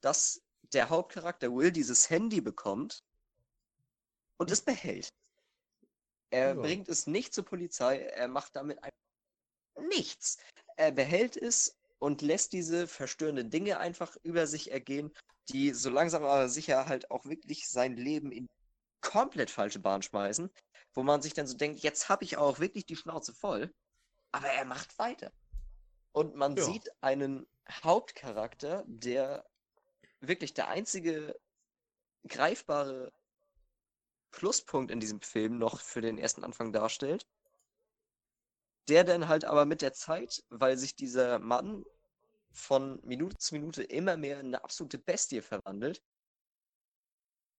[0.01, 0.42] dass
[0.72, 3.05] der Hauptcharakter Will dieses Handy bekommt
[4.36, 5.09] und es behält.
[6.30, 6.55] Er ja.
[6.55, 8.78] bringt es nicht zur Polizei, er macht damit
[9.88, 10.38] nichts.
[10.76, 15.12] Er behält es und lässt diese verstörenden Dinge einfach über sich ergehen,
[15.49, 18.49] die so langsam aber sicher halt auch wirklich sein Leben in
[19.01, 20.51] komplett falsche Bahn schmeißen,
[20.94, 23.72] wo man sich dann so denkt, jetzt habe ich auch wirklich die Schnauze voll,
[24.32, 25.32] aber er macht weiter.
[26.12, 26.64] Und man ja.
[26.64, 29.47] sieht einen Hauptcharakter, der
[30.20, 31.39] wirklich der einzige
[32.27, 33.12] greifbare
[34.31, 37.27] Pluspunkt in diesem Film noch für den ersten Anfang darstellt,
[38.89, 41.85] der dann halt aber mit der Zeit, weil sich dieser Mann
[42.52, 46.02] von Minute zu Minute immer mehr in eine absolute Bestie verwandelt,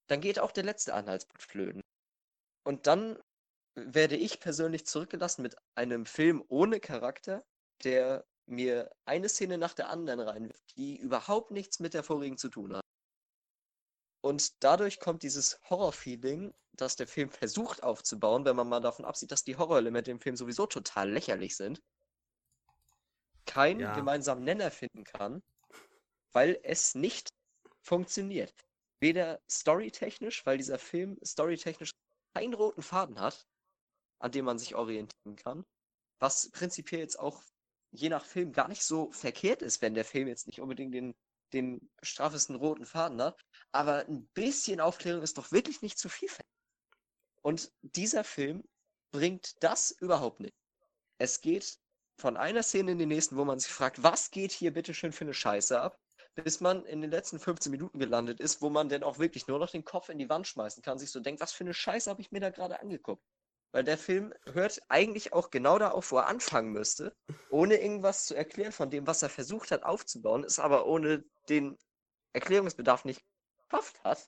[0.10, 1.82] dann geht auch der letzte Anhaltspunkt flöten.
[2.64, 3.18] Und dann
[3.76, 7.46] werde ich persönlich zurückgelassen mit einem Film ohne Charakter,
[7.84, 12.50] der mir eine Szene nach der anderen reinwirft, die überhaupt nichts mit der vorigen zu
[12.50, 12.84] tun hat.
[14.22, 19.32] Und dadurch kommt dieses Horror-Feeling, das der Film versucht aufzubauen, wenn man mal davon absieht,
[19.32, 21.82] dass die Horrorelemente im Film sowieso total lächerlich sind,
[23.46, 23.96] keinen ja.
[23.96, 25.42] gemeinsamen Nenner finden kann,
[26.32, 27.30] weil es nicht
[27.82, 28.54] funktioniert.
[29.00, 31.94] Weder storytechnisch, weil dieser Film storytechnisch
[32.34, 33.48] keinen roten Faden hat,
[34.20, 35.66] an dem man sich orientieren kann,
[36.20, 37.42] was prinzipiell jetzt auch
[37.92, 41.16] je nach Film gar nicht so verkehrt ist, wenn der Film jetzt nicht unbedingt den,
[41.54, 43.42] den straffesten roten Faden hat.
[43.72, 46.30] Aber ein bisschen Aufklärung ist doch wirklich nicht zu viel.
[47.42, 48.64] Und dieser Film
[49.12, 50.54] bringt das überhaupt nicht.
[51.18, 51.80] Es geht
[52.18, 55.14] von einer Szene in die nächsten, wo man sich fragt, was geht hier bitte schön
[55.14, 56.00] für eine Scheiße ab,
[56.36, 59.60] bis man in den letzten 15 Minuten gelandet ist, wo man dann auch wirklich nur
[59.60, 62.10] noch den Kopf in die Wand schmeißen kann, sich so denkt, was für eine Scheiße
[62.10, 63.24] habe ich mir da gerade angeguckt.
[63.72, 67.16] Weil der Film hört eigentlich auch genau da auf, wo er anfangen müsste,
[67.52, 71.78] ohne irgendwas zu erklären von dem, was er versucht hat aufzubauen, ist aber ohne den
[72.34, 73.24] Erklärungsbedarf nicht
[73.70, 74.28] geschafft hat.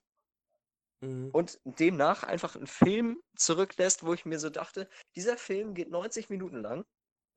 [1.01, 1.31] Mhm.
[1.31, 6.29] Und demnach einfach einen Film zurücklässt, wo ich mir so dachte, dieser Film geht 90
[6.29, 6.85] Minuten lang.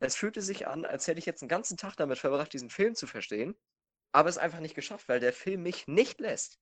[0.00, 2.94] Es fühlte sich an, als hätte ich jetzt einen ganzen Tag damit verbracht, diesen Film
[2.94, 3.56] zu verstehen,
[4.14, 6.60] aber es einfach nicht geschafft, weil der Film mich nicht lässt.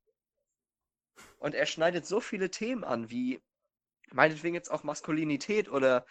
[1.38, 3.42] Und er schneidet so viele Themen an, wie
[4.10, 6.06] meinetwegen jetzt auch Maskulinität oder,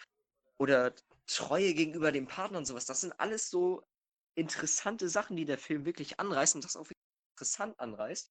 [0.58, 0.94] oder
[1.26, 2.86] Treue gegenüber dem Partner und sowas.
[2.86, 3.82] Das sind alles so
[4.36, 6.86] interessante Sachen, die der Film wirklich anreißt und das auch
[7.34, 8.30] interessant anreißt.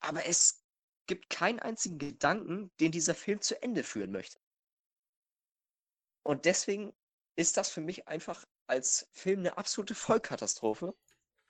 [0.00, 0.64] Aber es
[1.08, 4.38] gibt keinen einzigen Gedanken, den dieser Film zu Ende führen möchte.
[6.22, 6.94] Und deswegen
[7.36, 10.94] ist das für mich einfach als Film eine absolute Vollkatastrophe,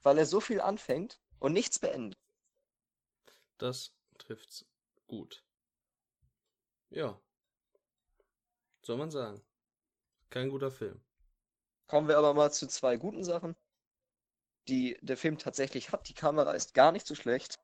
[0.03, 2.19] weil er so viel anfängt und nichts beendet.
[3.59, 4.65] Das trifft's
[5.07, 5.43] gut.
[6.91, 7.21] Ja.
[8.83, 9.43] Soll man sagen.
[10.31, 11.01] Kein guter Film.
[11.87, 13.57] Kommen wir aber mal zu zwei guten Sachen,
[14.69, 16.09] die der Film tatsächlich hat.
[16.09, 17.59] Die Kamera ist gar nicht so schlecht.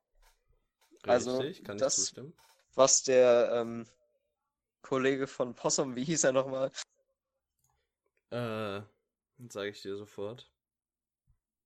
[1.03, 2.33] Also, Richtig, kann das, zustimmen.
[2.73, 3.87] was der ähm,
[4.81, 6.71] Kollege von Possum, wie hieß er nochmal?
[8.29, 8.81] Äh,
[9.49, 10.51] sage ich dir sofort.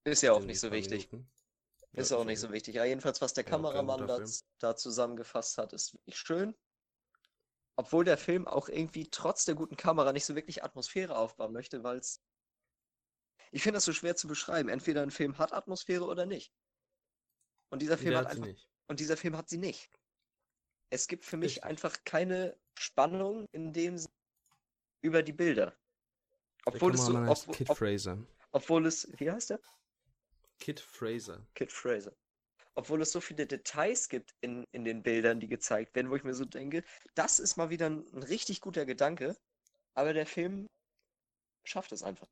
[0.03, 1.09] Ist ja auch nicht so wichtig.
[1.93, 2.75] Ist ja, auch nicht so wichtig.
[2.75, 4.23] Ja, jedenfalls, was der Kameramann da,
[4.59, 6.55] da, zusammengefasst hat, ist wirklich schön.
[7.75, 11.83] Obwohl der Film auch irgendwie trotz der guten Kamera nicht so wirklich Atmosphäre aufbauen möchte,
[11.83, 12.21] weil es.
[13.51, 14.69] Ich finde das so schwer zu beschreiben.
[14.69, 16.53] Entweder ein Film hat Atmosphäre oder nicht.
[17.69, 18.45] Und dieser Film hat, hat einfach.
[18.45, 18.69] Nicht.
[18.87, 19.89] Und dieser Film hat sie nicht.
[20.89, 21.63] Es gibt für mich Richtig.
[21.65, 24.13] einfach keine Spannung in dem Sinne
[25.01, 25.75] über die Bilder.
[26.65, 27.15] Obwohl es so.
[27.15, 28.17] Ob, Kid ob, Fraser.
[28.51, 29.07] Obwohl es.
[29.17, 29.59] Wie heißt der?
[30.61, 31.45] Kid Fraser.
[31.55, 32.15] Kid Fraser.
[32.75, 36.23] Obwohl es so viele Details gibt in, in den Bildern, die gezeigt werden, wo ich
[36.23, 36.83] mir so denke,
[37.15, 39.35] das ist mal wieder ein, ein richtig guter Gedanke,
[39.95, 40.69] aber der Film
[41.65, 42.29] schafft es einfach,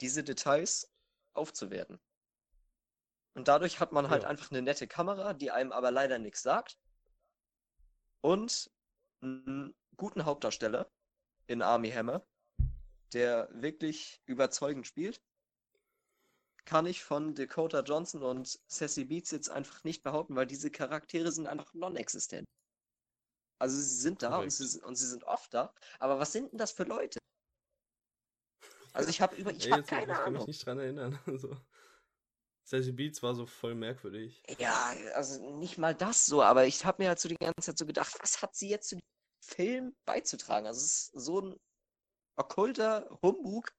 [0.00, 0.92] diese Details
[1.32, 1.98] aufzuwerten.
[3.34, 4.28] Und dadurch hat man halt ja.
[4.28, 6.76] einfach eine nette Kamera, die einem aber leider nichts sagt.
[8.20, 8.70] Und
[9.22, 10.90] einen guten Hauptdarsteller
[11.46, 12.24] in Army Hammer,
[13.14, 15.20] der wirklich überzeugend spielt.
[16.64, 21.32] Kann ich von Dakota Johnson und Sassy Beats jetzt einfach nicht behaupten, weil diese Charaktere
[21.32, 22.46] sind einfach non-existent.
[23.58, 26.58] Also sie sind da und sie, und sie, sind oft da, aber was sind denn
[26.58, 27.18] das für Leute?
[28.92, 30.18] Also ich habe über, ich habe keine ich Ahnung.
[30.18, 31.18] Ich kann mich nicht dran erinnern.
[31.26, 31.56] Also.
[32.64, 34.42] Sassy Beats war so voll merkwürdig.
[34.58, 37.78] Ja, also nicht mal das so, aber ich habe mir halt so die ganze Zeit
[37.78, 39.02] so gedacht, was hat sie jetzt zu dem
[39.44, 40.66] Film beizutragen?
[40.66, 41.60] Also es ist so ein
[42.36, 43.72] okkulter Humbug,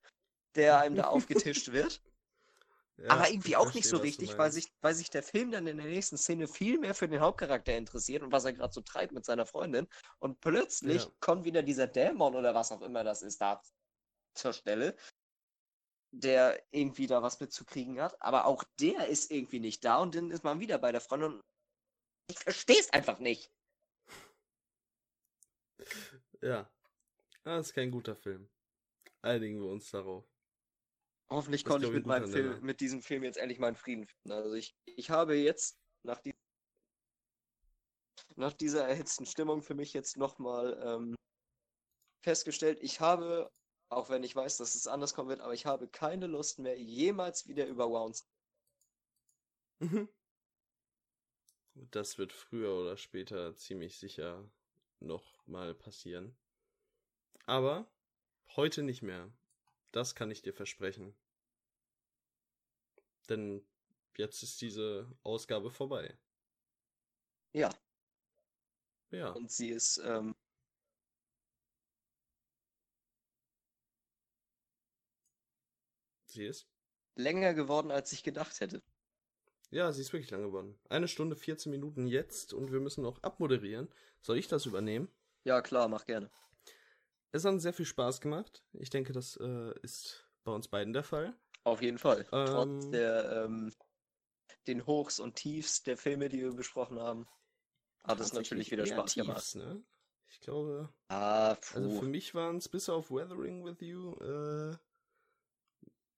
[0.56, 2.02] der einem da aufgetischt wird.
[2.98, 5.66] Ja, aber irgendwie auch verstehe, nicht so richtig, weil sich, weil sich der Film dann
[5.66, 8.82] in der nächsten Szene viel mehr für den Hauptcharakter interessiert und was er gerade so
[8.82, 9.88] treibt mit seiner Freundin.
[10.20, 11.12] Und plötzlich ja.
[11.20, 13.62] kommt wieder dieser Dämon oder was auch immer das ist da
[14.36, 14.96] zur Stelle
[16.14, 18.22] der irgendwie da was mitzukriegen hat.
[18.22, 21.42] Aber auch der ist irgendwie nicht da und dann ist man wieder bei der Freundin.
[22.30, 23.52] Ich verstehe es einfach nicht.
[26.42, 26.70] Ja.
[27.44, 28.50] Das ist kein guter Film.
[29.22, 30.26] Einigen wir uns darauf.
[31.34, 34.32] Hoffentlich konnte ich mit, meinem Film, mit diesem Film jetzt endlich meinen Frieden finden.
[34.32, 36.36] Also ich, ich habe jetzt nach, die,
[38.36, 41.16] nach dieser erhitzten Stimmung für mich jetzt nochmal ähm,
[42.24, 43.52] festgestellt, ich habe
[43.94, 46.78] auch wenn ich weiß, dass es anders kommen wird, aber ich habe keine Lust mehr,
[46.80, 48.28] jemals wieder über Wounds.
[49.80, 50.10] Mhm.
[51.76, 54.50] Das wird früher oder später ziemlich sicher
[55.00, 56.36] noch mal passieren.
[57.46, 57.92] Aber
[58.56, 59.32] heute nicht mehr.
[59.92, 61.16] Das kann ich dir versprechen.
[63.30, 63.66] Denn
[64.18, 66.18] jetzt ist diese Ausgabe vorbei.
[67.54, 67.70] Ja.
[69.12, 69.32] Ja.
[69.32, 70.36] Und sie ist ähm,
[76.34, 76.68] Sie ist?
[77.16, 78.82] Länger geworden, als ich gedacht hätte.
[79.70, 80.80] Ja, sie ist wirklich lang geworden.
[80.90, 83.88] Eine Stunde 14 Minuten jetzt und wir müssen noch abmoderieren.
[84.22, 85.10] Soll ich das übernehmen?
[85.44, 86.32] Ja, klar, mach gerne.
[87.32, 88.64] Es hat sehr viel Spaß gemacht.
[88.74, 91.36] Ich denke, das äh, ist bei uns beiden der Fall.
[91.64, 92.26] Auf jeden Fall.
[92.32, 93.74] Ähm, Trotz der ähm,
[94.68, 97.28] den Hochs und Tiefs der Filme, die wir besprochen haben,
[98.04, 99.56] hat es natürlich wieder Spaß Tiefs, gemacht.
[99.56, 99.84] Ne?
[100.30, 100.94] Ich glaube.
[101.10, 101.78] Ah, puh.
[101.78, 104.76] Also für mich waren es bis auf Weathering with You äh,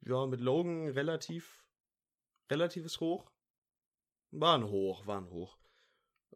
[0.07, 1.65] ja, mit Logan relativ,
[2.49, 3.31] relatives Hoch.
[4.31, 5.57] Waren hoch, waren hoch.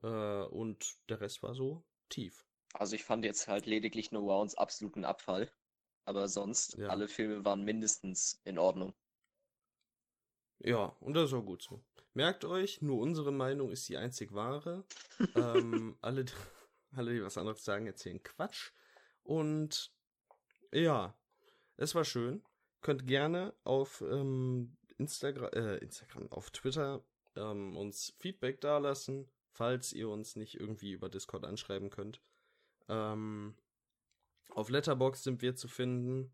[0.02, 0.07] Äh,
[0.44, 2.45] und der Rest war so tief.
[2.73, 5.52] Also ich fand jetzt halt lediglich No Rounds absoluten Abfall.
[6.10, 6.88] Aber sonst, ja.
[6.88, 8.95] alle Filme waren mindestens in Ordnung.
[10.57, 11.84] Ja, und das ist auch gut so.
[12.15, 14.86] Merkt euch, nur unsere Meinung ist die einzig wahre.
[15.36, 16.26] ähm, alle,
[16.94, 18.72] alle, die was anderes sagen, erzählen Quatsch.
[19.22, 19.94] Und
[20.72, 21.15] ja,
[21.77, 22.44] es war schön.
[22.81, 27.06] Könnt gerne auf ähm, Instagram, äh, Instagram, auf Twitter
[27.36, 32.19] ähm, uns Feedback dalassen, falls ihr uns nicht irgendwie über Discord anschreiben könnt.
[32.88, 33.53] Ähm,
[34.49, 36.34] auf Letterbox sind wir zu finden.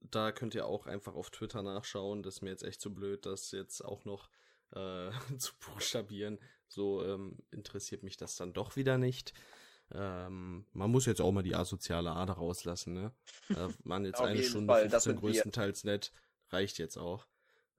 [0.00, 2.22] Da könnt ihr auch einfach auf Twitter nachschauen.
[2.22, 4.28] Das ist mir jetzt echt zu blöd, das jetzt auch noch
[4.72, 6.38] äh, zu buchstabieren.
[6.68, 9.32] So ähm, interessiert mich das dann doch wieder nicht.
[9.90, 13.12] Ähm, man muss jetzt auch mal die asoziale Ader rauslassen, ne?
[13.48, 16.12] Äh, man jetzt eine Stunde Fall, 15 größtenteils nett.
[16.50, 17.26] Reicht jetzt auch.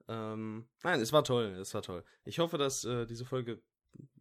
[0.08, 2.04] Ähm, nein, es war toll, es war toll.
[2.26, 3.62] Ich hoffe, dass äh, diese Folge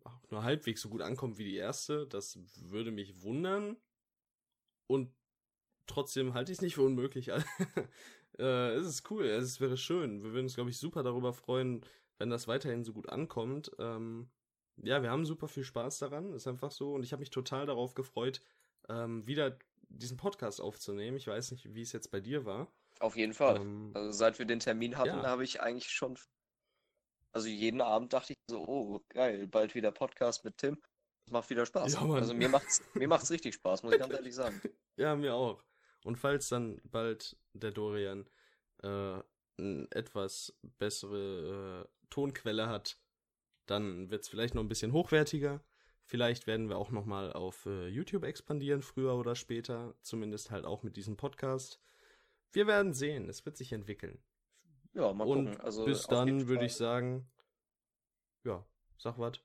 [0.04, 2.06] auch nur halbwegs so gut ankommt wie die erste.
[2.06, 3.76] Das würde mich wundern.
[4.86, 5.14] Und
[5.88, 7.28] trotzdem halte ich es nicht für unmöglich.
[8.38, 10.22] äh, es ist cool, es wäre schön.
[10.22, 11.84] Wir würden uns, glaube ich, super darüber freuen,
[12.18, 13.72] wenn das weiterhin so gut ankommt.
[13.78, 14.28] Ähm,
[14.76, 16.94] ja, wir haben super viel Spaß daran, ist einfach so.
[16.94, 18.40] Und ich habe mich total darauf gefreut,
[18.88, 19.58] ähm, wieder
[19.88, 21.16] diesen Podcast aufzunehmen.
[21.16, 22.70] Ich weiß nicht, wie es jetzt bei dir war.
[23.00, 23.56] Auf jeden Fall.
[23.56, 25.22] Ähm, also seit wir den Termin hatten, ja.
[25.24, 26.18] habe ich eigentlich schon.
[27.32, 30.78] Also jeden Abend dachte ich so, oh, geil, bald wieder Podcast mit Tim.
[31.26, 31.92] Das macht wieder Spaß.
[31.92, 34.60] Ja, also mir macht's, mir macht's richtig Spaß, muss ich ganz ehrlich sagen.
[34.96, 35.62] Ja, mir auch.
[36.08, 38.30] Und falls dann bald der Dorian
[38.82, 39.20] äh,
[39.58, 42.98] eine etwas bessere äh, Tonquelle hat,
[43.66, 45.62] dann wird es vielleicht noch ein bisschen hochwertiger.
[46.06, 49.98] Vielleicht werden wir auch noch mal auf äh, YouTube expandieren, früher oder später.
[50.00, 51.78] Zumindest halt auch mit diesem Podcast.
[52.52, 53.28] Wir werden sehen.
[53.28, 54.18] Es wird sich entwickeln.
[54.94, 55.60] Ja, mal Und gucken.
[55.60, 57.30] Also bis dann würde ich sagen,
[58.44, 58.66] ja,
[58.96, 59.42] sag was.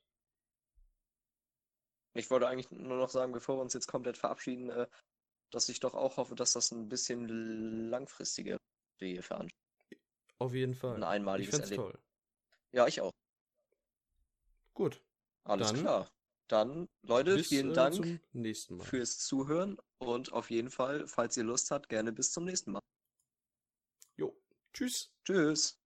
[2.14, 4.88] Ich wollte eigentlich nur noch sagen, bevor wir uns jetzt komplett verabschieden, äh,
[5.54, 8.58] dass ich doch auch hoffe, dass das ein bisschen langfristiger
[9.00, 9.62] wir hier veranstalten.
[10.40, 10.96] Auf jeden Fall.
[10.96, 11.92] Ein einmaliges ich Erlebnis.
[11.92, 12.00] toll.
[12.72, 13.12] Ja, ich auch.
[14.74, 15.02] Gut.
[15.44, 16.12] Alles dann klar.
[16.48, 21.44] Dann, Leute, bis, vielen äh, Dank äh, fürs Zuhören und auf jeden Fall, falls ihr
[21.44, 22.82] Lust habt, gerne bis zum nächsten Mal.
[24.18, 24.36] Jo.
[24.74, 25.12] Tschüss.
[25.24, 25.83] Tschüss.